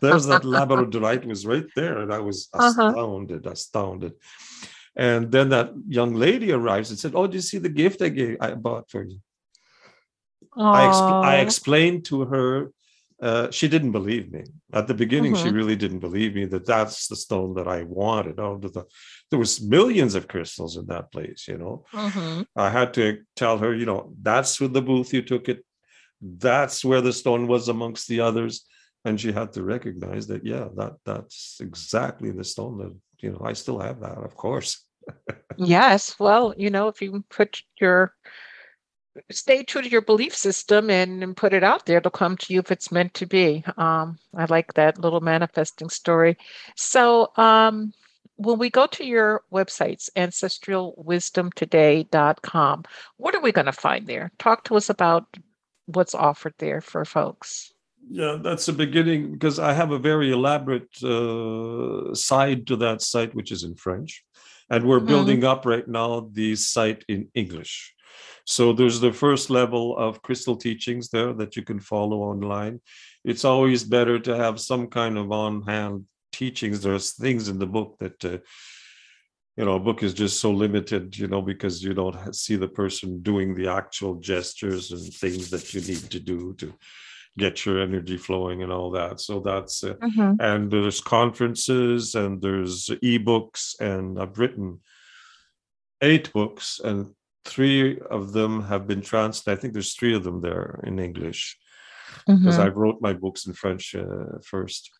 There's 0.00 0.26
that 0.26 0.42
labradorite 0.42 1.24
was 1.26 1.46
right 1.46 1.66
there. 1.76 1.98
And 1.98 2.12
I 2.12 2.20
was 2.20 2.48
uh-huh. 2.54 2.88
astounded, 2.88 3.46
uh-huh. 3.46 3.52
astounded. 3.52 4.12
And 4.96 5.30
then 5.30 5.50
that 5.50 5.72
young 5.86 6.14
lady 6.14 6.52
arrives 6.52 6.90
and 6.90 6.98
said, 6.98 7.12
Oh, 7.14 7.26
do 7.26 7.36
you 7.36 7.42
see 7.42 7.58
the 7.58 7.68
gift 7.68 8.02
I 8.02 8.08
gave 8.08 8.38
I 8.40 8.54
bought 8.54 8.90
for 8.90 9.04
you? 9.04 9.20
I, 10.56 10.86
I, 10.86 11.36
explained 11.36 12.04
to 12.06 12.24
her 12.24 12.72
uh, 13.20 13.50
she 13.50 13.66
didn't 13.66 13.92
believe 13.92 14.30
me 14.30 14.44
at 14.72 14.86
the 14.86 14.94
beginning. 14.94 15.32
Mm-hmm. 15.32 15.48
She 15.48 15.52
really 15.52 15.74
didn't 15.74 15.98
believe 15.98 16.34
me 16.34 16.44
that 16.46 16.66
that's 16.66 17.08
the 17.08 17.16
stone 17.16 17.54
that 17.54 17.66
I 17.66 17.82
wanted. 17.82 18.38
Out 18.38 18.64
of 18.64 18.72
the, 18.72 18.84
there 19.30 19.40
was 19.40 19.60
millions 19.60 20.14
of 20.14 20.28
crystals 20.28 20.76
in 20.76 20.86
that 20.86 21.10
place. 21.10 21.48
You 21.48 21.58
know, 21.58 21.84
mm-hmm. 21.92 22.42
I 22.54 22.70
had 22.70 22.94
to 22.94 23.18
tell 23.34 23.58
her, 23.58 23.74
you 23.74 23.86
know, 23.86 24.12
that's 24.22 24.60
with 24.60 24.72
the 24.72 24.82
booth 24.82 25.12
you 25.12 25.22
took 25.22 25.48
it. 25.48 25.64
That's 26.20 26.84
where 26.84 27.00
the 27.00 27.12
stone 27.12 27.48
was 27.48 27.68
amongst 27.68 28.06
the 28.08 28.20
others, 28.20 28.64
and 29.04 29.20
she 29.20 29.32
had 29.32 29.52
to 29.54 29.64
recognize 29.64 30.28
that. 30.28 30.44
Yeah, 30.44 30.68
that 30.76 30.94
that's 31.04 31.58
exactly 31.60 32.30
the 32.30 32.44
stone 32.44 32.78
that 32.78 32.96
you 33.18 33.32
know. 33.32 33.40
I 33.44 33.52
still 33.52 33.80
have 33.80 34.00
that, 34.00 34.18
of 34.18 34.36
course. 34.36 34.84
yes, 35.56 36.16
well, 36.20 36.54
you 36.56 36.70
know, 36.70 36.88
if 36.88 37.02
you 37.02 37.24
put 37.30 37.62
your 37.80 38.14
stay 39.30 39.62
true 39.62 39.82
to 39.82 39.88
your 39.88 40.02
belief 40.02 40.34
system 40.34 40.90
and, 40.90 41.22
and, 41.22 41.36
put 41.36 41.52
it 41.52 41.62
out 41.64 41.86
there. 41.86 41.98
It'll 41.98 42.10
come 42.10 42.36
to 42.38 42.52
you 42.52 42.60
if 42.60 42.70
it's 42.70 42.92
meant 42.92 43.14
to 43.14 43.26
be. 43.26 43.64
Um, 43.76 44.18
I 44.34 44.44
like 44.46 44.74
that 44.74 44.98
little 44.98 45.20
manifesting 45.20 45.88
story. 45.88 46.36
So, 46.76 47.32
um, 47.36 47.92
when 48.36 48.58
we 48.58 48.70
go 48.70 48.86
to 48.86 49.04
your 49.04 49.42
websites, 49.52 50.08
ancestralwisdomtoday.com, 50.16 52.84
what 53.16 53.34
are 53.34 53.40
we 53.40 53.50
going 53.50 53.66
to 53.66 53.72
find 53.72 54.06
there? 54.06 54.30
Talk 54.38 54.62
to 54.64 54.76
us 54.76 54.88
about 54.88 55.36
what's 55.86 56.14
offered 56.14 56.54
there 56.58 56.80
for 56.80 57.04
folks. 57.04 57.72
Yeah, 58.10 58.38
that's 58.40 58.66
the 58.66 58.72
beginning 58.72 59.32
because 59.32 59.58
I 59.58 59.72
have 59.72 59.90
a 59.90 59.98
very 59.98 60.30
elaborate 60.32 61.02
uh, 61.02 62.14
side 62.14 62.68
to 62.68 62.76
that 62.76 63.02
site, 63.02 63.34
which 63.34 63.52
is 63.52 63.64
in 63.64 63.74
French. 63.74 64.24
And 64.70 64.84
we're 64.84 64.98
mm-hmm. 64.98 65.08
building 65.08 65.44
up 65.44 65.66
right 65.66 65.88
now 65.88 66.28
the 66.32 66.54
site 66.54 67.04
in 67.08 67.28
English. 67.34 67.94
So 68.44 68.72
there's 68.72 69.00
the 69.00 69.12
first 69.12 69.50
level 69.50 69.96
of 69.96 70.22
crystal 70.22 70.56
teachings 70.56 71.10
there 71.10 71.32
that 71.34 71.56
you 71.56 71.62
can 71.62 71.80
follow 71.80 72.22
online. 72.22 72.80
It's 73.24 73.44
always 73.44 73.84
better 73.84 74.18
to 74.20 74.36
have 74.36 74.58
some 74.58 74.86
kind 74.86 75.18
of 75.18 75.30
on 75.30 75.62
hand 75.62 76.06
teachings. 76.32 76.80
There's 76.80 77.12
things 77.12 77.48
in 77.48 77.58
the 77.58 77.66
book 77.66 77.96
that, 78.00 78.24
uh, 78.24 78.38
you 79.56 79.64
know, 79.64 79.74
a 79.74 79.80
book 79.80 80.02
is 80.02 80.14
just 80.14 80.40
so 80.40 80.50
limited, 80.50 81.18
you 81.18 81.26
know, 81.26 81.42
because 81.42 81.82
you 81.82 81.92
don't 81.92 82.34
see 82.34 82.56
the 82.56 82.68
person 82.68 83.22
doing 83.22 83.54
the 83.54 83.68
actual 83.68 84.14
gestures 84.14 84.92
and 84.92 85.12
things 85.12 85.50
that 85.50 85.74
you 85.74 85.80
need 85.80 86.10
to 86.10 86.20
do 86.20 86.54
to 86.54 86.72
get 87.36 87.66
your 87.66 87.80
energy 87.80 88.16
flowing 88.16 88.62
and 88.62 88.72
all 88.72 88.90
that. 88.90 89.20
So 89.20 89.40
that's, 89.40 89.84
uh, 89.84 89.94
mm-hmm. 89.94 90.40
and 90.40 90.70
there's 90.70 91.00
conferences 91.00 92.14
and 92.14 92.40
there's 92.40 92.88
ebooks, 92.88 93.78
and 93.80 94.18
I've 94.18 94.38
written 94.38 94.80
eight 96.00 96.32
books 96.32 96.80
and 96.82 97.14
three 97.48 97.98
of 98.10 98.32
them 98.32 98.62
have 98.62 98.86
been 98.86 99.02
translated. 99.02 99.58
I 99.58 99.60
think 99.60 99.72
there's 99.72 99.94
three 99.94 100.14
of 100.14 100.24
them 100.24 100.40
there 100.40 100.80
in 100.84 100.98
English 100.98 101.58
because 102.26 102.58
mm-hmm. 102.58 102.60
I 102.60 102.68
wrote 102.68 103.00
my 103.00 103.12
books 103.12 103.46
in 103.46 103.52
French 103.54 103.94
uh, 103.94 104.38
first, 104.44 104.90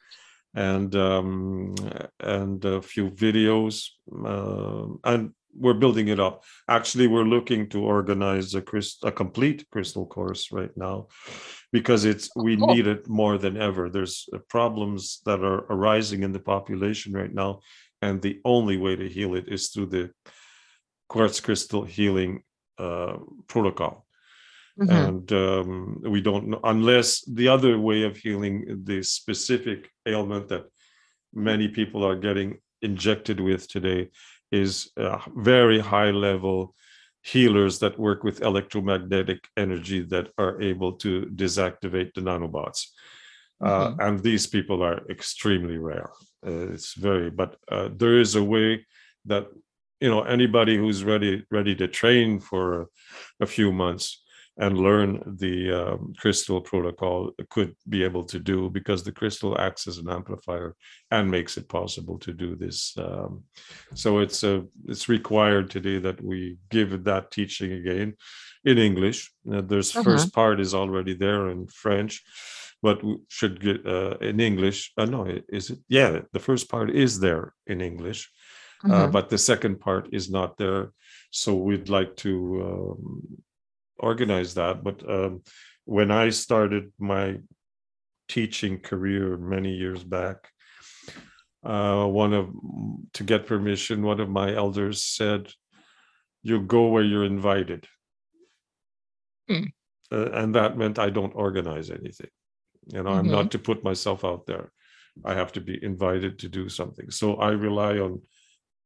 and 0.54 0.94
um, 0.96 1.74
and 2.20 2.64
a 2.64 2.80
few 2.82 3.10
videos, 3.10 3.88
uh, 4.24 4.86
and 5.04 5.32
we're 5.54 5.74
building 5.74 6.08
it 6.08 6.20
up. 6.20 6.44
Actually, 6.68 7.06
we're 7.06 7.24
looking 7.24 7.68
to 7.70 7.82
organize 7.82 8.54
a, 8.54 8.62
crystal, 8.62 9.08
a 9.08 9.12
complete 9.12 9.66
crystal 9.70 10.06
course 10.06 10.52
right 10.52 10.74
now 10.76 11.08
because 11.72 12.04
it's 12.04 12.30
we 12.36 12.56
oh. 12.60 12.66
need 12.72 12.86
it 12.86 13.08
more 13.08 13.38
than 13.38 13.56
ever. 13.56 13.90
There's 13.90 14.28
uh, 14.32 14.38
problems 14.48 15.20
that 15.26 15.40
are 15.42 15.66
arising 15.70 16.22
in 16.22 16.32
the 16.32 16.40
population 16.40 17.12
right 17.12 17.32
now, 17.32 17.60
and 18.02 18.22
the 18.22 18.40
only 18.44 18.76
way 18.76 18.96
to 18.96 19.08
heal 19.08 19.34
it 19.34 19.46
is 19.48 19.68
through 19.68 19.86
the 19.86 20.10
quartz 21.08 21.40
crystal 21.40 21.84
healing 21.84 22.42
uh, 22.78 23.16
protocol. 23.46 24.06
Mm-hmm. 24.80 24.90
And 24.90 25.32
um, 25.32 26.02
we 26.02 26.20
don't 26.20 26.48
know, 26.48 26.60
unless 26.62 27.24
the 27.24 27.48
other 27.48 27.78
way 27.78 28.04
of 28.04 28.16
healing 28.16 28.82
the 28.84 29.02
specific 29.02 29.90
ailment 30.06 30.48
that 30.48 30.66
many 31.34 31.68
people 31.68 32.06
are 32.06 32.14
getting 32.14 32.58
injected 32.82 33.40
with 33.40 33.68
today 33.68 34.08
is 34.52 34.90
very 35.34 35.80
high 35.80 36.12
level 36.12 36.74
healers 37.22 37.78
that 37.80 37.98
work 37.98 38.22
with 38.24 38.42
electromagnetic 38.42 39.46
energy 39.56 40.00
that 40.02 40.28
are 40.38 40.60
able 40.62 40.92
to 40.92 41.22
deactivate 41.34 42.14
the 42.14 42.20
nanobots. 42.20 42.86
Uh, 43.60 43.88
mm-hmm. 43.88 44.00
Uh, 44.00 44.06
and 44.06 44.22
these 44.22 44.46
people 44.46 44.82
are 44.82 45.02
extremely 45.10 45.78
rare. 45.78 46.10
Uh, 46.46 46.72
it's 46.72 46.94
very, 46.94 47.30
but 47.30 47.56
uh, 47.70 47.88
there 47.96 48.18
is 48.20 48.36
a 48.36 48.44
way 48.44 48.86
that 49.24 49.46
you 50.00 50.08
know 50.08 50.22
anybody 50.22 50.76
who's 50.76 51.04
ready 51.04 51.44
ready 51.50 51.74
to 51.74 51.88
train 51.88 52.40
for 52.40 52.82
a, 52.82 52.86
a 53.40 53.46
few 53.46 53.72
months 53.72 54.22
and 54.60 54.76
learn 54.76 55.22
the 55.38 55.70
um, 55.70 56.12
crystal 56.18 56.60
protocol 56.60 57.30
could 57.48 57.74
be 57.88 58.02
able 58.02 58.24
to 58.24 58.40
do 58.40 58.68
because 58.68 59.04
the 59.04 59.12
crystal 59.12 59.58
acts 59.58 59.86
as 59.86 59.98
an 59.98 60.10
amplifier 60.10 60.74
and 61.12 61.30
makes 61.30 61.56
it 61.56 61.68
possible 61.68 62.18
to 62.18 62.32
do 62.32 62.56
this 62.56 62.94
um, 62.98 63.44
so 63.94 64.18
it's 64.18 64.42
a 64.42 64.64
it's 64.86 65.08
required 65.08 65.70
today 65.70 65.98
that 65.98 66.22
we 66.22 66.58
give 66.70 67.04
that 67.04 67.30
teaching 67.30 67.72
again 67.72 68.14
in 68.64 68.78
english. 68.78 69.30
Uh, 69.50 69.60
there's 69.60 69.94
uh-huh. 69.94 70.02
first 70.02 70.32
part 70.32 70.60
is 70.60 70.74
already 70.74 71.14
there 71.14 71.48
in 71.50 71.66
french 71.68 72.22
but 72.82 73.00
should 73.28 73.60
get 73.60 73.86
uh, 73.86 74.16
in 74.20 74.40
english 74.40 74.92
uh, 74.98 75.04
no 75.04 75.24
is 75.48 75.70
it? 75.70 75.78
Yeah 75.88 76.20
the 76.32 76.40
first 76.40 76.68
part 76.68 76.90
is 76.90 77.20
there 77.20 77.54
in 77.66 77.80
english. 77.80 78.20
uh, 78.24 78.37
mm-hmm. 78.84 78.92
uh, 78.92 79.06
but 79.08 79.28
the 79.28 79.38
second 79.38 79.80
part 79.80 80.08
is 80.12 80.30
not 80.30 80.56
there. 80.56 80.92
So 81.30 81.54
we'd 81.54 81.88
like 81.88 82.16
to 82.16 82.62
um, 82.62 83.42
organize 83.98 84.54
that. 84.54 84.82
But 84.82 85.08
um, 85.08 85.42
when 85.84 86.10
I 86.10 86.30
started 86.30 86.92
my 86.98 87.38
teaching 88.28 88.78
career 88.78 89.36
many 89.36 89.74
years 89.74 90.04
back, 90.04 90.36
uh, 91.64 92.06
one 92.06 92.32
of 92.32 92.50
to 93.14 93.24
get 93.24 93.46
permission, 93.46 94.02
one 94.02 94.20
of 94.20 94.28
my 94.30 94.54
elders 94.54 95.02
said, 95.02 95.52
"You 96.42 96.60
go 96.60 96.88
where 96.88 97.02
you're 97.02 97.24
invited." 97.24 97.86
Mm. 99.50 99.72
Uh, 100.10 100.30
and 100.32 100.54
that 100.54 100.78
meant 100.78 100.98
I 100.98 101.10
don't 101.10 101.34
organize 101.34 101.90
anything. 101.90 102.30
You 102.86 103.02
know, 103.02 103.10
mm-hmm. 103.10 103.18
I'm 103.18 103.30
not 103.30 103.50
to 103.50 103.58
put 103.58 103.84
myself 103.84 104.24
out 104.24 104.46
there. 104.46 104.72
I 105.24 105.34
have 105.34 105.52
to 105.52 105.60
be 105.60 105.82
invited 105.82 106.38
to 106.38 106.48
do 106.48 106.68
something. 106.68 107.10
So 107.10 107.36
I 107.36 107.50
rely 107.50 107.98
on 107.98 108.22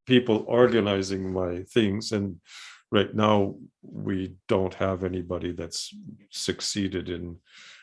people 0.06 0.44
organizing 0.46 1.32
my 1.32 1.62
things. 1.62 2.12
And 2.12 2.40
right 2.90 3.14
now, 3.14 3.56
we 3.82 4.34
don't 4.48 4.74
have 4.74 5.04
anybody 5.04 5.52
that's 5.52 5.94
succeeded 6.30 7.08
in. 7.08 7.36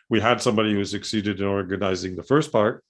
We 0.09 0.19
had 0.19 0.41
somebody 0.41 0.73
who 0.73 0.83
succeeded 0.85 1.39
in 1.39 1.45
organizing 1.45 2.15
the 2.15 2.23
first 2.23 2.51
part, 2.51 2.83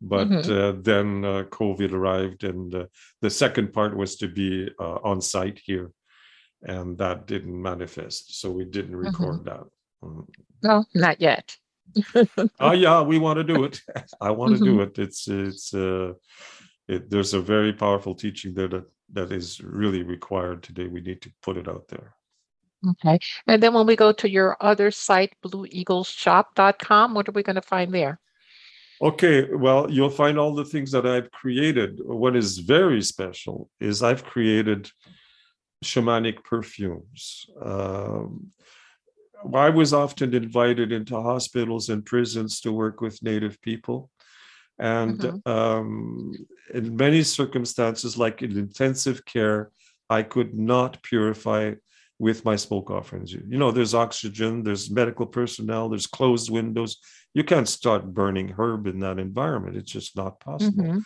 but 0.00 0.28
mm-hmm. 0.28 0.52
uh, 0.52 0.80
then 0.82 1.24
uh, 1.24 1.44
COVID 1.50 1.92
arrived, 1.92 2.44
and 2.44 2.74
uh, 2.74 2.86
the 3.20 3.30
second 3.30 3.72
part 3.72 3.96
was 3.96 4.16
to 4.16 4.28
be 4.28 4.68
uh, 4.80 4.98
on 5.04 5.20
site 5.20 5.60
here, 5.64 5.92
and 6.62 6.98
that 6.98 7.26
didn't 7.26 7.60
manifest. 7.60 8.40
So 8.40 8.50
we 8.50 8.64
didn't 8.64 8.96
mm-hmm. 8.96 9.06
record 9.06 9.44
mm-hmm. 9.44 9.48
that. 9.48 9.64
Mm. 10.02 10.28
No, 10.62 10.84
not 10.94 11.20
yet. 11.20 11.56
oh 12.60 12.72
yeah, 12.72 13.02
we 13.02 13.18
want 13.18 13.38
to 13.38 13.44
do 13.44 13.64
it. 13.64 13.80
I 14.20 14.30
want 14.30 14.56
to 14.56 14.62
mm-hmm. 14.62 14.76
do 14.76 14.82
it. 14.82 14.98
It's 14.98 15.26
it's 15.28 15.74
uh, 15.74 16.12
it, 16.88 17.10
there's 17.10 17.34
a 17.34 17.40
very 17.40 17.72
powerful 17.72 18.14
teaching 18.14 18.54
there 18.54 18.68
that 18.68 18.84
that 19.12 19.32
is 19.32 19.60
really 19.60 20.02
required 20.02 20.62
today. 20.62 20.86
We 20.86 21.00
need 21.00 21.22
to 21.22 21.30
put 21.42 21.56
it 21.56 21.68
out 21.68 21.88
there. 21.88 22.14
Okay, 22.90 23.18
and 23.46 23.62
then 23.62 23.74
when 23.74 23.86
we 23.86 23.96
go 23.96 24.12
to 24.12 24.30
your 24.30 24.56
other 24.60 24.90
site, 24.90 25.34
blueeagleshop.com, 25.44 27.14
what 27.14 27.28
are 27.28 27.32
we 27.32 27.42
going 27.42 27.56
to 27.56 27.62
find 27.62 27.92
there? 27.92 28.20
Okay, 29.00 29.48
well, 29.52 29.90
you'll 29.90 30.10
find 30.10 30.38
all 30.38 30.54
the 30.54 30.64
things 30.64 30.90
that 30.92 31.06
I've 31.06 31.30
created. 31.30 32.00
What 32.04 32.36
is 32.36 32.58
very 32.58 33.02
special 33.02 33.70
is 33.80 34.02
I've 34.02 34.24
created 34.24 34.90
shamanic 35.84 36.42
perfumes. 36.44 37.46
Um, 37.60 38.48
I 39.54 39.70
was 39.70 39.92
often 39.92 40.34
invited 40.34 40.90
into 40.90 41.20
hospitals 41.20 41.88
and 41.88 42.04
prisons 42.04 42.60
to 42.62 42.72
work 42.72 43.00
with 43.00 43.22
Native 43.22 43.60
people. 43.62 44.10
And 44.78 45.18
mm-hmm. 45.18 45.50
um, 45.50 46.32
in 46.74 46.96
many 46.96 47.22
circumstances, 47.22 48.18
like 48.18 48.42
in 48.42 48.56
intensive 48.56 49.24
care, 49.24 49.70
I 50.10 50.22
could 50.22 50.54
not 50.54 51.02
purify 51.02 51.74
with 52.18 52.44
my 52.44 52.56
smoke 52.56 52.90
offerings. 52.90 53.32
You 53.32 53.58
know, 53.58 53.70
there's 53.70 53.94
oxygen, 53.94 54.62
there's 54.62 54.90
medical 54.90 55.26
personnel, 55.26 55.88
there's 55.88 56.06
closed 56.06 56.50
windows. 56.50 56.96
You 57.34 57.44
can't 57.44 57.68
start 57.68 58.12
burning 58.12 58.54
herb 58.58 58.86
in 58.86 58.98
that 59.00 59.18
environment. 59.18 59.76
It's 59.76 59.92
just 59.92 60.16
not 60.16 60.40
possible. 60.40 60.82
Mm-hmm. 60.84 60.98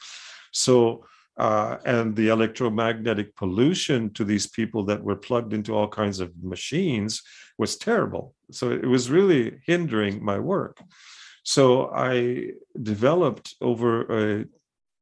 So 0.52 1.04
uh, 1.36 1.78
and 1.84 2.14
the 2.14 2.28
electromagnetic 2.28 3.34
pollution 3.36 4.12
to 4.12 4.24
these 4.24 4.46
people 4.46 4.84
that 4.84 5.02
were 5.02 5.16
plugged 5.16 5.52
into 5.52 5.74
all 5.74 5.88
kinds 5.88 6.20
of 6.20 6.30
machines 6.42 7.22
was 7.58 7.76
terrible. 7.76 8.34
So 8.50 8.70
it 8.70 8.86
was 8.86 9.10
really 9.10 9.58
hindering 9.66 10.22
my 10.22 10.38
work. 10.38 10.82
So 11.42 11.90
I 11.90 12.50
developed 12.80 13.54
over 13.60 14.40
a 14.40 14.44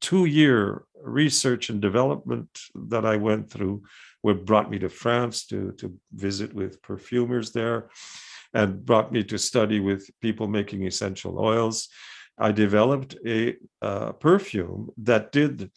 two 0.00 0.24
year 0.24 0.84
research 1.02 1.70
and 1.70 1.80
development 1.80 2.48
that 2.74 3.04
I 3.04 3.16
went 3.16 3.50
through, 3.50 3.82
what 4.22 4.44
brought 4.44 4.70
me 4.70 4.78
to 4.80 4.88
France 4.88 5.46
to, 5.46 5.72
to 5.72 5.94
visit 6.12 6.52
with 6.54 6.82
perfumers 6.82 7.52
there 7.52 7.90
and 8.52 8.84
brought 8.84 9.12
me 9.12 9.22
to 9.24 9.38
study 9.38 9.80
with 9.80 10.10
people 10.20 10.48
making 10.48 10.86
essential 10.86 11.38
oils. 11.38 11.88
I 12.38 12.52
developed 12.52 13.16
a 13.26 13.56
uh, 13.80 14.12
perfume 14.12 14.90
that 14.98 15.32
did 15.32 15.70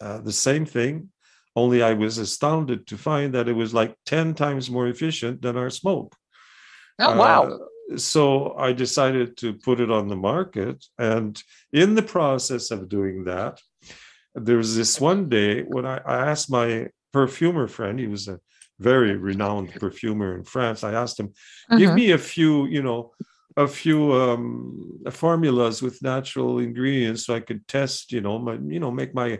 uh, 0.00 0.18
the 0.18 0.32
same 0.32 0.66
thing, 0.66 1.10
only 1.54 1.82
I 1.82 1.94
was 1.94 2.18
astounded 2.18 2.86
to 2.88 2.98
find 2.98 3.32
that 3.34 3.48
it 3.48 3.54
was 3.54 3.72
like 3.72 3.96
10 4.04 4.34
times 4.34 4.70
more 4.70 4.88
efficient 4.88 5.40
than 5.40 5.56
our 5.56 5.70
smoke. 5.70 6.14
Oh, 6.98 7.16
wow. 7.16 7.44
Uh, 7.44 7.58
so 7.96 8.54
I 8.56 8.72
decided 8.72 9.36
to 9.38 9.54
put 9.54 9.80
it 9.80 9.90
on 9.90 10.08
the 10.08 10.16
market. 10.16 10.84
And 10.98 11.40
in 11.72 11.94
the 11.94 12.02
process 12.02 12.70
of 12.70 12.88
doing 12.88 13.24
that, 13.24 13.60
there 14.34 14.56
was 14.56 14.76
this 14.76 15.00
one 15.00 15.28
day 15.28 15.62
when 15.62 15.86
I, 15.86 15.98
I 15.98 16.30
asked 16.30 16.50
my 16.50 16.88
perfumer 17.12 17.68
friend, 17.68 17.98
he 17.98 18.06
was 18.06 18.28
a 18.28 18.40
very 18.78 19.16
renowned 19.16 19.72
perfumer 19.74 20.36
in 20.36 20.44
France. 20.44 20.84
I 20.84 20.92
asked 20.92 21.18
him, 21.18 21.32
give 21.78 21.88
uh-huh. 21.88 21.96
me 21.96 22.10
a 22.10 22.18
few, 22.18 22.66
you 22.66 22.82
know, 22.82 23.12
a 23.56 23.66
few 23.66 24.12
um, 24.12 25.00
formulas 25.10 25.80
with 25.80 26.02
natural 26.02 26.58
ingredients 26.58 27.24
so 27.24 27.34
I 27.34 27.40
could 27.40 27.66
test, 27.66 28.12
you 28.12 28.20
know, 28.20 28.38
my, 28.38 28.54
you 28.54 28.80
know, 28.80 28.90
make 28.90 29.14
my 29.14 29.38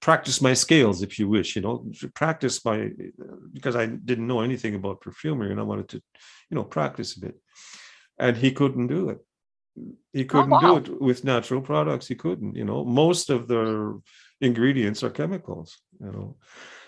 practice 0.00 0.40
my 0.40 0.54
scales 0.54 1.02
if 1.02 1.18
you 1.18 1.28
wish 1.28 1.56
you 1.56 1.62
know 1.62 1.84
practice 2.14 2.64
my 2.64 2.90
because 3.52 3.76
i 3.76 3.86
didn't 3.86 4.26
know 4.26 4.40
anything 4.40 4.74
about 4.74 5.00
perfumery 5.00 5.50
and 5.50 5.60
i 5.60 5.62
wanted 5.62 5.88
to 5.88 6.02
you 6.50 6.56
know 6.56 6.64
practice 6.64 7.16
a 7.16 7.20
bit. 7.20 7.36
And 8.18 8.36
he 8.36 8.52
couldn't 8.52 8.88
do 8.88 9.08
it. 9.08 9.18
He 10.12 10.24
oh, 10.24 10.28
couldn't 10.28 10.52
oh, 10.52 10.60
wow. 10.60 10.78
do 10.78 10.92
it 10.92 11.00
with 11.00 11.24
natural 11.24 11.62
products. 11.62 12.06
He 12.08 12.14
couldn't 12.14 12.56
you 12.56 12.64
know. 12.64 12.84
Most 12.84 13.30
of 13.30 13.48
the 13.48 14.00
ingredients 14.40 15.02
are 15.02 15.10
chemicals 15.10 15.78
you 16.00 16.12
know. 16.12 16.36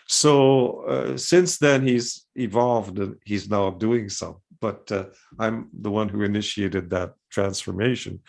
So 0.07 0.82
uh, 0.82 1.16
since 1.16 1.59
then 1.59 1.86
he's 1.86 2.26
evolved 2.34 2.99
and 2.99 3.16
he's 3.24 3.49
now 3.49 3.70
doing 3.70 4.09
some 4.09 4.36
but 4.61 4.93
uh, 4.93 5.07
i'm 5.40 5.68
the 5.72 5.90
one 5.90 6.09
who 6.09 6.22
initiated 6.22 6.90
that 6.90 7.14
transformation. 7.30 8.20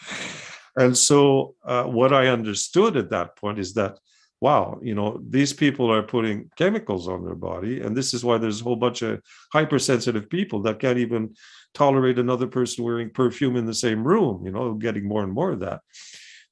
And 0.76 0.98
so 0.98 1.56
uh, 1.66 1.84
what 1.84 2.14
i 2.14 2.28
understood 2.28 2.98
at 2.98 3.10
that 3.10 3.36
point 3.36 3.60
is 3.60 3.74
that 3.74 4.00
wow, 4.44 4.78
you 4.82 4.94
know, 4.94 5.22
these 5.30 5.54
people 5.54 5.90
are 5.90 6.04
putting 6.04 6.50
chemicals 6.58 7.08
on 7.08 7.24
their 7.24 7.34
body. 7.34 7.80
And 7.80 7.96
this 7.96 8.14
is 8.14 8.26
why 8.26 8.38
there's 8.38 8.60
a 8.60 8.64
whole 8.66 8.76
bunch 8.76 9.02
of 9.02 9.22
hypersensitive 9.54 10.30
people 10.30 10.62
that 10.64 10.80
can't 10.80 10.98
even 10.98 11.34
tolerate 11.74 12.20
another 12.20 12.48
person 12.48 12.84
wearing 12.84 13.10
perfume 13.10 13.56
in 13.56 13.66
the 13.66 13.74
same 13.74 14.04
room, 14.04 14.46
you 14.46 14.52
know, 14.52 14.74
getting 14.74 15.08
more 15.08 15.24
and 15.24 15.32
more 15.32 15.52
of 15.54 15.62
that. 15.62 15.80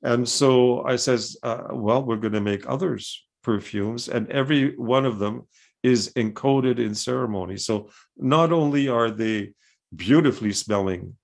And 0.02 0.28
so 0.28 0.86
I 0.86 0.96
says, 0.96 1.36
uh, 1.44 1.68
well, 1.74 2.02
we're 2.02 2.24
going 2.26 2.40
to 2.40 2.40
make 2.54 2.64
others 2.66 3.26
perfumes, 3.44 4.08
and 4.08 4.32
every 4.32 4.74
one 4.78 5.06
of 5.06 5.20
them 5.20 5.46
is 5.84 6.14
encoded 6.16 6.80
in 6.80 6.96
ceremony. 6.96 7.58
So 7.58 7.90
not 8.16 8.54
only 8.54 8.88
are 8.88 9.12
they 9.12 9.52
beautifully 9.94 10.54
smelling 10.54 11.18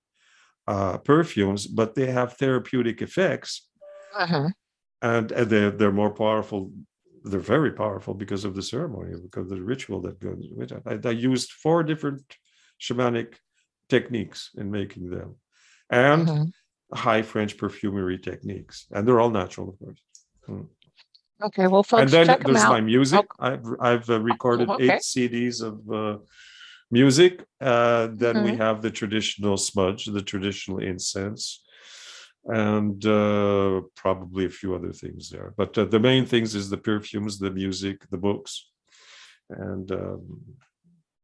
uh, 0.66 0.98
perfumes, 0.98 1.66
but 1.66 1.94
they 1.94 2.10
have 2.10 2.34
therapeutic 2.34 3.00
effects. 3.00 3.66
Uh-huh 4.14 4.50
and, 5.02 5.30
and 5.32 5.50
they're, 5.50 5.70
they're 5.70 5.92
more 5.92 6.10
powerful 6.10 6.70
they're 7.24 7.40
very 7.40 7.72
powerful 7.72 8.14
because 8.14 8.44
of 8.44 8.54
the 8.54 8.62
ceremony 8.62 9.14
because 9.22 9.50
of 9.50 9.58
the 9.58 9.62
ritual 9.62 10.00
that 10.00 10.20
goes 10.20 10.46
with 10.54 10.72
it 10.72 10.82
I, 10.86 11.08
I, 11.08 11.12
used 11.12 11.52
four 11.52 11.82
different 11.82 12.22
shamanic 12.80 13.34
techniques 13.88 14.50
in 14.56 14.70
making 14.70 15.10
them 15.10 15.36
and 15.90 16.26
mm-hmm. 16.26 16.96
high 16.96 17.22
french 17.22 17.56
perfumery 17.56 18.18
techniques 18.18 18.86
and 18.92 19.06
they're 19.06 19.20
all 19.20 19.30
natural 19.30 19.70
of 19.70 19.78
course 19.78 20.02
mm. 20.48 20.66
okay 21.42 21.66
well 21.66 21.82
folks 21.82 22.02
and 22.02 22.10
then 22.10 22.38
there's 22.44 22.64
my 22.64 22.80
music 22.80 23.26
oh. 23.38 23.46
i've 23.46 23.66
i've 23.80 24.10
uh, 24.10 24.20
recorded 24.20 24.68
okay. 24.70 24.84
eight 24.84 25.00
cds 25.00 25.62
of 25.62 25.90
uh, 25.90 26.18
music 26.90 27.44
uh, 27.60 28.08
then 28.12 28.36
mm-hmm. 28.36 28.44
we 28.44 28.56
have 28.56 28.80
the 28.80 28.90
traditional 28.90 29.56
smudge 29.56 30.06
the 30.06 30.22
traditional 30.22 30.78
incense 30.78 31.62
and 32.44 33.04
uh, 33.06 33.82
probably 33.94 34.46
a 34.46 34.50
few 34.50 34.74
other 34.74 34.92
things 34.92 35.30
there. 35.30 35.54
But 35.56 35.76
uh, 35.76 35.84
the 35.84 36.00
main 36.00 36.26
things 36.26 36.54
is 36.54 36.70
the 36.70 36.76
perfumes, 36.78 37.38
the 37.38 37.50
music, 37.50 38.08
the 38.10 38.18
books, 38.18 38.70
and 39.50 39.90
um, 39.92 40.40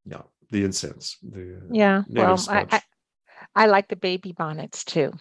yeah, 0.07 0.23
the 0.51 0.65
incense. 0.65 1.19
The 1.23 1.61
yeah, 1.71 2.03
well, 2.09 2.45
I, 2.49 2.67
I 2.71 2.83
like 3.55 3.89
the 3.89 3.97
baby 3.97 4.33
bonnets 4.33 4.85
too. 4.85 5.13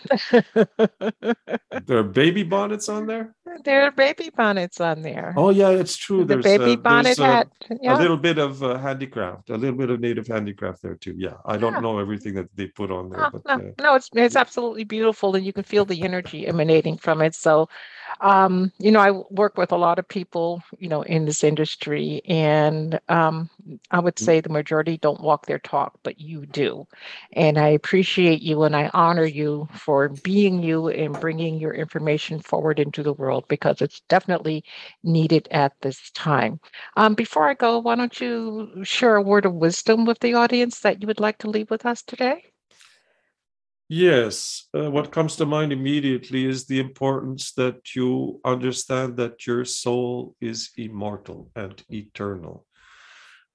there 1.85 1.97
are 1.97 2.03
baby 2.03 2.43
bonnets 2.43 2.89
on 2.89 3.07
there? 3.07 3.33
There 3.63 3.83
are 3.83 3.91
baby 3.91 4.31
bonnets 4.35 4.81
on 4.81 5.03
there. 5.03 5.33
Oh, 5.37 5.51
yeah, 5.51 5.69
it's 5.69 5.95
true. 5.95 6.25
The 6.25 6.37
there's, 6.37 6.43
baby 6.43 6.73
uh, 6.73 6.77
bonnet 6.77 7.17
hat. 7.19 7.49
Yeah. 7.81 7.95
A 7.95 7.99
little 7.99 8.17
bit 8.17 8.39
of 8.39 8.63
uh, 8.63 8.77
handicraft, 8.77 9.51
a 9.51 9.57
little 9.57 9.77
bit 9.77 9.91
of 9.91 9.99
native 9.99 10.25
handicraft 10.25 10.81
there 10.81 10.95
too. 10.95 11.13
Yeah, 11.17 11.35
I 11.45 11.57
don't 11.57 11.73
yeah. 11.73 11.79
know 11.79 11.99
everything 11.99 12.33
that 12.33 12.49
they 12.55 12.67
put 12.67 12.89
on 12.89 13.09
there. 13.09 13.25
Oh, 13.25 13.29
but, 13.31 13.45
no, 13.45 13.53
uh, 13.53 13.71
no, 13.79 13.95
it's, 13.95 14.09
it's 14.13 14.35
absolutely 14.35 14.85
beautiful 14.85 15.35
and 15.35 15.45
you 15.45 15.53
can 15.53 15.63
feel 15.63 15.85
the 15.85 16.01
energy 16.01 16.47
emanating 16.47 16.97
from 16.97 17.21
it. 17.21 17.35
So 17.35 17.69
um, 18.21 18.71
you 18.79 18.91
know, 18.91 18.99
I 18.99 19.11
work 19.11 19.57
with 19.57 19.71
a 19.71 19.77
lot 19.77 19.99
of 19.99 20.07
people, 20.07 20.63
you 20.79 20.89
know, 20.89 21.01
in 21.01 21.25
this 21.25 21.43
industry, 21.43 22.21
and 22.25 22.99
um, 23.09 23.49
I 23.91 23.99
would 23.99 24.15
mm. 24.15 24.23
say 24.23 24.39
the 24.39 24.49
majority 24.49 24.97
don't 24.97 25.21
walk 25.21 25.45
their 25.45 25.59
talk, 25.59 25.99
but 26.03 26.19
you 26.19 26.45
do. 26.45 26.87
And 27.33 27.57
I 27.57 27.67
appreciate 27.67 28.12
you 28.17 28.63
and 28.63 28.75
I 28.75 28.89
honor 28.93 29.25
you 29.25 29.67
for 29.73 30.09
being 30.09 30.61
you 30.61 30.87
and 30.89 31.19
bringing 31.19 31.59
your 31.59 31.73
information 31.73 32.39
forward 32.39 32.79
into 32.79 33.03
the 33.03 33.13
world 33.13 33.45
because 33.47 33.81
it's 33.81 34.01
definitely 34.09 34.63
needed 35.03 35.47
at 35.51 35.73
this 35.81 36.11
time. 36.11 36.59
Um, 36.95 37.15
before 37.15 37.49
I 37.49 37.53
go, 37.53 37.79
why 37.79 37.95
don't 37.95 38.19
you 38.19 38.83
share 38.83 39.15
a 39.15 39.21
word 39.21 39.45
of 39.45 39.53
wisdom 39.53 40.05
with 40.05 40.19
the 40.19 40.33
audience 40.35 40.79
that 40.81 41.01
you 41.01 41.07
would 41.07 41.19
like 41.19 41.39
to 41.39 41.49
leave 41.49 41.69
with 41.69 41.85
us 41.85 42.03
today? 42.03 42.45
Yes, 43.89 44.67
uh, 44.73 44.89
what 44.89 45.11
comes 45.11 45.35
to 45.35 45.45
mind 45.45 45.71
immediately 45.71 46.45
is 46.45 46.65
the 46.65 46.79
importance 46.79 47.51
that 47.53 47.95
you 47.95 48.39
understand 48.43 49.17
that 49.17 49.45
your 49.45 49.65
soul 49.65 50.35
is 50.41 50.71
immortal 50.77 51.51
and 51.55 51.83
eternal. 51.89 52.65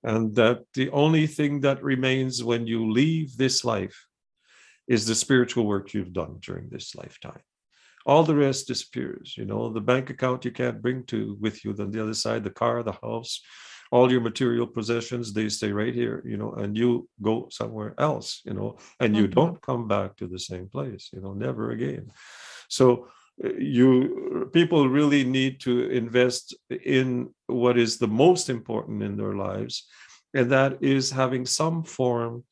and 0.04 0.34
that 0.36 0.62
the 0.74 0.90
only 0.90 1.26
thing 1.26 1.60
that 1.62 1.82
remains 1.82 2.44
when 2.44 2.66
you 2.66 2.90
leave 2.90 3.36
this 3.36 3.64
life 3.64 4.07
is 4.88 5.06
the 5.06 5.14
spiritual 5.14 5.66
work 5.66 5.92
you've 5.92 6.12
done 6.12 6.38
during 6.40 6.68
this 6.68 6.94
lifetime 6.94 7.40
all 8.06 8.24
the 8.24 8.34
rest 8.34 8.66
disappears 8.66 9.34
you 9.36 9.44
know 9.44 9.68
the 9.70 9.80
bank 9.80 10.10
account 10.10 10.44
you 10.44 10.50
can't 10.50 10.82
bring 10.82 11.04
to 11.04 11.36
with 11.40 11.64
you 11.64 11.74
on 11.78 11.90
the 11.90 12.02
other 12.02 12.14
side 12.14 12.42
the 12.42 12.50
car 12.50 12.82
the 12.82 12.92
house 12.92 13.42
all 13.90 14.10
your 14.10 14.20
material 14.20 14.66
possessions 14.66 15.32
they 15.32 15.48
stay 15.48 15.72
right 15.72 15.94
here 15.94 16.22
you 16.26 16.36
know 16.36 16.52
and 16.52 16.76
you 16.76 17.08
go 17.22 17.48
somewhere 17.50 17.94
else 17.98 18.40
you 18.44 18.54
know 18.54 18.76
and 19.00 19.16
you 19.16 19.24
mm-hmm. 19.24 19.40
don't 19.40 19.62
come 19.62 19.86
back 19.88 20.16
to 20.16 20.26
the 20.26 20.38
same 20.38 20.68
place 20.68 21.10
you 21.12 21.20
know 21.20 21.32
never 21.32 21.70
again 21.70 22.10
so 22.68 23.08
uh, 23.44 23.52
you 23.58 24.50
people 24.52 24.88
really 24.88 25.24
need 25.24 25.60
to 25.60 25.88
invest 25.90 26.56
in 26.84 27.28
what 27.46 27.78
is 27.78 27.98
the 27.98 28.08
most 28.08 28.50
important 28.50 29.02
in 29.02 29.16
their 29.16 29.34
lives 29.34 29.86
and 30.34 30.50
that 30.50 30.82
is 30.82 31.10
having 31.10 31.46
some 31.46 31.82
form 31.82 32.44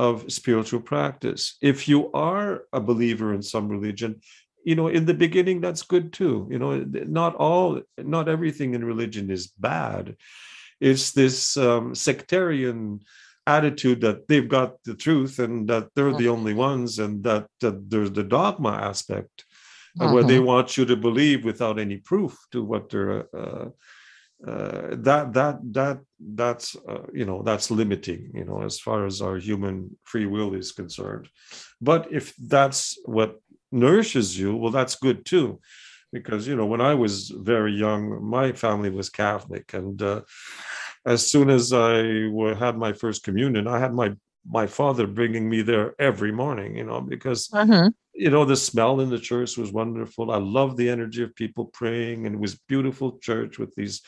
of 0.00 0.32
spiritual 0.32 0.80
practice 0.80 1.42
if 1.60 1.86
you 1.86 2.10
are 2.12 2.62
a 2.72 2.80
believer 2.80 3.34
in 3.34 3.42
some 3.42 3.68
religion 3.68 4.18
you 4.64 4.74
know 4.74 4.88
in 4.88 5.04
the 5.04 5.18
beginning 5.24 5.60
that's 5.60 5.82
good 5.82 6.10
too 6.10 6.48
you 6.50 6.58
know 6.58 6.72
not 7.20 7.34
all 7.36 7.82
not 7.98 8.26
everything 8.26 8.72
in 8.74 8.82
religion 8.92 9.30
is 9.30 9.48
bad 9.58 10.16
it's 10.80 11.12
this 11.12 11.58
um, 11.58 11.94
sectarian 11.94 13.00
attitude 13.46 14.00
that 14.00 14.26
they've 14.26 14.48
got 14.48 14.82
the 14.84 14.94
truth 14.94 15.38
and 15.38 15.68
that 15.68 15.88
they're 15.94 16.14
the 16.14 16.28
only 16.28 16.54
ones 16.54 16.98
and 16.98 17.22
that, 17.24 17.46
that 17.60 17.90
there's 17.90 18.12
the 18.12 18.22
dogma 18.22 18.70
aspect 18.70 19.44
uh-huh. 20.00 20.14
where 20.14 20.24
they 20.24 20.36
mm-hmm. 20.36 20.46
want 20.46 20.78
you 20.78 20.86
to 20.86 20.96
believe 20.96 21.44
without 21.44 21.78
any 21.78 21.98
proof 21.98 22.34
to 22.52 22.64
what 22.64 22.88
they're 22.88 23.26
uh, 23.36 23.68
uh, 24.46 24.88
that 24.92 25.32
that 25.34 25.58
that 25.72 25.98
that's 26.18 26.76
uh, 26.88 27.06
you 27.12 27.24
know 27.24 27.42
that's 27.42 27.70
limiting 27.70 28.30
you 28.34 28.44
know 28.44 28.62
as 28.62 28.80
far 28.80 29.04
as 29.04 29.20
our 29.20 29.36
human 29.36 29.96
free 30.04 30.26
will 30.26 30.54
is 30.54 30.72
concerned. 30.72 31.28
But 31.80 32.08
if 32.10 32.34
that's 32.36 32.98
what 33.04 33.40
nourishes 33.72 34.38
you 34.38 34.56
well 34.56 34.72
that's 34.72 34.96
good 34.96 35.24
too. 35.24 35.60
Because 36.12 36.48
you 36.48 36.56
know 36.56 36.66
when 36.66 36.80
i 36.80 36.94
was 36.94 37.30
very 37.30 37.72
young 37.72 38.24
my 38.24 38.52
family 38.52 38.90
was 38.90 39.10
catholic. 39.10 39.72
And 39.74 40.00
uh, 40.02 40.22
as 41.06 41.30
soon 41.30 41.50
as 41.50 41.72
I 41.72 42.28
had 42.58 42.76
my 42.76 42.92
first 42.92 43.22
communion, 43.22 43.66
I 43.66 43.78
had 43.78 43.94
my 43.94 44.16
my 44.48 44.66
father 44.66 45.06
bringing 45.06 45.48
me 45.48 45.62
there 45.62 45.94
every 45.98 46.32
morning, 46.32 46.76
you 46.76 46.84
know, 46.84 47.00
because 47.00 47.48
mm-hmm. 47.48 47.88
You 48.14 48.30
know 48.30 48.44
the 48.44 48.56
smell 48.56 49.00
in 49.00 49.10
the 49.10 49.18
church 49.18 49.56
was 49.56 49.72
wonderful. 49.72 50.30
I 50.30 50.38
loved 50.38 50.76
the 50.76 50.88
energy 50.88 51.22
of 51.22 51.34
people 51.34 51.66
praying, 51.66 52.26
and 52.26 52.34
it 52.34 52.40
was 52.40 52.58
beautiful 52.68 53.18
church 53.18 53.58
with 53.58 53.74
these 53.74 54.02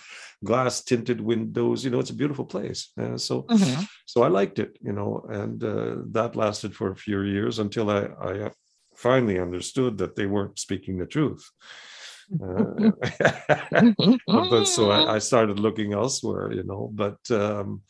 glass 0.45 0.83
tinted 0.83 1.21
windows. 1.21 1.85
You 1.85 1.91
know, 1.91 2.01
it's 2.01 2.11
a 2.11 2.15
beautiful 2.15 2.45
place. 2.45 2.91
Uh, 3.01 3.17
so, 3.17 3.43
mm-hmm. 3.43 3.83
so 4.07 4.23
I 4.23 4.29
liked 4.29 4.59
it, 4.59 4.77
you 4.81 4.93
know, 4.93 5.25
and 5.29 5.63
uh, 5.63 5.97
that 6.11 6.37
lasted 6.37 6.75
for 6.75 6.91
a 6.91 6.97
few 6.97 7.23
years 7.23 7.59
until 7.59 7.91
I, 7.91 8.09
I 8.21 8.51
finally 8.95 9.39
understood 9.39 9.99
that 9.99 10.17
they 10.17 10.27
weren't 10.27 10.59
speaking 10.59 10.99
the 10.99 11.07
truth. 11.07 11.49
Uh, 12.33 12.91
but 14.27 14.65
so 14.65 14.91
I, 14.91 15.17
I, 15.17 15.19
started 15.19 15.59
looking 15.59 15.93
elsewhere, 15.93 16.53
you 16.53 16.63
know. 16.63 16.91
But 16.93 17.19
um, 17.31 17.83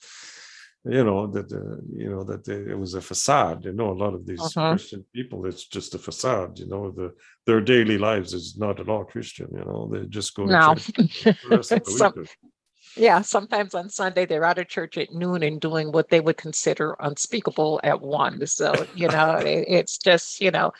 you 0.84 1.04
know 1.04 1.28
that 1.28 1.52
uh, 1.52 1.80
you 1.94 2.10
know 2.10 2.24
that 2.24 2.44
they, 2.44 2.54
it 2.54 2.78
was 2.78 2.94
a 2.94 3.00
facade. 3.00 3.64
You 3.64 3.72
know, 3.72 3.90
a 3.90 3.98
lot 4.04 4.14
of 4.14 4.26
these 4.26 4.40
uh-huh. 4.40 4.70
Christian 4.70 5.04
people, 5.14 5.46
it's 5.46 5.66
just 5.66 5.94
a 5.94 5.98
facade. 5.98 6.58
You 6.58 6.66
know, 6.66 6.90
the 6.90 7.14
their 7.46 7.60
daily 7.60 7.98
lives 7.98 8.34
is 8.34 8.56
not 8.58 8.80
at 8.80 8.88
all 8.88 9.04
Christian. 9.04 9.48
You 9.52 9.64
know, 9.64 9.88
they 9.92 10.06
just 10.06 10.34
go 10.34 10.44
no. 10.44 10.74
Some, 11.62 12.26
yeah, 12.96 13.22
sometimes 13.22 13.74
on 13.74 13.88
Sunday 13.88 14.26
they're 14.26 14.44
out 14.44 14.58
of 14.58 14.68
church 14.68 14.98
at 14.98 15.12
noon 15.12 15.42
and 15.42 15.60
doing 15.60 15.92
what 15.92 16.10
they 16.10 16.20
would 16.20 16.36
consider 16.36 16.96
unspeakable 17.00 17.80
at 17.84 18.00
one. 18.00 18.44
So 18.46 18.86
you 18.94 19.08
know, 19.08 19.36
it, 19.36 19.64
it's 19.68 19.98
just 19.98 20.40
you 20.40 20.50
know 20.50 20.72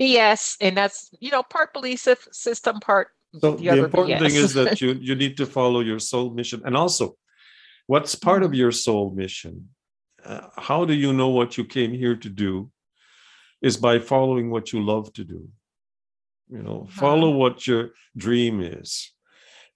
BS, 0.00 0.56
and 0.60 0.76
that's 0.76 1.10
you 1.20 1.30
know 1.30 1.42
part 1.42 1.72
belief 1.74 2.06
system, 2.32 2.80
part. 2.80 3.08
So 3.40 3.52
the, 3.52 3.70
the 3.70 3.84
important 3.84 4.20
BS. 4.20 4.26
thing 4.26 4.36
is 4.36 4.54
that 4.54 4.80
you 4.82 4.92
you 4.94 5.14
need 5.14 5.36
to 5.36 5.46
follow 5.46 5.80
your 5.80 5.98
soul 5.98 6.30
mission, 6.30 6.62
and 6.64 6.76
also, 6.76 7.16
what's 7.92 8.14
part 8.14 8.42
of 8.42 8.54
your 8.54 8.72
soul 8.72 9.10
mission? 9.10 9.68
Uh, 10.24 10.46
how 10.56 10.80
do 10.86 10.94
you 10.94 11.12
know 11.12 11.28
what 11.28 11.58
you 11.58 11.64
came 11.76 11.92
here 11.92 12.16
to 12.16 12.30
do? 12.30 12.70
Is 13.60 13.76
by 13.76 13.98
following 13.98 14.50
what 14.50 14.72
you 14.72 14.80
love 14.82 15.12
to 15.18 15.24
do. 15.24 15.42
You 16.48 16.62
know, 16.66 16.86
follow 16.88 17.30
what 17.42 17.66
your 17.66 17.90
dream 18.16 18.62
is. 18.62 19.12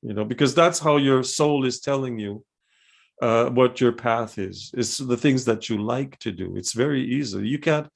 You 0.06 0.14
know, 0.14 0.24
because 0.24 0.54
that's 0.54 0.78
how 0.86 0.96
your 0.96 1.22
soul 1.22 1.66
is 1.66 1.80
telling 1.80 2.18
you 2.18 2.32
uh, 3.20 3.46
what 3.58 3.80
your 3.82 3.92
path 3.92 4.38
is. 4.38 4.56
It's 4.80 4.96
the 4.96 5.20
things 5.24 5.44
that 5.44 5.68
you 5.68 5.76
like 5.96 6.18
to 6.20 6.32
do. 6.32 6.56
It's 6.56 6.72
very 6.84 7.02
easy. 7.18 7.46
You 7.46 7.58
can't 7.58 7.88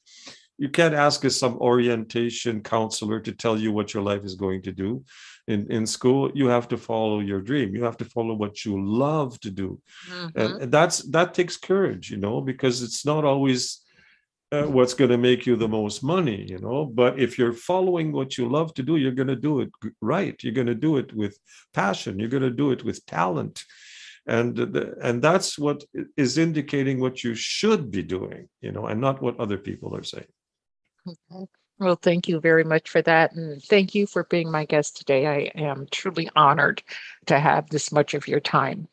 you 0.59 0.69
can't 0.69 0.95
ask 1.07 1.19
some 1.31 1.57
orientation 1.71 2.63
counselor 2.75 3.19
to 3.21 3.33
tell 3.33 3.57
you 3.59 3.73
what 3.73 3.95
your 3.95 4.05
life 4.11 4.25
is 4.31 4.35
going 4.45 4.61
to 4.69 4.73
do 4.85 5.03
in, 5.51 5.71
in 5.71 5.87
school 5.87 6.31
you 6.35 6.47
have 6.47 6.69
to 6.69 6.77
follow 6.77 7.21
your 7.21 7.41
dream. 7.41 7.75
You 7.75 7.85
have 7.85 7.97
to 7.99 8.05
follow 8.05 8.35
what 8.35 8.65
you 8.65 8.83
love 8.83 9.39
to 9.41 9.51
do. 9.51 9.81
Mm-hmm. 10.09 10.39
and 10.41 10.73
that's 10.73 10.99
that 11.11 11.35
takes 11.35 11.57
courage 11.57 12.11
you 12.11 12.17
know 12.17 12.41
because 12.41 12.83
it's 12.83 13.05
not 13.05 13.25
always 13.25 13.81
uh, 14.53 14.65
what's 14.65 14.95
going 14.95 15.11
to 15.11 15.19
make 15.19 15.47
you 15.47 15.55
the 15.57 15.69
most 15.69 16.03
money 16.03 16.45
you 16.49 16.59
know 16.59 16.85
but 16.85 17.19
if 17.19 17.39
you're 17.39 17.53
following 17.53 18.11
what 18.13 18.37
you 18.37 18.49
love 18.49 18.75
to 18.75 18.83
do 18.83 18.97
you're 18.97 19.19
going 19.21 19.35
to 19.37 19.43
do 19.49 19.61
it 19.61 19.71
right. 20.01 20.37
You're 20.43 20.59
going 20.61 20.75
to 20.75 20.83
do 20.89 20.97
it 20.97 21.13
with 21.13 21.39
passion. 21.73 22.19
You're 22.19 22.35
going 22.37 22.51
to 22.51 22.59
do 22.63 22.71
it 22.73 22.85
with 22.85 23.05
talent. 23.07 23.65
And 24.27 24.57
the, 24.57 24.95
and 25.03 25.23
that's 25.23 25.59
what 25.59 25.83
is 26.17 26.37
indicating 26.39 27.01
what 27.01 27.25
you 27.25 27.35
should 27.35 27.91
be 27.91 28.03
doing 28.03 28.49
you 28.61 28.73
know 28.73 28.87
and 28.87 29.01
not 29.01 29.23
what 29.23 29.41
other 29.41 29.59
people 29.59 29.97
are 29.97 30.09
saying. 30.15 30.33
Okay. 31.33 31.60
Well, 31.81 31.97
thank 31.97 32.29
you 32.29 32.41
very 32.41 32.63
much 32.63 32.91
for 32.91 33.01
that. 33.03 33.35
And 33.35 33.63
thank 33.63 33.95
you 33.95 34.07
for 34.07 34.25
being 34.25 34.51
my 34.51 34.67
guest 34.67 34.99
today. 34.99 35.27
I 35.27 35.59
am 35.59 35.89
truly 35.91 36.29
honored 36.37 36.83
to 37.27 37.41
have 37.41 37.71
this 37.71 37.91
much 37.91 38.13
of 38.13 38.29
your 38.29 38.41
time. 38.41 38.87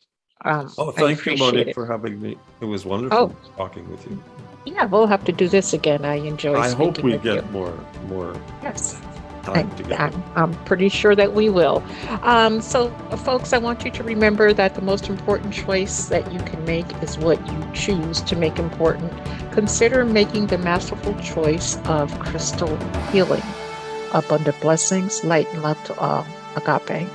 Um, 0.45 0.71
oh, 0.77 0.91
thank 0.91 1.25
you, 1.25 1.35
Monique, 1.35 1.67
it. 1.67 1.73
for 1.73 1.85
having 1.85 2.21
me. 2.21 2.37
It 2.61 2.65
was 2.65 2.85
wonderful 2.85 3.35
oh. 3.35 3.55
talking 3.57 3.89
with 3.91 4.05
you. 4.05 4.23
Yeah, 4.65 4.85
we'll 4.85 5.07
have 5.07 5.25
to 5.25 5.31
do 5.31 5.47
this 5.49 5.73
again. 5.73 6.05
I 6.05 6.15
enjoy. 6.15 6.53
It. 6.53 6.59
I 6.59 6.69
hope 6.71 6.99
we 6.99 7.17
get 7.17 7.43
you. 7.43 7.51
more, 7.51 7.77
more. 8.07 8.39
Yes 8.63 9.01
time 9.53 9.75
together. 9.75 10.23
I'm 10.35 10.53
pretty 10.65 10.89
sure 10.89 11.15
that 11.15 11.33
we 11.33 11.49
will. 11.49 11.83
Um, 12.21 12.61
so, 12.61 12.89
folks, 13.25 13.53
I 13.53 13.57
want 13.57 13.85
you 13.85 13.91
to 13.91 14.03
remember 14.03 14.53
that 14.53 14.75
the 14.75 14.81
most 14.81 15.09
important 15.09 15.53
choice 15.53 16.05
that 16.07 16.31
you 16.31 16.39
can 16.39 16.63
make 16.65 16.85
is 17.01 17.17
what 17.17 17.39
you 17.51 17.67
choose 17.73 18.21
to 18.21 18.35
make 18.35 18.59
important. 18.59 19.11
Consider 19.51 20.05
making 20.05 20.47
the 20.47 20.57
masterful 20.57 21.13
choice 21.19 21.77
of 21.85 22.17
crystal 22.19 22.75
healing. 23.11 23.43
Abundant 24.13 24.59
blessings, 24.61 25.23
light 25.23 25.47
and 25.53 25.63
love 25.63 25.81
to 25.85 25.97
all. 25.99 26.25
Agape. 26.55 27.07